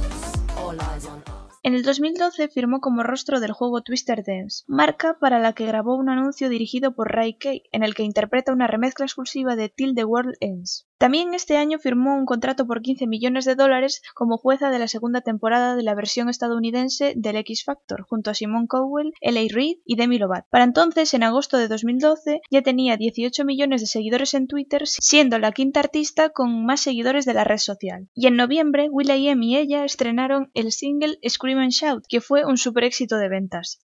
En 1.63 1.75
el 1.75 1.83
2012 1.83 2.47
firmó 2.47 2.81
como 2.81 3.03
rostro 3.03 3.39
del 3.39 3.51
juego 3.51 3.83
Twister 3.83 4.23
Dance, 4.25 4.63
marca 4.65 5.19
para 5.19 5.37
la 5.37 5.53
que 5.53 5.67
grabó 5.67 5.95
un 5.95 6.09
anuncio 6.09 6.49
dirigido 6.49 6.95
por 6.95 7.11
Ray 7.11 7.35
Kay, 7.35 7.63
en 7.71 7.83
el 7.83 7.93
que 7.93 8.01
interpreta 8.01 8.51
una 8.51 8.65
remezcla 8.65 9.05
exclusiva 9.05 9.55
de 9.55 9.69
Till 9.69 9.93
the 9.93 10.03
World 10.03 10.33
Ends. 10.39 10.87
También 11.01 11.33
este 11.33 11.57
año 11.57 11.79
firmó 11.79 12.15
un 12.15 12.27
contrato 12.27 12.67
por 12.67 12.83
15 12.83 13.07
millones 13.07 13.45
de 13.45 13.55
dólares 13.55 14.03
como 14.13 14.37
jueza 14.37 14.69
de 14.69 14.77
la 14.77 14.87
segunda 14.87 15.21
temporada 15.21 15.75
de 15.75 15.81
la 15.81 15.95
versión 15.95 16.29
estadounidense 16.29 17.13
del 17.17 17.37
X 17.37 17.63
Factor, 17.63 18.03
junto 18.03 18.29
a 18.29 18.35
Simone 18.35 18.67
Cowell, 18.67 19.11
L.A. 19.19 19.47
Reid 19.51 19.77
y 19.83 19.95
Demi 19.95 20.19
Lovato. 20.19 20.47
Para 20.51 20.63
entonces, 20.63 21.15
en 21.15 21.23
agosto 21.23 21.57
de 21.57 21.69
2012, 21.69 22.41
ya 22.51 22.61
tenía 22.61 22.97
18 22.97 23.45
millones 23.45 23.81
de 23.81 23.87
seguidores 23.87 24.35
en 24.35 24.45
Twitter, 24.45 24.83
siendo 24.85 25.39
la 25.39 25.53
quinta 25.53 25.79
artista 25.79 26.29
con 26.29 26.65
más 26.65 26.81
seguidores 26.81 27.25
de 27.25 27.33
la 27.33 27.45
red 27.45 27.57
social. 27.57 28.07
Y 28.13 28.27
en 28.27 28.35
noviembre, 28.35 28.87
will.i.am 28.91 29.41
y 29.41 29.57
ella 29.57 29.83
estrenaron 29.83 30.51
el 30.53 30.71
single 30.71 31.17
Scream 31.27 31.57
and 31.57 31.71
Shout, 31.71 32.03
que 32.07 32.21
fue 32.21 32.45
un 32.45 32.57
super 32.57 32.83
éxito 32.83 33.17
de 33.17 33.27
ventas. 33.27 33.79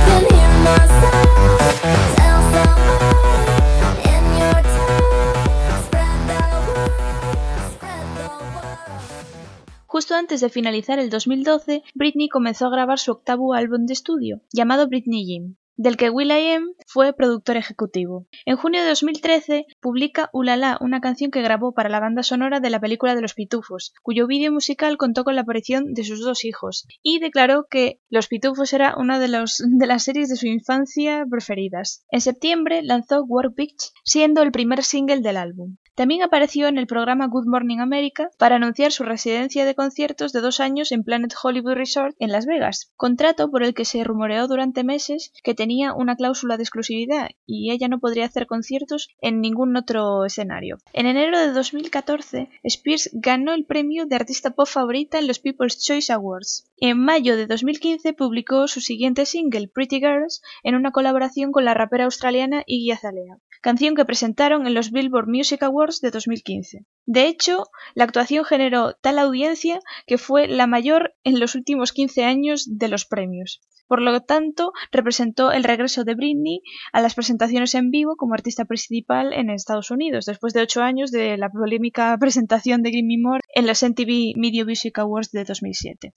Justo 10.03 10.17
antes 10.17 10.41
de 10.41 10.49
finalizar 10.49 10.99
el 10.99 11.11
2012, 11.11 11.85
Britney 11.95 12.29
comenzó 12.29 12.67
a 12.67 12.71
grabar 12.71 12.99
su 12.99 13.13
octavo 13.13 13.55
álbum 13.55 13.87
de 13.87 13.93
estudio, 13.93 14.41
llamado 14.53 14.89
Britney 14.89 15.25
Jean, 15.25 15.57
del 15.77 15.97
que 15.97 16.11
will.i.am 16.11 16.75
fue 16.89 17.13
productor 17.13 17.57
ejecutivo. 17.57 18.27
En 18.45 18.57
junio 18.57 18.83
de 18.83 18.89
2013 18.89 19.65
publica 19.81 20.29
Ulala, 20.33 20.77
una 20.81 21.01
canción 21.01 21.31
que 21.31 21.41
grabó 21.41 21.73
para 21.73 21.89
la 21.89 22.01
banda 22.01 22.25
sonora 22.25 22.59
de 22.59 22.71
la 22.71 22.81
película 22.81 23.15
de 23.15 23.21
Los 23.21 23.35
Pitufos, 23.35 23.95
cuyo 24.03 24.27
vídeo 24.27 24.51
musical 24.51 24.97
contó 24.97 25.23
con 25.23 25.37
la 25.37 25.43
aparición 25.43 25.95
de 25.95 26.03
sus 26.03 26.21
dos 26.21 26.45
hijos, 26.45 26.85
y 27.01 27.21
declaró 27.21 27.69
que 27.71 28.01
Los 28.11 28.27
Pitufos 28.27 28.73
era 28.73 28.97
una 28.99 29.21
de 29.21 29.29
las 29.29 30.03
series 30.03 30.29
de 30.29 30.35
su 30.35 30.49
infancia 30.49 31.25
preferidas. 31.31 32.05
En 32.11 32.21
septiembre 32.21 32.83
lanzó 32.83 33.23
War 33.23 33.53
Beach, 33.55 33.93
siendo 34.03 34.43
el 34.43 34.51
primer 34.51 34.83
single 34.83 35.21
del 35.21 35.37
álbum. 35.37 35.77
También 35.95 36.23
apareció 36.23 36.69
en 36.69 36.79
el 36.79 36.87
programa 36.87 37.27
Good 37.27 37.47
Morning 37.47 37.81
America 37.81 38.31
para 38.39 38.57
anunciar 38.57 38.93
su 38.93 39.05
residencia 39.05 39.67
de 39.67 39.75
conciertos 39.75 40.33
de 40.33 40.41
dos 40.41 40.59
años 40.59 40.91
en 40.91 41.05
Planet 41.05 41.35
Hollywood 41.43 41.75
Resort 41.75 42.17
en 42.19 42.33
Las 42.33 42.47
Vegas, 42.47 42.91
contrato 42.97 43.51
por 43.51 43.63
el 43.63 43.75
que 43.75 43.85
se 43.85 44.03
rumoreó 44.03 44.49
durante 44.49 44.85
meses 44.85 45.35
que 45.45 45.55
tenía 45.55 45.93
una 45.93 46.17
cláusula 46.17 46.57
de 46.57 46.63
exclusividad 46.63 47.29
y 47.45 47.73
ella 47.73 47.89
no 47.89 48.01
podría 48.01 48.25
hacer 48.25 48.47
conciertos 48.47 49.11
en 49.21 49.43
ningún 49.43 49.77
otro 49.77 50.25
escenario. 50.25 50.79
En 50.95 51.05
enero 51.05 51.39
de 51.39 51.53
2014, 51.53 52.49
Spears 52.63 53.11
ganó 53.13 53.53
el 53.53 53.67
premio 53.67 54.07
de 54.07 54.17
artista 54.17 54.53
pop 54.53 54.69
favorita 54.69 55.19
en 55.19 55.27
los 55.27 55.41
People's 55.41 55.79
Choice 55.79 56.11
Awards. 56.11 56.71
En 56.79 56.99
mayo 57.05 57.37
de 57.37 57.47
2015 57.47 58.15
publicó 58.15 58.67
su 58.67 58.81
siguiente 58.81 59.27
single, 59.27 59.69
Pretty 59.69 59.99
Girls, 59.99 60.41
en 60.63 60.75
una 60.75 60.91
colaboración 60.91 61.53
con 61.53 61.67
la 61.67 61.75
rapera 61.75 62.05
australiana 62.05 62.63
Iggy 62.67 62.93
Azalea 62.93 63.37
canción 63.63 63.95
que 63.95 64.05
presentaron 64.05 64.67
en 64.67 64.75
los 64.75 64.91
Billboard 64.91 65.29
Music 65.29 65.63
Awards 65.63 65.82
de 66.01 66.11
2015. 66.11 66.87
De 67.07 67.27
hecho, 67.27 67.65
la 67.95 68.05
actuación 68.05 68.45
generó 68.45 68.95
tal 68.95 69.19
audiencia 69.19 69.81
que 70.07 70.19
fue 70.19 70.49
la 70.49 70.67
mayor 70.67 71.15
en 71.25 71.41
los 71.41 71.55
últimos 71.55 71.93
15 71.93 72.25
años 72.25 72.67
de 72.69 72.89
los 72.89 73.05
premios. 73.05 73.61
Por 73.89 74.01
lo 74.01 74.21
tanto, 74.21 74.73
representó 74.91 75.53
el 75.53 75.65
regreso 75.65 76.05
de 76.05 76.15
Britney 76.15 76.63
a 76.93 77.03
las 77.03 77.15
presentaciones 77.15 77.75
en 77.75 77.91
vivo 77.91 78.17
como 78.17 78.35
artista 78.35 78.65
principal 78.65 79.33
en 79.33 79.51
Estados 79.51 79.91
Unidos, 79.91 80.25
después 80.25 80.55
de 80.55 80.63
ocho 80.63 80.83
años 80.83 81.11
de 81.11 81.37
la 81.37 81.51
polémica 81.51 82.17
presentación 82.21 82.83
de 82.83 82.91
Gimme 82.91 83.19
More 83.21 83.41
en 83.55 83.67
los 83.67 83.83
MTV 83.83 84.35
Video 84.37 84.65
Music 84.65 84.99
Awards 84.99 85.31
de 85.33 85.45
2007. 85.45 86.13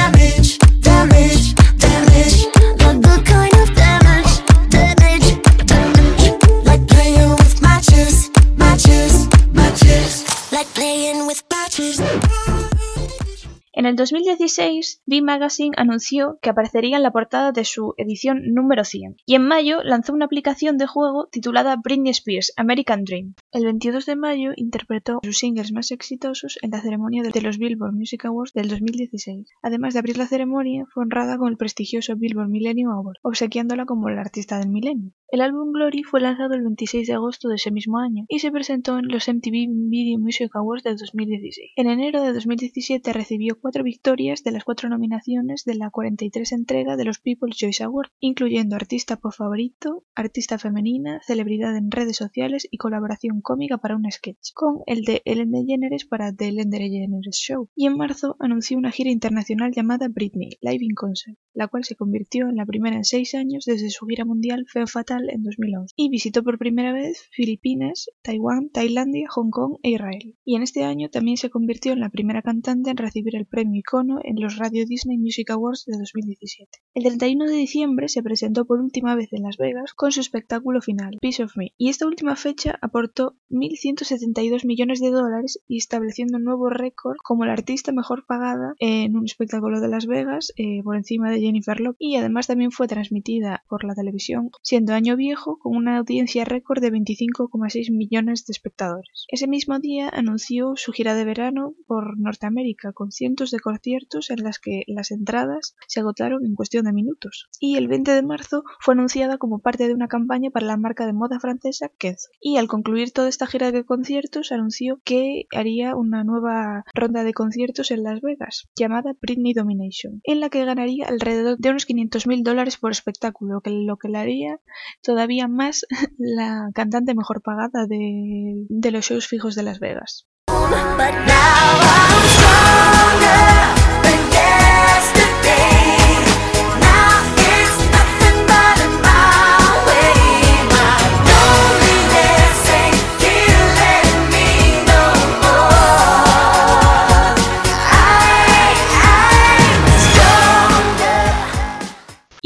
En 13.84 13.90
el 13.90 13.96
2016, 13.96 15.02
V 15.04 15.20
Magazine 15.20 15.74
anunció 15.76 16.38
que 16.40 16.48
aparecería 16.48 16.96
en 16.96 17.02
la 17.02 17.12
portada 17.12 17.52
de 17.52 17.66
su 17.66 17.92
edición 17.98 18.54
número 18.54 18.82
100 18.82 19.16
y 19.26 19.34
en 19.34 19.46
mayo 19.46 19.82
lanzó 19.82 20.14
una 20.14 20.24
aplicación 20.24 20.78
de 20.78 20.86
juego 20.86 21.28
titulada 21.30 21.76
Britney 21.76 22.12
Spears 22.12 22.54
American 22.56 23.04
Dream. 23.04 23.34
El 23.52 23.66
22 23.66 24.06
de 24.06 24.16
mayo 24.16 24.52
interpretó 24.56 25.20
sus 25.22 25.36
singles 25.36 25.70
más 25.72 25.90
exitosos 25.90 26.58
en 26.62 26.70
la 26.70 26.80
ceremonia 26.80 27.22
de 27.22 27.40
los 27.42 27.58
Billboard 27.58 27.92
Music 27.92 28.24
Awards 28.24 28.54
del 28.54 28.68
2016. 28.68 29.50
Además 29.60 29.92
de 29.92 29.98
abrir 29.98 30.16
la 30.16 30.28
ceremonia, 30.28 30.86
fue 30.88 31.02
honrada 31.02 31.36
con 31.36 31.50
el 31.50 31.58
prestigioso 31.58 32.16
Billboard 32.16 32.48
Millennium 32.48 32.90
Award, 32.90 33.18
obsequiándola 33.20 33.84
como 33.84 34.08
la 34.08 34.22
artista 34.22 34.58
del 34.60 34.70
milenio. 34.70 35.12
El 35.28 35.40
álbum 35.40 35.72
Glory 35.72 36.04
fue 36.04 36.20
lanzado 36.20 36.54
el 36.54 36.62
26 36.62 37.08
de 37.08 37.14
agosto 37.14 37.48
de 37.48 37.56
ese 37.56 37.72
mismo 37.72 37.98
año 37.98 38.24
y 38.28 38.38
se 38.38 38.52
presentó 38.52 38.98
en 39.00 39.08
los 39.08 39.28
MTV 39.28 39.66
Video 39.90 40.18
Music 40.18 40.54
Awards 40.54 40.84
del 40.84 40.96
2016. 40.96 41.72
En 41.74 41.90
enero 41.90 42.22
de 42.22 42.32
2017 42.32 43.12
recibió 43.12 43.58
cuatro 43.60 43.73
victorias 43.82 44.44
de 44.44 44.52
las 44.52 44.64
cuatro 44.64 44.88
nominaciones 44.88 45.64
de 45.64 45.74
la 45.74 45.90
43 45.90 46.52
entrega 46.52 46.96
de 46.96 47.04
los 47.04 47.18
People's 47.18 47.56
Choice 47.56 47.82
Awards, 47.82 48.12
incluyendo 48.20 48.76
Artista 48.76 49.16
Pop 49.16 49.32
Favorito, 49.36 50.04
Artista 50.14 50.58
Femenina, 50.58 51.20
Celebridad 51.26 51.76
en 51.76 51.90
Redes 51.90 52.16
Sociales 52.16 52.66
y 52.70 52.78
Colaboración 52.78 53.40
Cómica 53.40 53.78
para 53.78 53.96
un 53.96 54.10
sketch, 54.10 54.52
con 54.54 54.82
el 54.86 55.02
de 55.02 55.22
Ellen 55.24 55.50
DeGeneres 55.50 56.04
para 56.04 56.32
The 56.32 56.48
Ellen 56.48 56.70
DeGeneres 56.70 57.36
Show. 57.36 57.68
Y 57.74 57.86
en 57.86 57.96
marzo 57.96 58.36
anunció 58.38 58.78
una 58.78 58.90
gira 58.90 59.10
internacional 59.10 59.72
llamada 59.72 60.08
Britney, 60.08 60.50
Live 60.60 60.84
in 60.84 60.94
Concert, 60.94 61.38
la 61.52 61.68
cual 61.68 61.84
se 61.84 61.96
convirtió 61.96 62.48
en 62.48 62.56
la 62.56 62.66
primera 62.66 62.96
en 62.96 63.04
seis 63.04 63.34
años 63.34 63.64
desde 63.64 63.90
su 63.90 64.06
gira 64.06 64.24
mundial 64.24 64.66
Feo 64.68 64.86
Fatal 64.86 65.28
en 65.30 65.42
2011, 65.42 65.94
y 65.96 66.08
visitó 66.10 66.42
por 66.42 66.58
primera 66.58 66.92
vez 66.92 67.28
Filipinas, 67.32 68.10
Taiwán, 68.22 68.70
Tailandia, 68.70 69.26
Hong 69.30 69.50
Kong 69.50 69.78
e 69.82 69.90
Israel. 69.90 70.36
Y 70.44 70.56
en 70.56 70.62
este 70.62 70.84
año 70.84 71.08
también 71.10 71.36
se 71.36 71.50
convirtió 71.50 71.92
en 71.92 72.00
la 72.00 72.10
primera 72.10 72.42
cantante 72.42 72.90
en 72.90 72.96
recibir 72.96 73.36
el 73.36 73.46
premio 73.46 73.63
Icono 73.72 74.18
en 74.24 74.40
los 74.40 74.56
Radio 74.56 74.84
Disney 74.84 75.16
Music 75.16 75.50
Awards 75.50 75.84
de 75.86 75.96
2017. 75.96 76.80
El 76.94 77.04
31 77.04 77.46
de 77.46 77.54
diciembre 77.54 78.08
se 78.08 78.22
presentó 78.22 78.64
por 78.64 78.80
última 78.80 79.14
vez 79.14 79.32
en 79.32 79.44
Las 79.44 79.56
Vegas 79.56 79.94
con 79.94 80.10
su 80.10 80.20
espectáculo 80.20 80.80
final, 80.80 81.18
Piece 81.20 81.44
of 81.44 81.56
Me, 81.56 81.72
y 81.78 81.90
esta 81.90 82.06
última 82.06 82.34
fecha 82.34 82.78
aportó 82.82 83.36
1.172 83.50 84.66
millones 84.66 85.00
de 85.00 85.10
dólares 85.10 85.60
y 85.68 85.76
estableciendo 85.76 86.38
un 86.38 86.44
nuevo 86.44 86.68
récord 86.68 87.16
como 87.22 87.44
la 87.44 87.52
artista 87.52 87.92
mejor 87.92 88.26
pagada 88.26 88.74
en 88.80 89.16
un 89.16 89.24
espectáculo 89.24 89.80
de 89.80 89.88
Las 89.88 90.06
Vegas 90.06 90.52
eh, 90.56 90.82
por 90.82 90.96
encima 90.96 91.30
de 91.30 91.40
Jennifer 91.40 91.80
Lopez 91.80 91.98
y 92.00 92.16
además 92.16 92.48
también 92.48 92.72
fue 92.72 92.88
transmitida 92.88 93.62
por 93.68 93.84
la 93.84 93.94
televisión 93.94 94.50
siendo 94.62 94.94
año 94.94 95.16
viejo 95.16 95.58
con 95.58 95.76
una 95.76 95.98
audiencia 95.98 96.44
récord 96.44 96.80
de 96.80 96.90
25,6 96.92 97.92
millones 97.92 98.46
de 98.46 98.52
espectadores. 98.52 99.26
Ese 99.28 99.46
mismo 99.46 99.78
día 99.78 100.08
anunció 100.08 100.74
su 100.76 100.92
gira 100.92 101.14
de 101.14 101.24
verano 101.24 101.74
por 101.86 102.18
Norteamérica 102.18 102.92
con 102.92 103.12
cientos 103.12 103.50
de 103.54 103.60
conciertos 103.60 104.30
en 104.30 104.42
las 104.42 104.58
que 104.58 104.82
las 104.86 105.10
entradas 105.10 105.76
se 105.86 106.00
agotaron 106.00 106.44
en 106.44 106.54
cuestión 106.54 106.84
de 106.84 106.92
minutos. 106.92 107.48
Y 107.58 107.76
el 107.76 107.88
20 107.88 108.12
de 108.12 108.22
marzo 108.22 108.64
fue 108.80 108.94
anunciada 108.94 109.38
como 109.38 109.60
parte 109.60 109.88
de 109.88 109.94
una 109.94 110.08
campaña 110.08 110.50
para 110.50 110.66
la 110.66 110.76
marca 110.76 111.06
de 111.06 111.12
moda 111.12 111.40
francesa 111.40 111.90
Kenzo. 111.98 112.28
Y 112.40 112.58
al 112.58 112.68
concluir 112.68 113.12
toda 113.12 113.28
esta 113.28 113.46
gira 113.46 113.72
de 113.72 113.84
conciertos 113.84 114.52
anunció 114.52 115.00
que 115.04 115.46
haría 115.54 115.96
una 115.96 116.24
nueva 116.24 116.84
ronda 116.94 117.24
de 117.24 117.32
conciertos 117.32 117.90
en 117.90 118.02
Las 118.02 118.20
Vegas 118.20 118.68
llamada 118.76 119.14
Britney 119.20 119.54
Domination, 119.54 120.20
en 120.24 120.40
la 120.40 120.50
que 120.50 120.64
ganaría 120.64 121.06
alrededor 121.06 121.56
de 121.58 121.70
unos 121.70 121.86
500 121.86 122.26
mil 122.26 122.42
dólares 122.42 122.76
por 122.76 122.90
espectáculo, 122.90 123.60
lo 123.64 123.96
que 123.96 124.08
le 124.08 124.18
haría 124.18 124.60
todavía 125.02 125.48
más 125.48 125.86
la 126.18 126.70
cantante 126.74 127.14
mejor 127.14 127.42
pagada 127.42 127.86
de, 127.86 128.66
los 128.90 129.04
shows 129.04 129.26
fijos 129.26 129.54
de 129.54 129.62
Las 129.62 129.80
Vegas. 129.80 130.26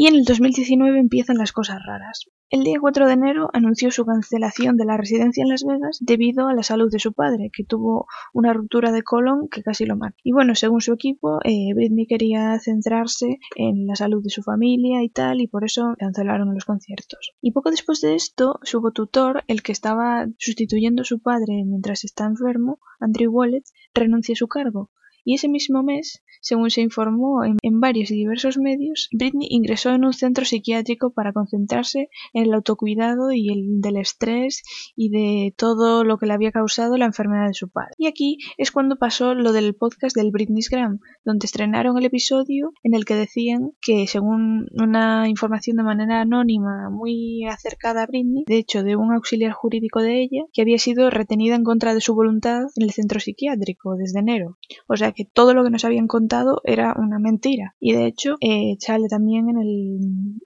Y 0.01 0.07
en 0.07 0.15
el 0.15 0.23
2019 0.23 0.97
empiezan 0.97 1.39
las 1.39 1.51
cosas 1.51 1.81
raras. 1.85 2.31
El 2.51 2.63
día 2.63 2.79
4 2.81 3.09
de 3.09 3.15
enero 3.15 3.51
anunció 3.53 3.91
su 3.91 4.07
cancelación 4.07 4.77
de 4.77 4.85
la 4.85 4.97
residencia 4.97 5.43
en 5.43 5.49
Las 5.49 5.65
Vegas 5.65 5.99
debido 6.01 6.47
a 6.47 6.55
la 6.55 6.63
salud 6.63 6.89
de 6.89 7.01
su 7.01 7.15
padre, 7.15 7.51
que 7.53 7.65
tuvo 7.65 8.07
una 8.33 8.53
ruptura 8.53 8.93
de 8.93 9.03
colon 9.03 9.49
que 9.49 9.65
casi 9.65 9.87
lo 9.87 9.97
mata. 9.97 10.15
Y 10.23 10.31
bueno, 10.31 10.55
según 10.55 10.83
su 10.83 10.93
equipo, 10.93 11.41
eh, 11.43 11.75
Britney 11.75 12.07
quería 12.07 12.61
centrarse 12.61 13.41
en 13.57 13.89
la 13.89 13.97
salud 13.97 14.23
de 14.23 14.31
su 14.31 14.45
familia 14.45 15.03
y 15.03 15.09
tal, 15.09 15.41
y 15.41 15.49
por 15.49 15.65
eso 15.65 15.97
cancelaron 15.99 16.55
los 16.55 16.65
conciertos. 16.65 17.33
Y 17.41 17.51
poco 17.51 17.73
después 17.73 18.01
de 18.01 18.15
esto, 18.15 18.61
su 18.63 18.81
tutor, 18.93 19.43
el 19.49 19.65
que 19.65 19.73
estaba 19.73 20.29
sustituyendo 20.39 21.03
a 21.03 21.07
su 21.07 21.19
padre 21.19 21.65
mientras 21.67 22.05
está 22.05 22.25
enfermo, 22.25 22.79
Andrew 23.01 23.33
Wallet, 23.33 23.65
renuncia 23.95 24.35
a 24.35 24.37
su 24.37 24.47
cargo. 24.47 24.93
Y 25.25 25.35
ese 25.35 25.49
mismo 25.49 25.83
mes, 25.83 26.23
según 26.41 26.71
se 26.71 26.81
informó 26.81 27.45
en, 27.45 27.81
varios 27.81 28.11
y 28.11 28.17
diversos 28.17 28.59
medios, 28.59 29.09
Britney 29.13 29.49
ingresó 29.51 29.91
en 29.91 30.05
un 30.05 30.13
centro 30.13 30.45
psiquiátrico 30.45 31.13
para 31.13 31.33
concentrarse 31.33 32.09
en 32.33 32.45
el 32.45 32.55
autocuidado 32.55 33.33
y 33.33 33.51
el 33.51 33.81
del 33.81 33.99
estrés 33.99 34.63
y 34.97 35.11
de 35.11 35.55
todo 35.57 36.05
lo 36.05 36.19
que 36.19 36.27
le 36.27 36.33
había 36.33 36.51
causado 36.51 36.97
la 36.97 37.07
enfermedad 37.07 37.47
de 37.47 37.55
su 37.55 37.69
padre. 37.69 37.93
Y 37.99 38.07
aquí 38.07 38.39
es 38.57 38.73
cuando 38.73 38.97
pasó 38.97 39.35
lo 39.35 39.53
del 39.53 39.75
podcast 39.75 40.17
del 40.17 40.31
Britney's 40.31 40.71
Gram, 40.71 40.99
donde 41.25 41.47
estrenaron 41.47 41.97
el 41.99 42.07
episodio 42.07 42.73
en 42.83 42.95
el 42.95 43.05
que 43.05 43.15
decían 43.15 43.73
que 43.81 44.07
según 44.07 44.67
una 44.75 45.29
información 45.29 45.77
de 45.77 45.83
manera 45.83 46.21
anónima 46.23 46.91
muy 46.91 47.45
acercada 47.47 48.03
a 48.03 48.07
Britney, 48.07 48.45
de 48.47 48.59
hecho 48.59 48.83
de 48.83 48.97
un 48.97 49.13
auxiliar 49.13 49.53
jurídico 49.53 50.01
de 50.01 50.23
ella, 50.23 50.45
que 50.53 50.63
había 50.63 50.79
sido 50.79 51.11
retenida 51.11 51.55
en 51.55 51.65
contra 51.65 51.95
de 51.95 52.01
su 52.01 52.15
voluntad 52.15 52.63
en 52.77 52.83
el 52.85 52.91
centro 52.91 53.21
psiquiátrico 53.21 53.97
desde 53.97 54.21
enero. 54.21 54.59
O 54.87 54.97
sea 54.97 55.13
que 55.19 55.25
todo 55.25 55.53
lo 55.53 55.65
que 55.65 55.71
nos 55.71 55.85
habían 55.85 56.07
contado 56.07 56.61
era 56.63 56.95
una 56.97 57.19
mentira. 57.19 57.75
Y 57.81 57.93
de 57.93 58.07
hecho, 58.07 58.37
eh, 58.41 58.77
sale 58.79 59.09
también 59.09 59.49
en 59.49 59.59
el, 59.59 59.99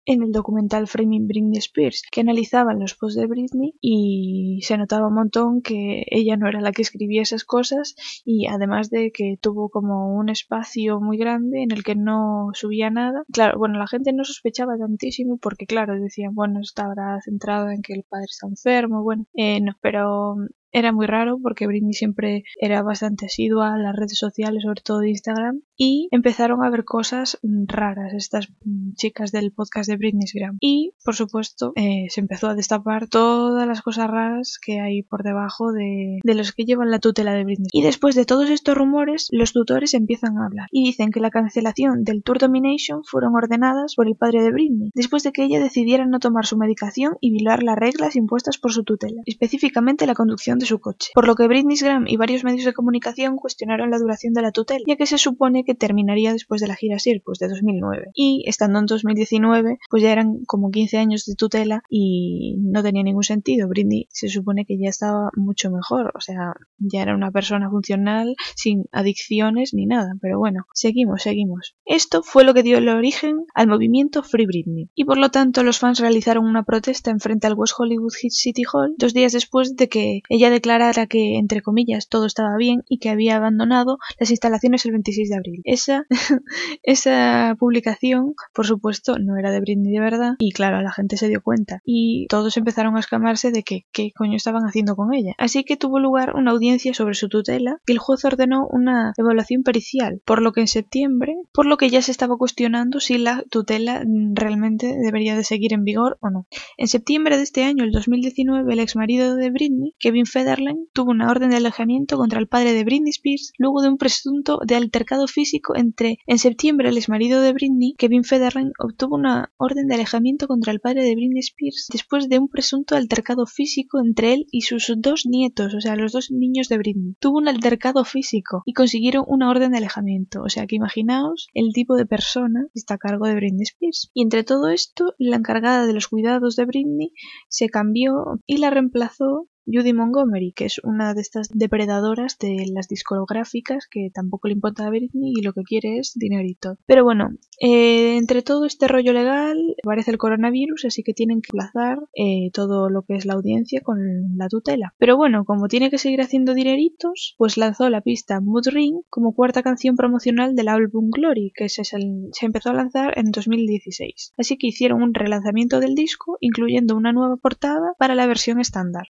en 0.06 0.22
el 0.22 0.32
documental 0.32 0.88
Framing 0.88 1.28
Britney 1.28 1.58
Spears, 1.58 2.02
que 2.10 2.22
analizaban 2.22 2.80
los 2.80 2.94
posts 2.94 3.20
de 3.20 3.26
Britney 3.26 3.74
y 3.82 4.60
se 4.62 4.78
notaba 4.78 5.08
un 5.08 5.14
montón 5.16 5.60
que 5.60 6.04
ella 6.06 6.38
no 6.38 6.48
era 6.48 6.62
la 6.62 6.72
que 6.72 6.80
escribía 6.80 7.20
esas 7.20 7.44
cosas 7.44 7.94
y 8.24 8.46
además 8.46 8.88
de 8.88 9.12
que 9.12 9.36
tuvo 9.38 9.68
como 9.68 10.16
un 10.16 10.30
espacio 10.30 11.02
muy 11.02 11.18
grande 11.18 11.64
en 11.64 11.70
el 11.70 11.84
que 11.84 11.94
no 11.94 12.48
subía 12.54 12.88
nada. 12.88 13.24
Claro, 13.30 13.58
bueno, 13.58 13.78
la 13.78 13.86
gente 13.86 14.14
no 14.14 14.24
sospechaba 14.24 14.78
tantísimo 14.78 15.36
porque 15.36 15.66
claro, 15.66 16.00
decían, 16.00 16.34
bueno, 16.34 16.60
estará 16.60 17.20
centrada 17.20 17.74
en 17.74 17.82
que 17.82 17.92
el 17.92 18.04
padre 18.04 18.28
está 18.30 18.46
enfermo, 18.46 19.02
bueno, 19.02 19.26
eh, 19.34 19.60
no, 19.60 19.74
pero 19.82 20.36
era 20.72 20.92
muy 20.92 21.06
raro 21.06 21.38
porque 21.42 21.66
Britney 21.66 21.92
siempre 21.92 22.44
era 22.60 22.82
bastante 22.82 23.26
asidua 23.26 23.74
a 23.74 23.78
las 23.78 23.94
redes 23.94 24.18
sociales, 24.18 24.62
sobre 24.62 24.82
todo 24.82 25.00
de 25.00 25.10
Instagram, 25.10 25.62
y 25.76 26.08
empezaron 26.10 26.64
a 26.64 26.70
ver 26.70 26.84
cosas 26.84 27.38
raras 27.42 28.14
estas 28.14 28.48
chicas 28.94 29.32
del 29.32 29.52
podcast 29.52 29.88
de 29.88 29.96
Britney's 29.96 30.32
Gram. 30.32 30.56
Y, 30.60 30.94
por 31.04 31.14
supuesto, 31.14 31.72
eh, 31.76 32.06
se 32.08 32.20
empezó 32.20 32.48
a 32.48 32.54
destapar 32.54 33.08
todas 33.08 33.66
las 33.66 33.82
cosas 33.82 34.08
raras 34.08 34.58
que 34.64 34.80
hay 34.80 35.02
por 35.02 35.22
debajo 35.22 35.72
de, 35.72 36.20
de 36.22 36.34
los 36.34 36.52
que 36.52 36.64
llevan 36.64 36.90
la 36.90 36.98
tutela 36.98 37.34
de 37.34 37.44
Britney. 37.44 37.68
Y 37.72 37.82
después 37.82 38.14
de 38.14 38.24
todos 38.24 38.50
estos 38.50 38.76
rumores, 38.76 39.28
los 39.30 39.52
tutores 39.52 39.94
empiezan 39.94 40.38
a 40.38 40.46
hablar 40.46 40.68
y 40.70 40.84
dicen 40.84 41.10
que 41.10 41.20
la 41.20 41.30
cancelación 41.30 42.04
del 42.04 42.22
Tour 42.22 42.38
Domination 42.38 43.04
fueron 43.04 43.34
ordenadas 43.34 43.94
por 43.94 44.06
el 44.06 44.16
padre 44.16 44.42
de 44.42 44.52
Britney, 44.52 44.90
después 44.94 45.22
de 45.22 45.32
que 45.32 45.44
ella 45.44 45.60
decidiera 45.60 46.06
no 46.06 46.18
tomar 46.18 46.46
su 46.46 46.56
medicación 46.56 47.16
y 47.20 47.30
violar 47.30 47.62
las 47.62 47.76
reglas 47.76 48.16
impuestas 48.16 48.58
por 48.58 48.72
su 48.72 48.84
tutela, 48.84 49.22
específicamente 49.26 50.06
la 50.06 50.14
conducción 50.14 50.58
su 50.66 50.80
coche, 50.80 51.10
por 51.14 51.26
lo 51.26 51.34
que 51.34 51.46
Britney 51.46 51.76
Graham 51.76 52.06
y 52.06 52.16
varios 52.16 52.44
medios 52.44 52.64
de 52.64 52.72
comunicación 52.72 53.36
cuestionaron 53.36 53.90
la 53.90 53.98
duración 53.98 54.32
de 54.34 54.42
la 54.42 54.52
tutela, 54.52 54.84
ya 54.86 54.96
que 54.96 55.06
se 55.06 55.18
supone 55.18 55.64
que 55.64 55.74
terminaría 55.74 56.32
después 56.32 56.60
de 56.60 56.68
la 56.68 56.76
gira 56.76 56.98
Circus 56.98 57.38
de 57.38 57.48
2009. 57.48 58.10
Y 58.14 58.44
estando 58.46 58.78
en 58.78 58.86
2019, 58.86 59.78
pues 59.90 60.02
ya 60.02 60.12
eran 60.12 60.44
como 60.46 60.70
15 60.70 60.98
años 60.98 61.24
de 61.24 61.34
tutela 61.34 61.82
y 61.88 62.56
no 62.60 62.82
tenía 62.82 63.02
ningún 63.02 63.22
sentido. 63.22 63.68
Britney 63.68 64.06
se 64.10 64.28
supone 64.28 64.64
que 64.64 64.78
ya 64.78 64.88
estaba 64.88 65.30
mucho 65.36 65.70
mejor, 65.70 66.12
o 66.14 66.20
sea, 66.20 66.54
ya 66.78 67.02
era 67.02 67.14
una 67.14 67.30
persona 67.30 67.70
funcional, 67.70 68.34
sin 68.56 68.84
adicciones 68.92 69.74
ni 69.74 69.86
nada, 69.86 70.14
pero 70.20 70.38
bueno, 70.38 70.66
seguimos, 70.74 71.22
seguimos. 71.22 71.74
Esto 71.84 72.22
fue 72.22 72.44
lo 72.44 72.54
que 72.54 72.62
dio 72.62 72.78
el 72.78 72.88
origen 72.88 73.44
al 73.54 73.68
movimiento 73.68 74.22
Free 74.22 74.46
Britney, 74.46 74.90
y 74.94 75.04
por 75.04 75.18
lo 75.18 75.30
tanto 75.30 75.62
los 75.62 75.78
fans 75.78 76.00
realizaron 76.00 76.44
una 76.44 76.64
protesta 76.64 77.10
en 77.10 77.20
frente 77.20 77.46
al 77.46 77.54
West 77.54 77.74
Hollywood 77.78 78.12
City 78.12 78.62
Hall 78.72 78.94
dos 78.98 79.14
días 79.14 79.32
después 79.32 79.76
de 79.76 79.88
que 79.88 80.22
ella 80.28 80.50
declarara 80.52 81.06
que, 81.06 81.36
entre 81.36 81.62
comillas, 81.62 82.08
todo 82.08 82.26
estaba 82.26 82.56
bien 82.56 82.84
y 82.88 82.98
que 82.98 83.10
había 83.10 83.36
abandonado 83.36 83.98
las 84.18 84.30
instalaciones 84.30 84.84
el 84.84 84.92
26 84.92 85.28
de 85.28 85.36
abril. 85.36 85.60
Esa, 85.64 86.06
esa 86.82 87.56
publicación, 87.58 88.34
por 88.52 88.66
supuesto, 88.66 89.18
no 89.18 89.36
era 89.36 89.50
de 89.50 89.60
Britney 89.60 89.92
de 89.92 90.00
verdad, 90.00 90.34
y 90.38 90.52
claro, 90.52 90.80
la 90.82 90.92
gente 90.92 91.16
se 91.16 91.28
dio 91.28 91.42
cuenta, 91.42 91.80
y 91.84 92.26
todos 92.28 92.56
empezaron 92.56 92.96
a 92.96 93.00
escamarse 93.00 93.50
de 93.50 93.62
que 93.62 93.86
qué 93.92 94.12
coño 94.16 94.36
estaban 94.36 94.64
haciendo 94.64 94.96
con 94.96 95.14
ella. 95.14 95.34
Así 95.38 95.64
que 95.64 95.76
tuvo 95.76 95.98
lugar 95.98 96.34
una 96.36 96.52
audiencia 96.52 96.94
sobre 96.94 97.14
su 97.14 97.28
tutela 97.28 97.78
y 97.86 97.92
el 97.92 97.98
juez 97.98 98.24
ordenó 98.24 98.66
una 98.68 99.12
evaluación 99.16 99.62
pericial, 99.62 100.20
por 100.24 100.42
lo 100.42 100.52
que 100.52 100.60
en 100.60 100.68
septiembre, 100.68 101.36
por 101.52 101.66
lo 101.66 101.76
que 101.76 101.90
ya 101.90 102.02
se 102.02 102.10
estaba 102.12 102.36
cuestionando 102.36 103.00
si 103.00 103.18
la 103.18 103.44
tutela 103.50 104.04
realmente 104.34 104.96
debería 104.96 105.36
de 105.36 105.44
seguir 105.44 105.72
en 105.72 105.84
vigor 105.84 106.18
o 106.20 106.30
no. 106.30 106.46
En 106.76 106.88
septiembre 106.88 107.36
de 107.36 107.42
este 107.42 107.64
año, 107.64 107.84
el 107.84 107.92
2019, 107.92 108.72
el 108.72 108.80
exmarido 108.80 109.36
de 109.36 109.50
Britney, 109.50 109.94
Kevin 109.98 110.26
Federline, 110.42 110.88
tuvo 110.92 111.12
una 111.12 111.30
orden 111.30 111.50
de 111.50 111.56
alejamiento 111.56 112.16
contra 112.16 112.40
el 112.40 112.48
padre 112.48 112.72
de 112.72 112.82
Britney 112.82 113.10
Spears 113.10 113.52
luego 113.58 113.80
de 113.80 113.88
un 113.88 113.96
presunto 113.96 114.58
de 114.66 114.74
altercado 114.74 115.28
físico 115.28 115.76
entre 115.76 116.18
en 116.26 116.38
septiembre 116.38 116.88
el 116.88 116.96
exmarido 116.96 117.40
de 117.40 117.52
Britney, 117.52 117.94
Kevin 117.96 118.24
Federline, 118.24 118.72
obtuvo 118.80 119.14
una 119.14 119.52
orden 119.56 119.86
de 119.86 119.94
alejamiento 119.94 120.48
contra 120.48 120.72
el 120.72 120.80
padre 120.80 121.04
de 121.04 121.14
Britney 121.14 121.38
Spears 121.38 121.86
después 121.92 122.28
de 122.28 122.40
un 122.40 122.48
presunto 122.48 122.96
altercado 122.96 123.46
físico 123.46 124.00
entre 124.00 124.34
él 124.34 124.46
y 124.50 124.62
sus 124.62 124.92
dos 124.96 125.26
nietos, 125.26 125.74
o 125.74 125.80
sea, 125.80 125.94
los 125.94 126.10
dos 126.10 126.32
niños 126.32 126.68
de 126.68 126.78
Britney. 126.78 127.14
Tuvo 127.20 127.38
un 127.38 127.46
altercado 127.46 128.04
físico 128.04 128.62
y 128.66 128.72
consiguieron 128.72 129.24
una 129.28 129.48
orden 129.48 129.70
de 129.70 129.78
alejamiento, 129.78 130.42
o 130.42 130.48
sea 130.48 130.66
que 130.66 130.74
imaginaos 130.76 131.46
el 131.54 131.72
tipo 131.72 131.94
de 131.94 132.06
persona 132.06 132.66
que 132.72 132.80
está 132.80 132.94
a 132.94 132.98
cargo 132.98 133.26
de 133.26 133.36
Britney 133.36 133.62
Spears. 133.62 134.10
Y 134.12 134.22
entre 134.22 134.42
todo 134.42 134.70
esto, 134.70 135.14
la 135.18 135.36
encargada 135.36 135.86
de 135.86 135.92
los 135.92 136.08
cuidados 136.08 136.56
de 136.56 136.64
Britney 136.64 137.12
se 137.48 137.68
cambió 137.68 138.40
y 138.44 138.56
la 138.56 138.70
reemplazó 138.70 139.46
Judy 139.66 139.92
Montgomery, 139.92 140.52
que 140.52 140.64
es 140.66 140.80
una 140.82 141.14
de 141.14 141.20
estas 141.20 141.48
depredadoras 141.48 142.38
de 142.38 142.66
las 142.72 142.88
discográficas 142.88 143.86
que 143.90 144.10
tampoco 144.12 144.48
le 144.48 144.54
importa 144.54 144.86
a 144.86 144.90
Britney 144.90 145.34
y 145.36 145.42
lo 145.42 145.52
que 145.52 145.62
quiere 145.62 145.98
es 145.98 146.12
dinerito. 146.14 146.76
Pero 146.86 147.04
bueno, 147.04 147.30
eh, 147.60 148.16
entre 148.16 148.42
todo 148.42 148.66
este 148.66 148.88
rollo 148.88 149.12
legal 149.12 149.76
aparece 149.84 150.10
el 150.10 150.18
coronavirus, 150.18 150.86
así 150.86 151.02
que 151.02 151.14
tienen 151.14 151.42
que 151.42 151.52
plazar 151.52 151.98
eh, 152.14 152.50
todo 152.52 152.88
lo 152.90 153.02
que 153.02 153.14
es 153.14 153.24
la 153.24 153.34
audiencia 153.34 153.80
con 153.80 154.36
la 154.36 154.48
tutela. 154.48 154.94
Pero 154.98 155.16
bueno, 155.16 155.44
como 155.44 155.68
tiene 155.68 155.90
que 155.90 155.98
seguir 155.98 156.20
haciendo 156.20 156.54
dineritos, 156.54 157.34
pues 157.38 157.56
lanzó 157.56 157.88
la 157.88 158.00
pista 158.00 158.40
Mood 158.40 158.68
Ring 158.68 159.02
como 159.10 159.34
cuarta 159.34 159.62
canción 159.62 159.96
promocional 159.96 160.54
del 160.54 160.68
álbum 160.68 161.10
Glory, 161.10 161.52
que 161.54 161.68
se, 161.68 161.84
se 161.84 161.96
empezó 162.42 162.70
a 162.70 162.74
lanzar 162.74 163.16
en 163.16 163.30
2016. 163.30 164.34
Así 164.36 164.56
que 164.56 164.68
hicieron 164.68 165.02
un 165.02 165.14
relanzamiento 165.14 165.80
del 165.80 165.94
disco, 165.94 166.36
incluyendo 166.40 166.96
una 166.96 167.12
nueva 167.12 167.36
portada 167.36 167.94
para 167.98 168.14
la 168.14 168.26
versión 168.26 168.60
estándar. 168.60 169.08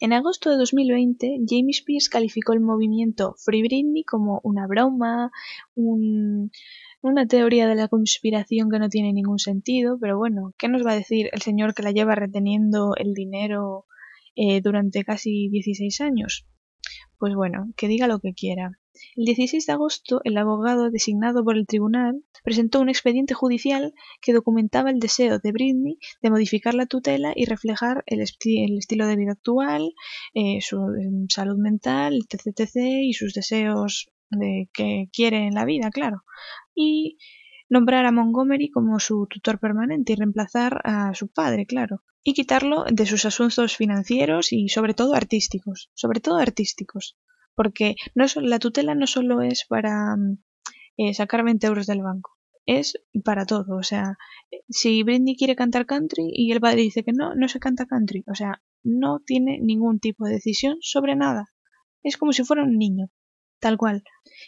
En 0.00 0.12
agosto 0.14 0.50
de 0.50 0.56
2020, 0.56 1.40
Jamie 1.46 1.70
Spears 1.70 2.08
calificó 2.08 2.52
el 2.54 2.60
movimiento 2.60 3.34
Free 3.38 3.62
Britney 3.62 4.02
como 4.04 4.40
una 4.42 4.66
broma, 4.66 5.30
un- 5.74 6.50
una 7.02 7.26
teoría 7.26 7.68
de 7.68 7.74
la 7.74 7.88
conspiración 7.88 8.70
que 8.70 8.78
no 8.78 8.88
tiene 8.88 9.12
ningún 9.12 9.38
sentido, 9.38 9.98
pero 10.00 10.16
bueno, 10.18 10.52
¿qué 10.58 10.68
nos 10.68 10.84
va 10.84 10.92
a 10.92 10.96
decir 10.96 11.28
el 11.32 11.42
señor 11.42 11.74
que 11.74 11.82
la 11.82 11.92
lleva 11.92 12.14
reteniendo 12.14 12.94
el 12.96 13.14
dinero 13.14 13.86
eh, 14.36 14.60
durante 14.62 15.04
casi 15.04 15.48
16 15.50 16.00
años? 16.00 16.46
Pues 17.18 17.34
bueno, 17.34 17.70
que 17.76 17.86
diga 17.88 18.06
lo 18.06 18.20
que 18.20 18.32
quiera. 18.34 18.79
El 19.16 19.24
16 19.24 19.66
de 19.66 19.72
agosto, 19.72 20.20
el 20.24 20.36
abogado 20.36 20.90
designado 20.90 21.44
por 21.44 21.56
el 21.56 21.66
tribunal 21.66 22.24
presentó 22.42 22.80
un 22.80 22.88
expediente 22.88 23.34
judicial 23.34 23.94
que 24.20 24.32
documentaba 24.32 24.90
el 24.90 24.98
deseo 25.00 25.38
de 25.38 25.52
Britney 25.52 25.98
de 26.22 26.30
modificar 26.30 26.74
la 26.74 26.86
tutela 26.86 27.32
y 27.36 27.44
reflejar 27.46 28.02
el, 28.06 28.20
esti- 28.20 28.64
el 28.64 28.78
estilo 28.78 29.06
de 29.06 29.16
vida 29.16 29.32
actual, 29.32 29.92
eh, 30.34 30.60
su 30.60 30.76
em, 31.00 31.26
salud 31.28 31.58
mental, 31.58 32.20
etc, 32.28 32.76
y 33.02 33.12
sus 33.14 33.32
deseos 33.34 34.10
de 34.30 34.68
que 34.72 35.08
quiere 35.12 35.46
en 35.46 35.54
la 35.54 35.64
vida, 35.64 35.90
claro. 35.90 36.22
Y 36.74 37.18
nombrar 37.68 38.06
a 38.06 38.12
Montgomery 38.12 38.70
como 38.70 38.98
su 39.00 39.26
tutor 39.28 39.58
permanente 39.58 40.12
y 40.12 40.16
reemplazar 40.16 40.80
a 40.84 41.14
su 41.14 41.28
padre, 41.28 41.66
claro. 41.66 42.02
Y 42.22 42.34
quitarlo 42.34 42.84
de 42.90 43.06
sus 43.06 43.24
asuntos 43.24 43.76
financieros 43.76 44.52
y 44.52 44.68
sobre 44.68 44.94
todo 44.94 45.14
artísticos. 45.14 45.90
Sobre 45.94 46.20
todo 46.20 46.36
artísticos. 46.36 47.16
Porque 47.60 47.86
no 48.14 48.24
es- 48.24 48.36
la 48.36 48.58
tutela 48.64 48.94
no 48.94 49.06
solo 49.06 49.42
es 49.42 49.58
para 49.68 49.92
mm, 50.16 50.38
eh, 51.00 51.14
sacar 51.20 51.44
20 51.44 51.66
euros 51.66 51.86
del 51.86 52.02
banco. 52.02 52.30
Es 52.66 52.86
para 53.24 53.44
todo. 53.52 53.76
O 53.76 53.82
sea, 53.82 54.16
si 54.68 55.02
Britney 55.02 55.36
quiere 55.36 55.56
cantar 55.56 55.84
country 55.86 56.24
y 56.32 56.52
el 56.52 56.60
padre 56.60 56.82
dice 56.88 57.02
que 57.04 57.12
no, 57.12 57.34
no 57.34 57.48
se 57.48 57.60
canta 57.60 57.86
country. 57.86 58.24
O 58.32 58.34
sea, 58.34 58.62
no 58.82 59.20
tiene 59.30 59.58
ningún 59.60 59.98
tipo 60.00 60.24
de 60.26 60.34
decisión 60.38 60.76
sobre 60.80 61.16
nada. 61.16 61.44
Es 62.02 62.16
como 62.16 62.32
si 62.32 62.44
fuera 62.44 62.62
un 62.64 62.78
niño. 62.78 63.06
Tal 63.60 63.76
cual. 63.76 64.04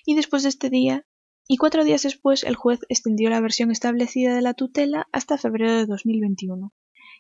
Y 0.07 0.15
después 0.15 0.43
de 0.43 0.49
este 0.51 0.71
día, 0.71 1.05
y 1.49 1.57
cuatro 1.59 1.85
días 1.85 2.03
después, 2.03 2.45
el 2.45 2.55
juez 2.57 2.81
extendió 2.89 3.29
la 3.29 3.41
versión 3.43 3.71
establecida 3.71 4.35
de 4.35 4.43
la 4.43 4.55
tutela 4.55 5.07
hasta 5.13 5.37
febrero 5.37 5.73
de 5.77 5.87
2021. 5.87 6.73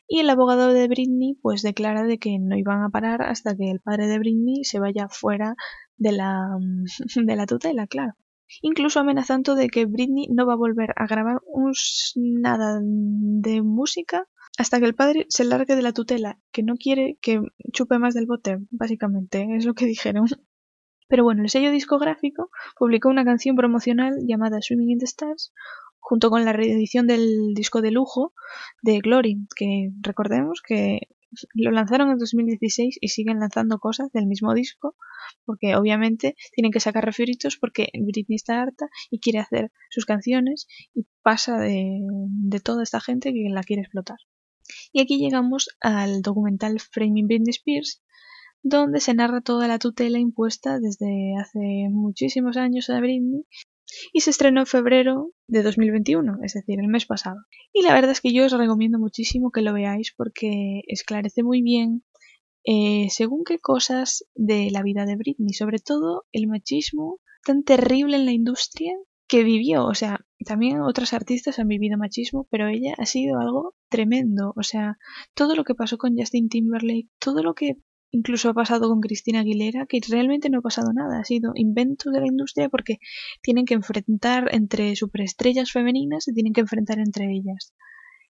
Y 0.07 0.21
el 0.21 0.31
abogado 0.31 0.73
de 0.73 0.89
Britney 0.89 1.39
pues 1.41 1.63
declara 1.63 2.05
de 2.05 2.19
que 2.19 2.39
no 2.39 2.57
iban 2.57 2.83
a 2.83 2.91
parar 2.91 3.23
hasta 3.23 3.57
que 3.57 3.71
el 3.71 3.81
padre 3.81 4.09
de 4.09 4.19
Britney 4.19 4.65
se 4.65 4.81
vaya 4.81 5.09
fuera 5.09 5.55
de 5.97 6.13
la, 6.13 6.57
de 7.17 7.37
la 7.37 7.47
tutela, 7.47 7.87
claro. 7.87 8.15
Incluso 8.61 9.01
amenazando 9.01 9.55
de 9.55 9.69
que 9.69 9.87
Britney 9.87 10.29
no 10.29 10.47
va 10.47 10.55
a 10.55 10.57
volver 10.57 10.93
a 10.97 11.07
grabar 11.07 11.41
un 11.47 11.73
nada 12.17 12.81
de 12.83 13.63
música 13.63 14.29
hasta 14.59 14.79
que 14.79 14.87
el 14.87 14.95
padre 14.95 15.27
se 15.31 15.45
largue 15.45 15.75
de 15.75 15.83
la 15.83 15.93
tutela, 15.93 16.39
que 16.53 16.63
no 16.63 16.77
quiere 16.77 17.19
que 17.23 17.41
chupe 17.73 17.99
más 17.99 18.15
del 18.15 18.27
bote, 18.27 18.59
básicamente, 18.71 19.47
es 19.57 19.65
lo 19.65 19.73
que 19.75 19.87
dijeron. 19.87 20.27
Pero 21.09 21.25
bueno, 21.25 21.43
el 21.43 21.51
sello 21.51 21.71
discográfico 21.71 22.51
publicó 22.79 23.09
una 23.09 23.25
canción 23.25 23.57
promocional 23.57 24.15
llamada 24.27 24.61
Swimming 24.61 24.91
in 24.91 24.99
the 24.99 25.07
Stars, 25.07 25.53
junto 26.03 26.31
con 26.31 26.45
la 26.45 26.53
reedición 26.53 27.07
del 27.07 27.55
disco 27.55 27.81
de 27.81 27.93
lujo 27.93 28.35
de 28.83 28.99
Glory, 28.99 29.47
que 29.57 29.93
recordemos 30.01 30.61
que 30.61 31.09
lo 31.55 31.71
lanzaron 31.71 32.11
en 32.11 32.19
2016 32.19 32.99
y 33.01 33.09
siguen 33.09 33.39
lanzando 33.39 33.79
cosas 33.79 34.11
del 34.13 34.27
mismo 34.27 34.53
disco, 34.53 34.97
porque 35.47 35.77
obviamente 35.77 36.35
tienen 36.53 36.73
que 36.73 36.81
sacar 36.81 37.05
referitos 37.05 37.57
porque 37.57 37.89
Britney 37.95 38.37
está 38.37 38.61
harta 38.61 38.89
y 39.11 39.21
quiere 39.21 39.39
hacer 39.39 39.73
sus 39.89 40.05
canciones 40.05 40.67
y 40.93 41.07
pasa 41.23 41.57
de, 41.59 42.01
de 42.29 42.61
toda 42.61 42.83
esta 42.83 43.01
gente 43.01 43.33
que 43.33 43.49
la 43.49 43.63
quiere 43.63 43.83
explotar. 43.83 44.19
Y 44.93 45.01
aquí 45.01 45.19
llegamos 45.19 45.71
al 45.81 46.21
documental 46.21 46.81
Framing 46.81 47.29
Britney 47.29 47.51
Spears, 47.51 48.03
donde 48.63 49.01
se 49.01 49.15
narra 49.15 49.41
toda 49.41 49.69
la 49.69 49.79
tutela 49.79 50.19
impuesta 50.19 50.79
desde 50.81 51.37
hace 51.41 51.89
muchísimos 51.91 52.57
años 52.57 52.91
a 52.91 53.01
Britney 53.01 53.47
y 54.12 54.20
se 54.20 54.30
estrenó 54.30 54.61
en 54.61 54.66
febrero 54.66 55.32
de 55.47 55.62
2021, 55.62 56.38
es 56.43 56.55
decir, 56.55 56.80
el 56.80 56.88
mes 56.88 57.07
pasado. 57.07 57.36
Y 57.72 57.82
la 57.82 57.95
verdad 57.95 58.11
es 58.11 58.20
que 58.20 58.32
yo 58.32 58.47
os 58.47 58.53
recomiendo 58.53 58.99
muchísimo 58.99 59.51
que 59.51 59.62
lo 59.62 59.72
veáis 59.72 60.12
porque 60.16 60.82
esclarece 60.86 61.43
muy 61.43 61.62
bien 61.62 62.05
eh, 62.64 63.09
según 63.11 63.45
qué 63.45 63.59
cosas 63.59 64.24
de 64.34 64.70
la 64.70 64.82
vida 64.82 65.05
de 65.05 65.16
Britney, 65.16 65.53
sobre 65.53 65.78
todo 65.78 66.24
el 66.32 66.47
machismo 66.47 67.18
tan 67.45 67.64
terrible 67.64 68.16
en 68.16 68.24
la 68.24 68.32
industria 68.32 68.95
que 69.26 69.43
vivió. 69.43 69.86
O 69.86 69.95
sea, 69.95 70.20
también 70.45 70.80
otras 70.80 71.12
artistas 71.12 71.59
han 71.59 71.68
vivido 71.68 71.99
machismo, 71.99 72.47
pero 72.51 72.68
ella 72.68 72.95
ha 72.99 73.07
sido 73.07 73.40
algo 73.40 73.74
tremendo. 73.88 74.53
O 74.57 74.62
sea, 74.62 74.99
todo 75.34 75.57
lo 75.57 75.64
que 75.64 75.74
pasó 75.74 75.99
con 75.99 76.16
Justin 76.16 76.49
Timberlake, 76.49 77.09
todo 77.18 77.43
lo 77.43 77.55
que 77.55 77.76
incluso 78.13 78.51
ha 78.51 78.55
pasado 78.55 78.89
con 78.89 79.01
Cristina 79.01 79.41
Aguilera, 79.41 79.87
que 79.87 80.01
realmente 80.09 80.51
no 80.51 80.59
ha 80.59 80.63
pasado 80.63 80.93
nada, 80.93 81.19
ha 81.19 81.25
sido 81.25 81.53
invento 81.57 82.11
de 82.11 82.21
la 82.21 82.27
industria 82.27 82.69
porque 82.69 82.99
tienen 83.43 83.65
que 83.65 83.75
enfrentar 83.75 84.49
entre 84.55 84.95
superestrellas 84.95 85.73
femeninas, 85.73 86.25
se 86.25 86.33
tienen 86.33 86.53
que 86.53 86.61
enfrentar 86.61 86.99
entre 87.01 87.33
ellas. 87.33 87.75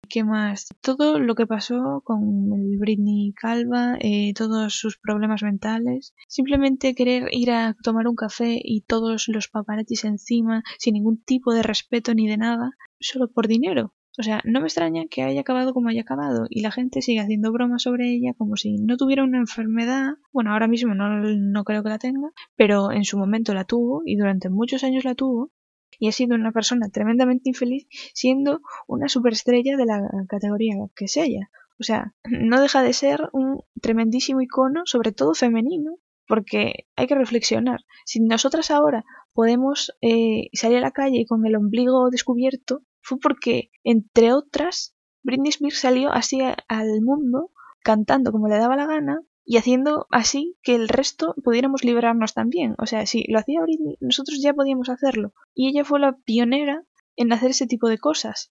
¿Qué 0.09 0.24
más? 0.24 0.68
Todo 0.80 1.18
lo 1.18 1.35
que 1.35 1.47
pasó 1.47 2.03
con 2.05 2.53
el 2.53 2.78
Britney 2.78 3.33
Calva, 3.35 3.97
eh, 4.01 4.35
todos 4.35 4.74
sus 4.74 4.99
problemas 4.99 5.43
mentales, 5.43 6.14
simplemente 6.28 6.95
querer 6.95 7.28
ir 7.30 7.51
a 7.51 7.76
tomar 7.83 8.07
un 8.09 8.16
café 8.16 8.61
y 8.62 8.83
todos 8.83 9.28
los 9.28 9.49
paparazzis 9.49 10.05
encima, 10.05 10.62
sin 10.78 10.95
ningún 10.95 11.22
tipo 11.22 11.55
de 11.55 11.62
respeto 11.62 12.14
ni 12.14 12.28
de 12.28 12.37
nada, 12.37 12.72
solo 13.01 13.30
por 13.30 13.49
dinero. 13.49 13.95
O 14.18 14.22
sea, 14.22 14.42
no 14.44 14.60
me 14.60 14.66
extraña 14.66 15.04
que 15.10 15.22
haya 15.22 15.40
acabado 15.40 15.72
como 15.72 15.88
haya 15.88 16.02
acabado 16.02 16.46
y 16.50 16.60
la 16.60 16.70
gente 16.70 17.00
sigue 17.00 17.20
haciendo 17.20 17.50
bromas 17.50 17.82
sobre 17.82 18.10
ella 18.10 18.34
como 18.36 18.56
si 18.56 18.76
no 18.76 18.96
tuviera 18.96 19.24
una 19.24 19.38
enfermedad. 19.38 20.14
Bueno, 20.32 20.52
ahora 20.52 20.68
mismo 20.68 20.94
no, 20.94 21.08
no 21.08 21.64
creo 21.64 21.82
que 21.82 21.88
la 21.88 21.98
tenga, 21.98 22.30
pero 22.54 22.92
en 22.92 23.04
su 23.04 23.16
momento 23.16 23.54
la 23.54 23.64
tuvo 23.64 24.02
y 24.04 24.16
durante 24.16 24.50
muchos 24.50 24.84
años 24.84 25.04
la 25.04 25.14
tuvo 25.14 25.50
y 25.98 26.08
ha 26.08 26.12
sido 26.12 26.34
una 26.34 26.52
persona 26.52 26.88
tremendamente 26.90 27.48
infeliz 27.48 27.86
siendo 28.12 28.60
una 28.86 29.08
superestrella 29.08 29.76
de 29.76 29.86
la 29.86 30.02
categoría 30.28 30.74
que 30.94 31.06
es 31.06 31.16
ella. 31.16 31.50
O 31.78 31.84
sea, 31.84 32.14
no 32.24 32.60
deja 32.60 32.82
de 32.82 32.92
ser 32.92 33.28
un 33.32 33.62
tremendísimo 33.80 34.40
icono, 34.40 34.82
sobre 34.84 35.12
todo 35.12 35.34
femenino, 35.34 35.96
porque 36.28 36.86
hay 36.96 37.06
que 37.06 37.14
reflexionar. 37.14 37.80
Si 38.04 38.20
nosotras 38.20 38.70
ahora 38.70 39.04
podemos 39.32 39.92
eh, 40.00 40.48
salir 40.52 40.78
a 40.78 40.82
la 40.82 40.90
calle 40.90 41.24
con 41.26 41.46
el 41.46 41.56
ombligo 41.56 42.10
descubierto, 42.10 42.82
fue 43.03 43.18
porque, 43.18 43.70
entre 43.84 44.32
otras, 44.32 44.94
Britney 45.22 45.50
Spears 45.50 45.78
salió 45.78 46.12
así 46.12 46.40
al 46.40 47.03
mundo 47.03 47.50
cantando 47.82 48.32
como 48.32 48.48
le 48.48 48.59
daba 48.59 48.76
la 48.76 48.86
gana 48.86 49.20
y 49.44 49.57
haciendo 49.57 50.07
así 50.11 50.57
que 50.62 50.74
el 50.74 50.88
resto 50.88 51.34
pudiéramos 51.42 51.84
liberarnos 51.84 52.34
también. 52.34 52.74
O 52.78 52.86
sea, 52.86 53.07
si 53.07 53.24
lo 53.28 53.38
hacía 53.38 53.62
Britney, 53.62 53.96
nosotros 54.00 54.40
ya 54.40 54.55
podíamos 54.55 54.88
hacerlo. 54.88 55.32
Y 55.55 55.68
ella 55.68 55.84
fue 55.84 56.00
la 56.00 56.16
pionera 56.16 56.84
en 57.16 57.32
hacer 57.32 57.50
ese 57.50 57.66
tipo 57.66 57.88
de 57.88 57.98
cosas. 57.98 58.50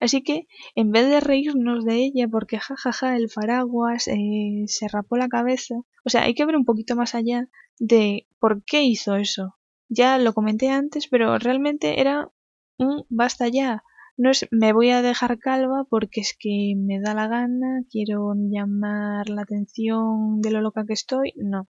Así 0.00 0.22
que, 0.22 0.48
en 0.74 0.90
vez 0.90 1.08
de 1.08 1.20
reírnos 1.20 1.84
de 1.84 1.94
ella 1.94 2.26
porque 2.26 2.58
jajaja 2.58 3.16
el 3.16 3.30
paraguas 3.32 4.08
eh, 4.08 4.64
se 4.66 4.88
rapó 4.88 5.16
la 5.16 5.28
cabeza, 5.28 5.76
o 6.04 6.10
sea, 6.10 6.24
hay 6.24 6.34
que 6.34 6.44
ver 6.44 6.56
un 6.56 6.64
poquito 6.64 6.96
más 6.96 7.14
allá 7.14 7.48
de 7.78 8.26
por 8.40 8.64
qué 8.64 8.82
hizo 8.82 9.14
eso. 9.14 9.54
Ya 9.88 10.18
lo 10.18 10.32
comenté 10.32 10.70
antes, 10.70 11.06
pero 11.06 11.38
realmente 11.38 12.00
era 12.00 12.32
un 12.78 13.04
basta 13.10 13.46
ya. 13.46 13.84
No 14.22 14.30
es 14.30 14.46
me 14.52 14.72
voy 14.72 14.90
a 14.90 15.02
dejar 15.02 15.40
calva 15.40 15.84
porque 15.90 16.20
es 16.20 16.36
que 16.38 16.74
me 16.76 17.00
da 17.00 17.12
la 17.12 17.26
gana, 17.26 17.82
quiero 17.90 18.34
llamar 18.36 19.28
la 19.28 19.42
atención 19.42 20.40
de 20.40 20.52
lo 20.52 20.60
loca 20.60 20.86
que 20.86 20.92
estoy. 20.92 21.32
No. 21.34 21.68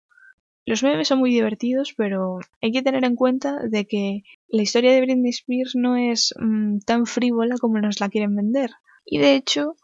Los 0.64 0.84
memes 0.84 1.08
son 1.08 1.18
muy 1.18 1.32
divertidos, 1.32 1.96
pero 1.98 2.38
hay 2.62 2.72
que 2.72 2.84
tener 2.84 3.04
en 3.04 3.16
cuenta 3.16 3.58
de 3.68 3.88
que 3.88 4.22
la 4.48 4.62
historia 4.62 4.94
de 4.94 5.02
Britney 5.02 5.32
Spears 5.32 5.74
no 5.76 5.96
es 5.98 6.36
mm, 6.40 6.82
tan 6.86 7.08
frívola 7.08 7.56
como 7.60 7.80
nos 7.80 8.00
la 8.00 8.10
quieren 8.10 8.36
vender. 8.36 8.70
Y 9.06 9.18
de 9.18 9.34
hecho, 9.34 9.76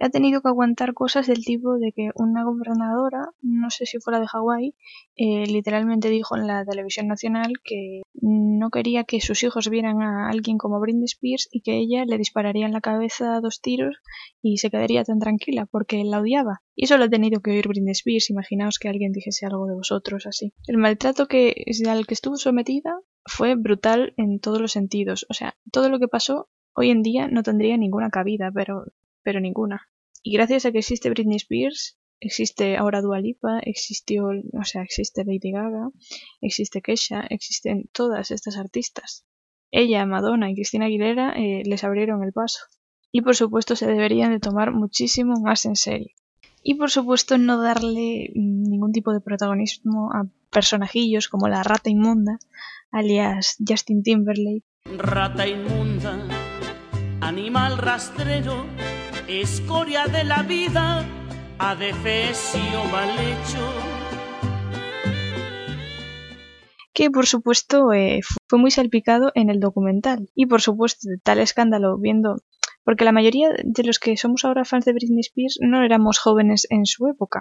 ha 0.00 0.08
tenido 0.08 0.40
que 0.40 0.48
aguantar 0.48 0.94
cosas 0.94 1.26
del 1.26 1.44
tipo 1.44 1.78
de 1.78 1.92
que 1.92 2.10
una 2.14 2.42
gobernadora, 2.42 3.28
no 3.42 3.70
sé 3.70 3.84
si 3.86 3.98
fuera 3.98 4.18
de 4.18 4.26
Hawái, 4.26 4.74
eh, 5.16 5.46
literalmente 5.46 6.08
dijo 6.08 6.36
en 6.36 6.46
la 6.46 6.64
televisión 6.64 7.06
nacional 7.06 7.52
que 7.62 8.02
no 8.22 8.70
quería 8.70 9.04
que 9.04 9.20
sus 9.20 9.42
hijos 9.42 9.68
vieran 9.68 10.02
a 10.02 10.30
alguien 10.30 10.56
como 10.56 10.80
Britney 10.80 11.04
Spears 11.04 11.48
y 11.52 11.60
que 11.60 11.76
ella 11.76 12.04
le 12.06 12.16
dispararía 12.16 12.66
en 12.66 12.72
la 12.72 12.80
cabeza 12.80 13.40
dos 13.40 13.60
tiros 13.60 13.98
y 14.42 14.56
se 14.56 14.70
quedaría 14.70 15.04
tan 15.04 15.18
tranquila 15.18 15.66
porque 15.66 16.02
la 16.04 16.20
odiaba. 16.20 16.62
Y 16.74 16.84
eso 16.84 16.96
lo 16.96 17.04
ha 17.04 17.10
tenido 17.10 17.40
que 17.40 17.50
oír 17.50 17.68
Britney 17.68 17.92
Spears, 17.92 18.30
imaginaos 18.30 18.78
que 18.78 18.88
alguien 18.88 19.12
dijese 19.12 19.44
algo 19.44 19.66
de 19.66 19.74
vosotros 19.74 20.26
así. 20.26 20.54
El 20.66 20.78
maltrato 20.78 21.26
que, 21.26 21.64
al 21.86 22.06
que 22.06 22.14
estuvo 22.14 22.36
sometida 22.36 22.98
fue 23.26 23.54
brutal 23.54 24.14
en 24.16 24.40
todos 24.40 24.60
los 24.60 24.72
sentidos. 24.72 25.26
O 25.28 25.34
sea, 25.34 25.56
todo 25.70 25.90
lo 25.90 25.98
que 25.98 26.08
pasó 26.08 26.48
hoy 26.74 26.90
en 26.90 27.02
día 27.02 27.28
no 27.28 27.42
tendría 27.42 27.76
ninguna 27.76 28.10
cabida, 28.10 28.50
pero, 28.54 28.84
pero 29.22 29.40
ninguna. 29.40 29.88
Y 30.22 30.34
gracias 30.34 30.66
a 30.66 30.72
que 30.72 30.78
existe 30.78 31.10
Britney 31.10 31.36
Spears, 31.36 31.98
existe 32.20 32.76
ahora 32.76 33.00
Dua 33.00 33.20
Lipa, 33.20 33.60
existió, 33.62 34.26
o 34.26 34.64
sea, 34.64 34.82
existe 34.82 35.24
Lady 35.24 35.52
Gaga, 35.52 35.90
existe 36.40 36.82
Kesha, 36.82 37.22
existen 37.30 37.88
todas 37.92 38.30
estas 38.30 38.56
artistas. 38.56 39.24
Ella, 39.70 40.04
Madonna 40.04 40.50
y 40.50 40.54
Cristina 40.54 40.86
Aguilera 40.86 41.32
eh, 41.36 41.62
les 41.64 41.84
abrieron 41.84 42.22
el 42.22 42.32
paso. 42.32 42.64
Y 43.12 43.22
por 43.22 43.34
supuesto 43.34 43.76
se 43.76 43.86
deberían 43.86 44.30
de 44.32 44.40
tomar 44.40 44.72
muchísimo 44.72 45.40
más 45.40 45.64
en 45.64 45.76
serio. 45.76 46.14
Y 46.62 46.74
por 46.74 46.90
supuesto 46.90 47.38
no 47.38 47.60
darle 47.60 48.30
mm, 48.34 48.62
ningún 48.68 48.92
tipo 48.92 49.12
de 49.12 49.20
protagonismo 49.20 50.12
a 50.12 50.26
personajillos 50.50 51.28
como 51.28 51.48
la 51.48 51.62
rata 51.62 51.88
inmunda, 51.88 52.38
alias 52.90 53.56
Justin 53.66 54.02
Timberlake, 54.02 54.64
Rata 54.84 55.46
inmunda, 55.46 56.18
animal 57.20 57.78
rastrero, 57.78 58.66
escoria 59.30 60.06
de 60.06 60.24
la 60.24 60.42
vida, 60.42 61.06
adefesio 61.58 62.84
mal 62.90 63.10
hecho. 63.10 64.00
que 66.92 67.10
por 67.10 67.26
supuesto 67.26 67.94
eh, 67.94 68.20
fue 68.48 68.58
muy 68.58 68.70
salpicado 68.70 69.32
en 69.34 69.48
el 69.48 69.58
documental. 69.58 70.28
Y 70.34 70.46
por 70.46 70.60
supuesto, 70.60 71.08
de 71.08 71.16
tal 71.16 71.38
escándalo 71.38 71.96
viendo, 71.98 72.42
porque 72.84 73.06
la 73.06 73.12
mayoría 73.12 73.48
de 73.64 73.84
los 73.84 73.98
que 73.98 74.18
somos 74.18 74.44
ahora 74.44 74.66
fans 74.66 74.84
de 74.84 74.92
Britney 74.92 75.20
Spears 75.20 75.58
no 75.62 75.82
éramos 75.82 76.18
jóvenes 76.18 76.66
en 76.68 76.84
su 76.84 77.06
época. 77.06 77.40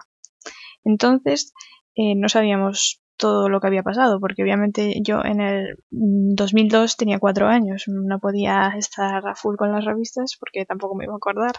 Entonces, 0.85 1.51
eh, 1.95 2.15
no 2.15 2.29
sabíamos 2.29 3.01
todo 3.19 3.49
lo 3.49 3.59
que 3.59 3.67
había 3.67 3.83
pasado, 3.83 4.19
porque 4.19 4.41
obviamente 4.41 4.95
yo 5.03 5.23
en 5.23 5.41
el 5.41 5.77
2002 5.91 6.97
tenía 6.97 7.19
cuatro 7.19 7.47
años, 7.47 7.83
no 7.87 8.19
podía 8.19 8.73
estar 8.77 9.27
a 9.27 9.35
full 9.35 9.57
con 9.57 9.71
las 9.71 9.85
revistas 9.85 10.37
porque 10.39 10.65
tampoco 10.65 10.95
me 10.95 11.03
iba 11.03 11.13
a 11.13 11.17
acordar. 11.17 11.53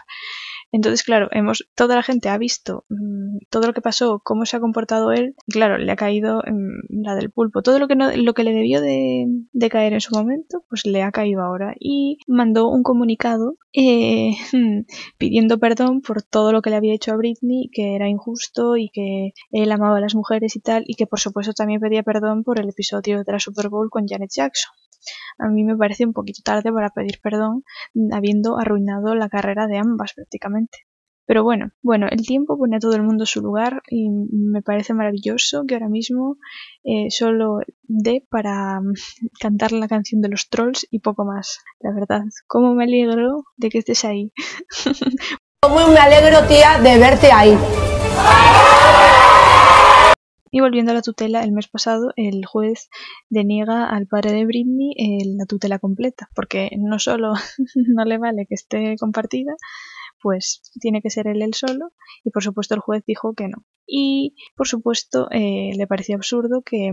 Entonces, 0.71 1.03
claro, 1.03 1.27
hemos, 1.31 1.67
toda 1.75 1.95
la 1.95 2.03
gente 2.03 2.29
ha 2.29 2.37
visto 2.37 2.85
mmm, 2.89 3.39
todo 3.49 3.67
lo 3.67 3.73
que 3.73 3.81
pasó, 3.81 4.21
cómo 4.23 4.45
se 4.45 4.57
ha 4.57 4.59
comportado 4.59 5.11
él, 5.11 5.35
y 5.45 5.51
claro, 5.51 5.77
le 5.77 5.91
ha 5.91 5.95
caído 5.95 6.41
mmm, 6.47 7.03
la 7.03 7.15
del 7.15 7.31
pulpo. 7.31 7.61
Todo 7.61 7.79
lo 7.79 7.87
que, 7.87 7.95
no, 7.95 8.15
lo 8.15 8.33
que 8.33 8.43
le 8.43 8.53
debió 8.53 8.81
de, 8.81 9.25
de, 9.51 9.69
caer 9.69 9.93
en 9.93 10.01
su 10.01 10.15
momento, 10.15 10.63
pues 10.69 10.85
le 10.85 11.03
ha 11.03 11.11
caído 11.11 11.41
ahora. 11.41 11.75
Y 11.79 12.19
mandó 12.27 12.69
un 12.69 12.83
comunicado 12.83 13.57
eh, 13.73 14.31
pidiendo 15.17 15.59
perdón 15.59 16.01
por 16.01 16.21
todo 16.23 16.51
lo 16.51 16.61
que 16.61 16.69
le 16.69 16.77
había 16.77 16.93
hecho 16.93 17.11
a 17.11 17.17
Britney, 17.17 17.69
que 17.73 17.95
era 17.95 18.07
injusto 18.07 18.77
y 18.77 18.89
que 18.89 19.33
él 19.51 19.71
amaba 19.71 19.97
a 19.97 20.01
las 20.01 20.15
mujeres 20.15 20.55
y 20.55 20.61
tal, 20.61 20.83
y 20.87 20.95
que 20.95 21.07
por 21.07 21.19
supuesto 21.19 21.53
también 21.53 21.81
pedía 21.81 22.03
perdón 22.03 22.43
por 22.43 22.59
el 22.59 22.69
episodio 22.69 23.23
de 23.23 23.31
la 23.31 23.39
Super 23.39 23.69
Bowl 23.69 23.89
con 23.89 24.07
Janet 24.07 24.31
Jackson 24.33 24.71
a 25.37 25.47
mí 25.49 25.63
me 25.63 25.77
parece 25.77 26.05
un 26.05 26.13
poquito 26.13 26.41
tarde 26.43 26.71
para 26.71 26.89
pedir 26.89 27.19
perdón, 27.21 27.63
habiendo 28.11 28.57
arruinado 28.57 29.15
la 29.15 29.29
carrera 29.29 29.67
de 29.67 29.77
ambas 29.77 30.13
prácticamente. 30.13 30.79
Pero 31.31 31.43
bueno, 31.43 31.71
bueno, 31.81 32.07
el 32.09 32.25
tiempo 32.25 32.57
pone 32.57 32.75
a 32.75 32.79
todo 32.79 32.95
el 32.95 33.03
mundo 33.03 33.25
su 33.25 33.41
lugar 33.41 33.81
y 33.89 34.09
me 34.09 34.61
parece 34.61 34.93
maravilloso 34.93 35.63
que 35.65 35.75
ahora 35.75 35.87
mismo 35.87 36.37
eh, 36.83 37.09
solo 37.09 37.59
dé 37.83 38.25
para 38.29 38.79
um, 38.79 38.91
cantar 39.39 39.71
la 39.71 39.87
canción 39.87 40.21
de 40.21 40.29
los 40.29 40.49
trolls 40.49 40.85
y 40.91 40.99
poco 40.99 41.23
más. 41.23 41.59
La 41.79 41.93
verdad, 41.93 42.23
cómo 42.47 42.73
me 42.73 42.83
alegro 42.83 43.45
de 43.55 43.69
que 43.69 43.77
estés 43.77 44.03
ahí. 44.03 44.33
Cómo 45.63 45.89
me 45.89 45.99
alegro, 45.99 46.47
tía, 46.47 46.79
de 46.79 46.97
verte 46.97 47.31
ahí. 47.31 47.55
Y 50.51 50.59
volviendo 50.59 50.91
a 50.91 50.95
la 50.95 51.01
tutela, 51.01 51.43
el 51.43 51.53
mes 51.53 51.69
pasado 51.69 52.11
el 52.17 52.45
juez 52.45 52.89
deniega 53.29 53.89
al 53.89 54.05
padre 54.07 54.33
de 54.33 54.45
Britney 54.45 54.91
eh, 54.97 55.25
la 55.37 55.45
tutela 55.45 55.79
completa, 55.79 56.29
porque 56.35 56.69
no 56.77 56.99
solo 56.99 57.33
no 57.75 58.05
le 58.05 58.17
vale 58.17 58.45
que 58.45 58.55
esté 58.55 58.95
compartida, 58.99 59.55
pues 60.21 60.61
tiene 60.79 61.01
que 61.01 61.09
ser 61.09 61.27
él 61.27 61.41
el 61.41 61.53
solo, 61.53 61.93
y 62.23 62.31
por 62.31 62.43
supuesto 62.43 62.75
el 62.75 62.81
juez 62.81 63.03
dijo 63.07 63.33
que 63.33 63.47
no. 63.47 63.65
Y 63.87 64.35
por 64.55 64.67
supuesto 64.67 65.29
eh, 65.31 65.71
le 65.75 65.87
pareció 65.87 66.15
absurdo 66.15 66.61
que 66.61 66.91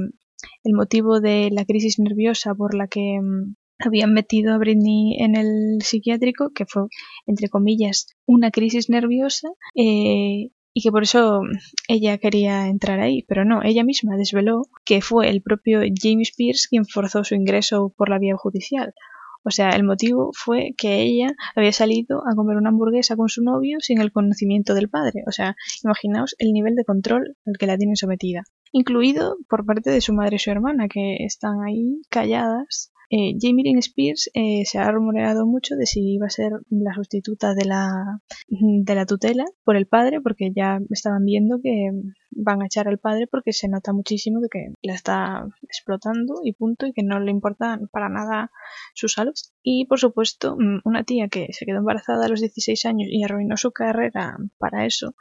el 0.65 0.73
motivo 0.73 1.21
de 1.21 1.51
la 1.53 1.65
crisis 1.65 1.99
nerviosa 1.99 2.55
por 2.55 2.75
la 2.75 2.87
que 2.87 3.21
mm, 3.21 3.57
habían 3.81 4.13
metido 4.13 4.55
a 4.55 4.59
Britney 4.59 5.17
en 5.21 5.37
el 5.37 5.83
psiquiátrico, 5.83 6.51
que 6.55 6.67
fue, 6.67 6.85
entre 7.27 7.49
comillas, 7.49 8.07
una 8.27 8.51
crisis 8.51 8.89
nerviosa, 8.89 9.49
eh, 9.75 10.51
y 10.79 10.81
que 10.81 10.93
por 10.93 11.03
eso 11.03 11.41
ella 11.89 12.19
quería 12.19 12.69
entrar 12.69 13.01
ahí, 13.01 13.25
pero 13.27 13.45
no, 13.45 13.65
ella 13.65 13.83
misma 13.83 14.17
desveló 14.17 14.69
que 14.85 15.01
fue 15.01 15.29
el 15.29 15.43
propio 15.43 15.81
James 15.81 16.33
Pierce 16.37 16.69
quien 16.71 16.87
forzó 16.87 17.25
su 17.25 17.35
ingreso 17.35 17.93
por 17.97 18.09
la 18.09 18.21
vía 18.21 18.37
judicial. 18.37 18.95
O 19.43 19.51
sea, 19.51 19.71
el 19.71 19.83
motivo 19.83 20.31
fue 20.35 20.75
que 20.79 21.03
ella 21.03 21.35
había 21.57 21.73
salido 21.73 22.23
a 22.31 22.37
comer 22.37 22.57
una 22.59 22.69
hamburguesa 22.69 23.17
con 23.17 23.29
su 23.29 23.43
novio 23.43 23.79
sin 23.81 24.01
el 24.01 24.13
conocimiento 24.13 24.73
del 24.75 24.89
padre. 24.89 25.25
O 25.27 25.33
sea, 25.33 25.57
imaginaos 25.83 26.37
el 26.39 26.53
nivel 26.53 26.77
de 26.77 26.85
control 26.85 27.37
al 27.45 27.59
que 27.59 27.67
la 27.67 27.77
tienen 27.77 27.97
sometida. 27.97 28.45
Incluido 28.71 29.37
por 29.49 29.67
parte 29.67 29.91
de 29.91 30.01
su 30.01 30.13
madre 30.13 30.37
y 30.37 30.39
su 30.39 30.53
hermana, 30.53 30.87
que 30.87 31.25
están 31.25 31.61
ahí 31.67 32.03
calladas 32.09 32.93
Eh, 33.11 33.35
Jamie 33.41 33.65
Lynn 33.65 33.79
Spears 33.79 34.31
eh, 34.35 34.65
se 34.67 34.79
ha 34.79 34.91
rumoreado 34.91 35.47
mucho 35.47 35.77
de 35.77 35.87
si 35.87 36.15
iba 36.15 36.27
a 36.27 36.31
ser 36.31 36.53
la 36.69 36.93
sustituta 36.95 37.55
de 37.55 37.65
la, 37.65 38.21
de 38.49 38.95
la 38.95 39.07
tutela 39.07 39.45
por 39.65 39.77
el 39.77 39.87
padre, 39.87 40.21
porque 40.21 40.53
ya 40.55 40.79
estaban 40.91 41.25
viendo 41.25 41.61
que 41.63 41.91
van 42.31 42.63
a 42.63 42.67
echar 42.67 42.87
al 42.87 42.99
padre 42.99 43.27
porque 43.27 43.53
se 43.53 43.69
nota 43.69 43.93
muchísimo 43.93 44.41
de 44.41 44.49
que 44.49 44.67
la 44.83 44.95
está 44.95 45.47
explotando 45.63 46.41
y 46.45 46.53
punto, 46.53 46.87
y 46.87 46.93
que 46.93 47.03
no 47.03 47.19
le 47.19 47.31
importa 47.31 47.81
para 47.91 48.09
nada 48.09 48.51
su 48.95 49.09
salud. 49.09 49.35
Y 49.63 49.87
por 49.87 49.99
supuesto, 49.99 50.57
mm, 50.59 50.81
una 50.85 51.05
tía 51.05 51.29
que 51.29 51.49
se 51.53 51.65
quedó 51.65 51.79
embarazada 51.79 52.27
a 52.27 52.29
los 52.29 52.41
16 52.41 52.85
años 52.85 53.09
y 53.11 53.25
arruinó 53.25 53.57
su 53.57 53.73
carrera 53.73 54.37
para 54.59 54.85
eso, 54.85 55.15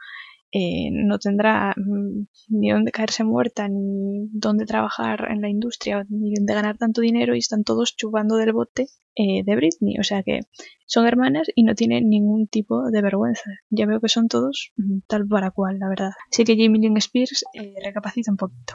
eh, 0.52 0.88
no 0.90 1.18
tendrá 1.18 1.74
mm, 1.76 2.26
ni 2.48 2.70
dónde 2.70 2.92
caerse 2.92 3.24
muerta, 3.24 3.68
ni 3.68 4.28
dónde 4.32 4.64
trabajar 4.64 5.28
en 5.30 5.42
la 5.42 5.48
industria, 5.48 6.06
ni 6.08 6.34
dónde 6.34 6.54
ganar 6.54 6.78
tanto 6.78 7.00
dinero 7.00 7.34
y 7.34 7.38
están 7.38 7.64
todos 7.64 7.96
chupando 7.96 8.36
del 8.36 8.52
bote 8.52 8.86
eh, 9.14 9.42
de 9.44 9.56
Britney. 9.56 9.98
O 9.98 10.04
sea 10.04 10.22
que 10.22 10.40
son 10.86 11.06
hermanas 11.06 11.48
y 11.54 11.64
no 11.64 11.74
tienen 11.74 12.08
ningún 12.08 12.46
tipo 12.46 12.90
de 12.90 13.02
vergüenza. 13.02 13.50
Ya 13.68 13.86
veo 13.86 14.00
que 14.00 14.08
son 14.08 14.28
todos 14.28 14.72
mm, 14.76 15.00
tal 15.06 15.26
para 15.26 15.50
cual, 15.50 15.78
la 15.78 15.88
verdad. 15.88 16.10
Así 16.30 16.44
que 16.44 16.56
Jamie 16.56 16.80
Lynn 16.80 16.96
Spears 16.96 17.44
eh, 17.52 17.74
recapacita 17.82 18.30
un 18.30 18.36
poquito. 18.36 18.74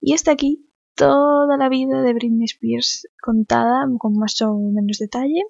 Y 0.00 0.14
hasta 0.14 0.30
aquí 0.30 0.64
toda 0.94 1.58
la 1.58 1.68
vida 1.68 2.00
de 2.00 2.14
Britney 2.14 2.46
Spears 2.46 3.06
contada 3.22 3.86
con 3.98 4.14
más 4.14 4.40
o 4.40 4.54
menos 4.72 4.96
detalle. 4.98 5.42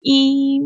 Y 0.00 0.60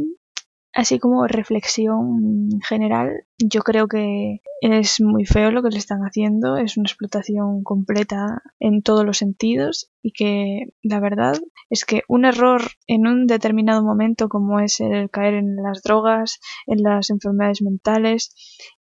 así 0.73 0.99
como 0.99 1.27
reflexión 1.29 2.61
general, 2.69 3.25
yo 3.41 3.63
creo 3.63 3.89
que 3.89 4.41
es 4.61 5.01
muy 5.01 5.25
feo 5.25 5.51
lo 5.51 5.63
que 5.63 5.71
le 5.71 5.79
están 5.79 6.01
haciendo, 6.03 6.57
es 6.59 6.77
una 6.77 6.87
explotación 6.87 7.63
completa 7.63 8.43
en 8.59 8.83
todos 8.83 9.07
los 9.07 9.19
sentidos 9.19 9.91
y 10.03 10.13
que 10.13 10.73
la 10.83 11.01
verdad 11.01 11.39
es 11.71 11.85
que 11.85 12.03
un 12.09 12.25
error 12.25 12.63
en 12.87 13.07
un 13.07 13.27
determinado 13.27 13.83
momento 13.83 14.29
como 14.29 14.61
es 14.61 14.81
el 14.81 15.09
caer 15.11 15.35
en 15.35 15.57
las 15.57 15.83
drogas, 15.83 16.41
en 16.67 16.83
las 16.83 17.11
enfermedades 17.11 17.63
mentales, 17.63 18.35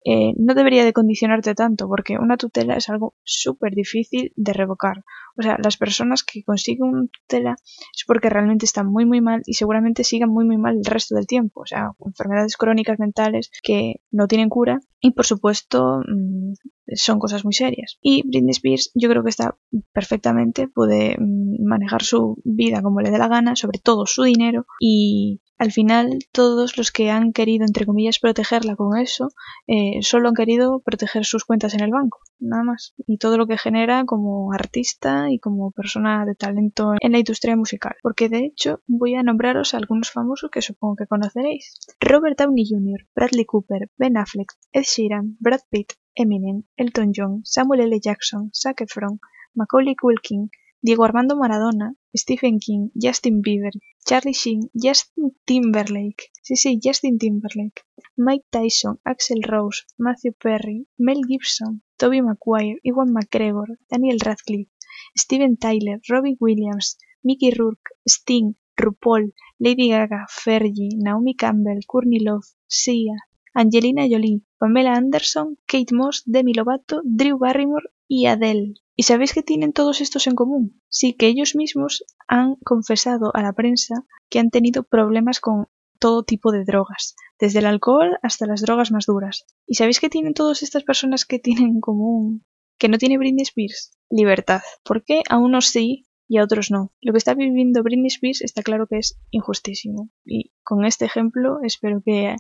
eh, 0.05 0.33
no 0.37 0.55
debería 0.55 0.85
de 0.85 0.93
condicionarte 0.93 1.55
tanto 1.55 1.89
porque 1.89 2.19
una 2.19 2.37
tutela 2.37 2.77
es 2.77 2.89
algo 2.91 3.15
súper 3.23 3.75
difícil 3.75 4.33
de 4.37 4.53
revocar. 4.53 5.05
O 5.39 5.43
sea, 5.43 5.57
las 5.63 5.79
personas 5.79 6.23
que 6.23 6.43
consiguen 6.43 6.89
una 6.89 7.07
tutela 7.07 7.57
es 7.97 8.05
porque 8.07 8.29
realmente 8.29 8.67
están 8.67 8.87
muy 8.87 9.07
muy 9.07 9.23
mal 9.23 9.43
y 9.47 9.55
seguramente 9.55 10.05
sigan 10.05 10.29
muy 10.29 10.45
muy 10.45 10.59
mal 10.59 10.77
el 10.77 10.85
resto 10.85 11.15
del 11.15 11.27
tiempo. 11.27 11.63
O 11.63 11.67
sea, 11.67 11.93
enfermedades 12.05 12.59
crónicas 12.59 12.99
mentales 12.99 13.51
que 13.63 14.03
no 14.11 14.27
tienen 14.27 14.50
cura 14.51 14.81
y 15.01 15.13
por 15.13 15.25
supuesto 15.25 16.03
mm, 16.07 16.53
son 16.95 17.19
cosas 17.19 17.45
muy 17.45 17.55
serias. 17.55 17.99
Y 18.03 18.23
Britney 18.29 18.51
Spears 18.51 18.91
yo 18.95 19.09
creo 19.09 19.23
que 19.23 19.31
está 19.31 19.57
perfectamente, 19.93 20.69
puede 20.69 21.17
mm, 21.19 21.65
manejar 21.65 22.03
su 22.03 22.37
vida 22.45 22.83
como 22.83 23.01
le 23.01 23.11
dé 23.11 23.17
la 23.17 23.29
gana, 23.29 23.57
sobre 23.57 23.79
todo 23.79 24.05
su 24.05 24.25
dinero 24.25 24.67
y 24.79 25.41
al 25.61 25.73
final 25.73 26.21
todos 26.33 26.79
los 26.79 26.91
que 26.91 27.11
han 27.11 27.35
querido, 27.35 27.67
entre 27.67 27.85
comillas, 27.85 28.19
protegerla 28.19 28.77
con 28.77 28.97
eso, 28.97 29.29
eh, 29.67 29.99
solo 30.01 30.29
han 30.31 30.35
querido 30.35 30.81
proteger 30.81 31.27
sus 31.27 31.45
cuentas 31.45 31.75
en 31.75 31.81
el 31.81 31.91
banco, 31.91 32.19
nada 32.39 32.63
más. 32.63 32.95
Y 33.07 33.19
todo 33.19 33.37
lo 33.37 33.47
que 33.47 33.59
genera 33.59 34.07
como 34.07 34.55
artista 34.55 35.31
y 35.31 35.39
como 35.39 35.71
persona 35.71 36.25
de 36.25 36.35
talento 36.35 36.95
en 36.99 37.13
la 37.13 37.19
industria 37.19 37.57
musical. 37.57 37.95
Porque 38.03 38.31
de 38.31 38.47
hecho 38.47 38.81
voy 38.87 39.17
a 39.17 39.23
nombraros 39.23 39.75
a 39.75 39.77
algunos 39.77 40.11
famosos 40.11 40.51
que 40.51 40.63
supongo 40.63 40.97
que 40.97 41.07
conoceréis. 41.07 41.75
Robert 42.01 42.39
Downey 42.39 42.65
Jr., 42.67 43.07
Bradley 43.15 43.45
Cooper, 43.45 43.91
Ben 43.99 44.17
Affleck, 44.17 44.55
Ed 44.73 44.85
Sheeran, 44.85 45.37
Brad 45.41 45.61
Pitt, 45.69 45.93
Eminem, 46.15 46.63
Elton 46.79 47.13
John, 47.15 47.43
Samuel 47.45 47.83
L. 47.83 48.01
Jackson, 48.01 48.51
Zac 48.55 48.81
Efron, 48.81 49.21
Macaulay 49.53 49.95
Culkin, 49.95 50.49
Diego 50.81 51.05
Armando 51.05 51.37
Maradona, 51.37 51.93
Stephen 52.15 52.59
King, 52.59 52.91
Justin 52.95 53.41
Bieber, 53.41 53.73
Charlie 54.07 54.35
Sheen, 54.35 54.71
Justin 54.75 55.37
Timberlake, 55.45 56.31
sí, 56.43 56.57
sí, 56.57 56.81
Justin 56.83 57.19
Timberlake, 57.19 57.83
Mike 58.17 58.47
Tyson, 58.51 58.99
Axel 59.05 59.43
Rose, 59.43 59.85
Matthew 59.99 60.33
Perry, 60.33 60.87
Mel 60.99 61.21
Gibson, 61.29 61.83
Tobey 61.97 62.23
Maguire, 62.23 62.79
Iwan 62.83 63.13
McGregor, 63.13 63.79
Daniel 63.89 64.19
Radcliffe, 64.25 64.71
Steven 65.15 65.57
Tyler, 65.57 66.01
Robbie 66.09 66.37
Williams, 66.41 66.99
Mickey 67.23 67.51
Rourke, 67.51 67.91
Sting, 68.07 68.57
RuPaul, 68.77 69.33
Lady 69.59 69.89
Gaga, 69.91 70.27
Fergie, 70.29 70.97
Naomi 70.97 71.35
Campbell, 71.35 71.81
Courtney 71.87 72.21
Love, 72.21 72.45
Sia, 72.67 73.17
Angelina 73.55 74.09
Jolie, 74.09 74.43
Pamela 74.59 74.91
Anderson, 74.91 75.57
Kate 75.67 75.93
Moss, 75.93 76.23
Demi 76.25 76.55
Lovato, 76.55 77.03
Drew 77.05 77.39
Barrymore 77.39 77.89
y 78.11 78.27
Adele. 78.27 78.75
¿Y 78.97 79.05
sabéis 79.05 79.33
qué 79.33 79.45
tienen 79.45 79.73
todos 79.73 80.01
estos 80.01 80.27
en 80.27 80.35
común? 80.35 80.83
Sí, 80.89 81.15
que 81.15 81.29
ellos 81.29 81.55
mismos 81.55 82.05
han 82.27 82.57
confesado 82.57 83.31
a 83.35 83.41
la 83.41 83.53
prensa 83.53 84.05
que 84.29 84.41
han 84.41 84.51
tenido 84.51 84.83
problemas 84.83 85.39
con 85.39 85.69
todo 86.01 86.25
tipo 86.25 86.51
de 86.51 86.65
drogas, 86.65 87.15
desde 87.39 87.61
el 87.61 87.67
alcohol 87.67 88.19
hasta 88.23 88.47
las 88.47 88.63
drogas 88.63 88.91
más 88.91 89.07
duras. 89.07 89.47
¿Y 89.65 89.77
sabéis 89.77 90.01
qué 90.01 90.11
tienen 90.11 90.35
todas 90.35 90.65
estas 90.65 90.83
personas 90.83 91.25
que 91.25 91.39
tienen 91.39 91.67
en 91.67 91.81
común? 91.81 92.45
Que 92.79 92.89
no 92.89 92.99
tiene 92.99 93.17
Britney 93.17 93.43
Spears. 93.43 93.97
Libertad. 94.11 94.63
¿Por 94.83 95.05
qué 95.05 95.23
a 95.29 95.39
unos 95.39 95.67
sí 95.67 96.09
y 96.27 96.39
a 96.39 96.43
otros 96.43 96.73
no? 96.73 96.93
Lo 97.01 97.13
que 97.13 97.19
está 97.19 97.35
viviendo 97.35 97.85
Britney 97.85 98.09
Spears 98.09 98.43
está 98.43 98.65
claro 98.65 98.89
que 98.89 98.99
es 98.99 99.21
injustísimo. 99.31 100.11
Y 100.25 100.51
con 100.65 100.85
este 100.85 101.05
ejemplo 101.05 101.61
espero 101.63 102.03
que 102.05 102.35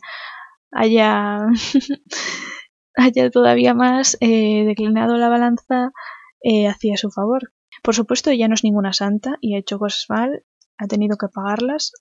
haya, 0.72 1.46
haya 2.94 3.30
todavía 3.30 3.74
más 3.74 4.16
eh, 4.20 4.64
declinado 4.64 5.16
la 5.16 5.28
balanza 5.28 5.92
eh, 6.42 6.68
hacia 6.68 6.96
su 6.96 7.10
favor. 7.10 7.52
Por 7.82 7.94
supuesto, 7.94 8.30
ella 8.30 8.48
no 8.48 8.54
es 8.54 8.64
ninguna 8.64 8.92
santa 8.92 9.36
y 9.40 9.54
ha 9.54 9.58
hecho 9.58 9.78
cosas 9.78 10.06
mal, 10.08 10.44
ha 10.78 10.86
tenido 10.86 11.16
que 11.16 11.28
pagarlas, 11.28 11.92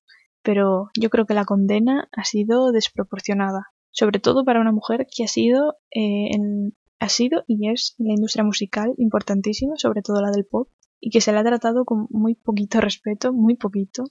pero 0.41 0.89
yo 0.99 1.09
creo 1.09 1.25
que 1.25 1.33
la 1.33 1.45
condena 1.45 2.09
ha 2.11 2.23
sido 2.25 2.71
desproporcionada, 2.71 3.67
sobre 3.91 4.19
todo 4.19 4.45
para 4.45 4.61
una 4.61 4.71
mujer 4.71 5.07
que 5.15 5.23
ha 5.23 5.27
sido, 5.27 5.75
eh, 5.91 6.29
en- 6.35 6.75
ha 6.99 7.09
sido 7.09 7.43
y 7.47 7.69
es 7.69 7.95
la 7.97 8.13
industria 8.13 8.43
musical 8.43 8.93
importantísima, 8.97 9.75
sobre 9.77 10.01
todo 10.01 10.21
la 10.21 10.31
del 10.31 10.45
pop, 10.45 10.69
y 10.99 11.11
que 11.11 11.21
se 11.21 11.31
le 11.31 11.39
ha 11.39 11.43
tratado 11.43 11.85
con 11.85 12.07
muy 12.09 12.35
poquito 12.35 12.81
respeto, 12.81 13.31
muy 13.33 13.55
poquito, 13.55 14.03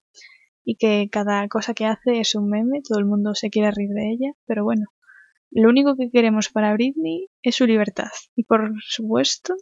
y 0.64 0.76
que 0.76 1.08
cada 1.10 1.48
cosa 1.48 1.74
que 1.74 1.86
hace 1.86 2.20
es 2.20 2.34
un 2.34 2.48
meme, 2.48 2.80
todo 2.86 2.98
el 2.98 3.06
mundo 3.06 3.34
se 3.34 3.50
quiere 3.50 3.70
reír 3.70 3.90
de 3.90 4.10
ella, 4.12 4.32
pero 4.46 4.64
bueno, 4.64 4.86
lo 5.50 5.68
único 5.68 5.96
que 5.96 6.10
queremos 6.10 6.50
para 6.50 6.72
Britney 6.74 7.28
es 7.42 7.56
su 7.56 7.66
libertad. 7.66 8.10
Y 8.36 8.44
por 8.44 8.72
supuesto, 8.82 9.54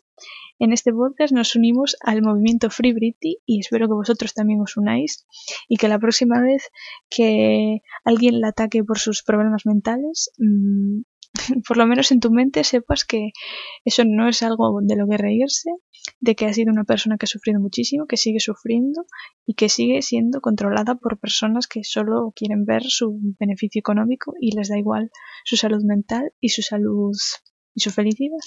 en 0.58 0.72
este 0.72 0.92
podcast 0.92 1.32
nos 1.32 1.54
unimos 1.54 1.96
al 2.00 2.22
movimiento 2.22 2.70
Free 2.70 2.92
Britney 2.92 3.38
y 3.44 3.60
espero 3.60 3.86
que 3.88 3.94
vosotros 3.94 4.34
también 4.34 4.60
os 4.60 4.76
unáis 4.76 5.26
y 5.68 5.76
que 5.76 5.88
la 5.88 5.98
próxima 5.98 6.40
vez 6.40 6.70
que 7.10 7.82
alguien 8.04 8.40
la 8.40 8.48
ataque 8.48 8.82
por 8.82 8.98
sus 8.98 9.22
problemas 9.22 9.66
mentales, 9.66 10.30
mm, 10.38 11.02
por 11.66 11.76
lo 11.76 11.86
menos 11.86 12.10
en 12.12 12.20
tu 12.20 12.30
mente 12.30 12.64
sepas 12.64 13.04
que 13.04 13.30
eso 13.84 14.04
no 14.04 14.28
es 14.28 14.42
algo 14.42 14.78
de 14.82 14.96
lo 14.96 15.06
que 15.06 15.16
reírse, 15.16 15.70
de 16.20 16.34
que 16.34 16.46
ha 16.46 16.52
sido 16.52 16.72
una 16.72 16.84
persona 16.84 17.16
que 17.16 17.24
ha 17.24 17.28
sufrido 17.28 17.60
muchísimo, 17.60 18.06
que 18.06 18.16
sigue 18.16 18.40
sufriendo 18.40 19.04
y 19.44 19.54
que 19.54 19.68
sigue 19.68 20.02
siendo 20.02 20.40
controlada 20.40 20.94
por 20.96 21.18
personas 21.18 21.66
que 21.66 21.84
solo 21.84 22.32
quieren 22.34 22.64
ver 22.64 22.82
su 22.84 23.18
beneficio 23.38 23.80
económico 23.80 24.32
y 24.40 24.56
les 24.56 24.68
da 24.68 24.78
igual 24.78 25.10
su 25.44 25.56
salud 25.56 25.82
mental 25.84 26.32
y 26.40 26.50
su 26.50 26.62
salud 26.62 27.16
y 27.74 27.80
su 27.80 27.90
felicidad. 27.90 28.38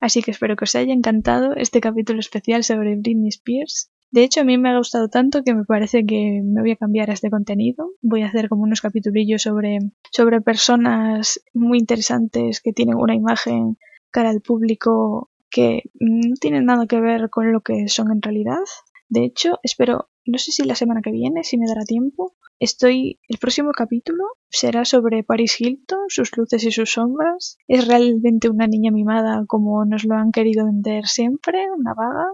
Así 0.00 0.22
que 0.22 0.32
espero 0.32 0.56
que 0.56 0.64
os 0.64 0.74
haya 0.74 0.92
encantado 0.92 1.54
este 1.56 1.80
capítulo 1.80 2.20
especial 2.20 2.62
sobre 2.62 2.96
Britney 2.96 3.28
Spears. 3.28 3.90
De 4.14 4.22
hecho, 4.22 4.42
a 4.42 4.44
mí 4.44 4.58
me 4.58 4.68
ha 4.68 4.78
gustado 4.78 5.08
tanto 5.08 5.42
que 5.42 5.56
me 5.56 5.64
parece 5.64 6.06
que 6.06 6.40
me 6.44 6.60
voy 6.60 6.70
a 6.70 6.76
cambiar 6.76 7.10
este 7.10 7.30
contenido. 7.30 7.90
Voy 8.00 8.22
a 8.22 8.28
hacer 8.28 8.48
como 8.48 8.62
unos 8.62 8.80
capitulillos 8.80 9.42
sobre, 9.42 9.80
sobre 10.12 10.40
personas 10.40 11.40
muy 11.52 11.78
interesantes 11.78 12.60
que 12.60 12.72
tienen 12.72 12.94
una 12.94 13.16
imagen 13.16 13.76
cara 14.12 14.30
al 14.30 14.40
público 14.40 15.32
que 15.50 15.90
no 15.98 16.36
tienen 16.40 16.64
nada 16.64 16.86
que 16.86 17.00
ver 17.00 17.28
con 17.28 17.50
lo 17.52 17.62
que 17.62 17.88
son 17.88 18.12
en 18.12 18.22
realidad. 18.22 18.62
De 19.08 19.24
hecho, 19.24 19.58
espero, 19.64 20.10
no 20.26 20.38
sé 20.38 20.52
si 20.52 20.62
la 20.62 20.76
semana 20.76 21.02
que 21.02 21.10
viene, 21.10 21.42
si 21.42 21.58
me 21.58 21.66
dará 21.66 21.82
tiempo, 21.84 22.36
estoy, 22.60 23.18
el 23.28 23.38
próximo 23.38 23.72
capítulo 23.72 24.22
será 24.48 24.84
sobre 24.84 25.24
Paris 25.24 25.60
Hilton, 25.60 26.04
sus 26.06 26.36
luces 26.36 26.62
y 26.62 26.70
sus 26.70 26.92
sombras. 26.92 27.58
Es 27.66 27.88
realmente 27.88 28.48
una 28.48 28.68
niña 28.68 28.92
mimada 28.92 29.44
como 29.48 29.84
nos 29.84 30.04
lo 30.04 30.14
han 30.14 30.30
querido 30.30 30.66
vender 30.66 31.06
siempre, 31.06 31.66
una 31.76 31.94
vaga. 31.94 32.26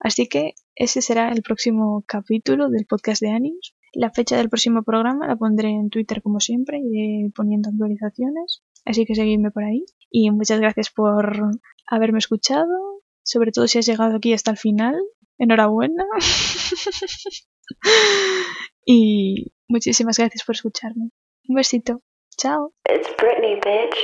Así 0.00 0.28
que 0.28 0.54
ese 0.76 1.02
será 1.02 1.30
el 1.30 1.42
próximo 1.42 2.04
capítulo 2.06 2.68
del 2.68 2.86
podcast 2.86 3.20
de 3.20 3.30
Animus. 3.30 3.74
La 3.92 4.10
fecha 4.10 4.36
del 4.36 4.48
próximo 4.48 4.82
programa 4.82 5.26
la 5.26 5.36
pondré 5.36 5.70
en 5.70 5.90
Twitter 5.90 6.22
como 6.22 6.40
siempre, 6.40 6.78
iré 6.78 7.30
poniendo 7.34 7.70
actualizaciones. 7.70 8.62
así 8.84 9.04
que 9.04 9.14
seguidme 9.14 9.50
por 9.50 9.64
ahí. 9.64 9.84
Y 10.10 10.30
muchas 10.30 10.60
gracias 10.60 10.90
por 10.90 11.50
haberme 11.86 12.18
escuchado, 12.18 13.02
sobre 13.24 13.50
todo 13.50 13.66
si 13.66 13.78
has 13.78 13.86
llegado 13.86 14.16
aquí 14.16 14.32
hasta 14.32 14.52
el 14.52 14.56
final. 14.56 14.94
Enhorabuena. 15.38 16.04
y 18.84 19.52
muchísimas 19.68 20.18
gracias 20.18 20.44
por 20.44 20.54
escucharme. 20.54 21.10
Un 21.48 21.54
besito. 21.54 22.02
Chao. 22.36 22.72
It's 22.88 23.08
Britney, 23.18 23.56
bitch. 23.56 23.98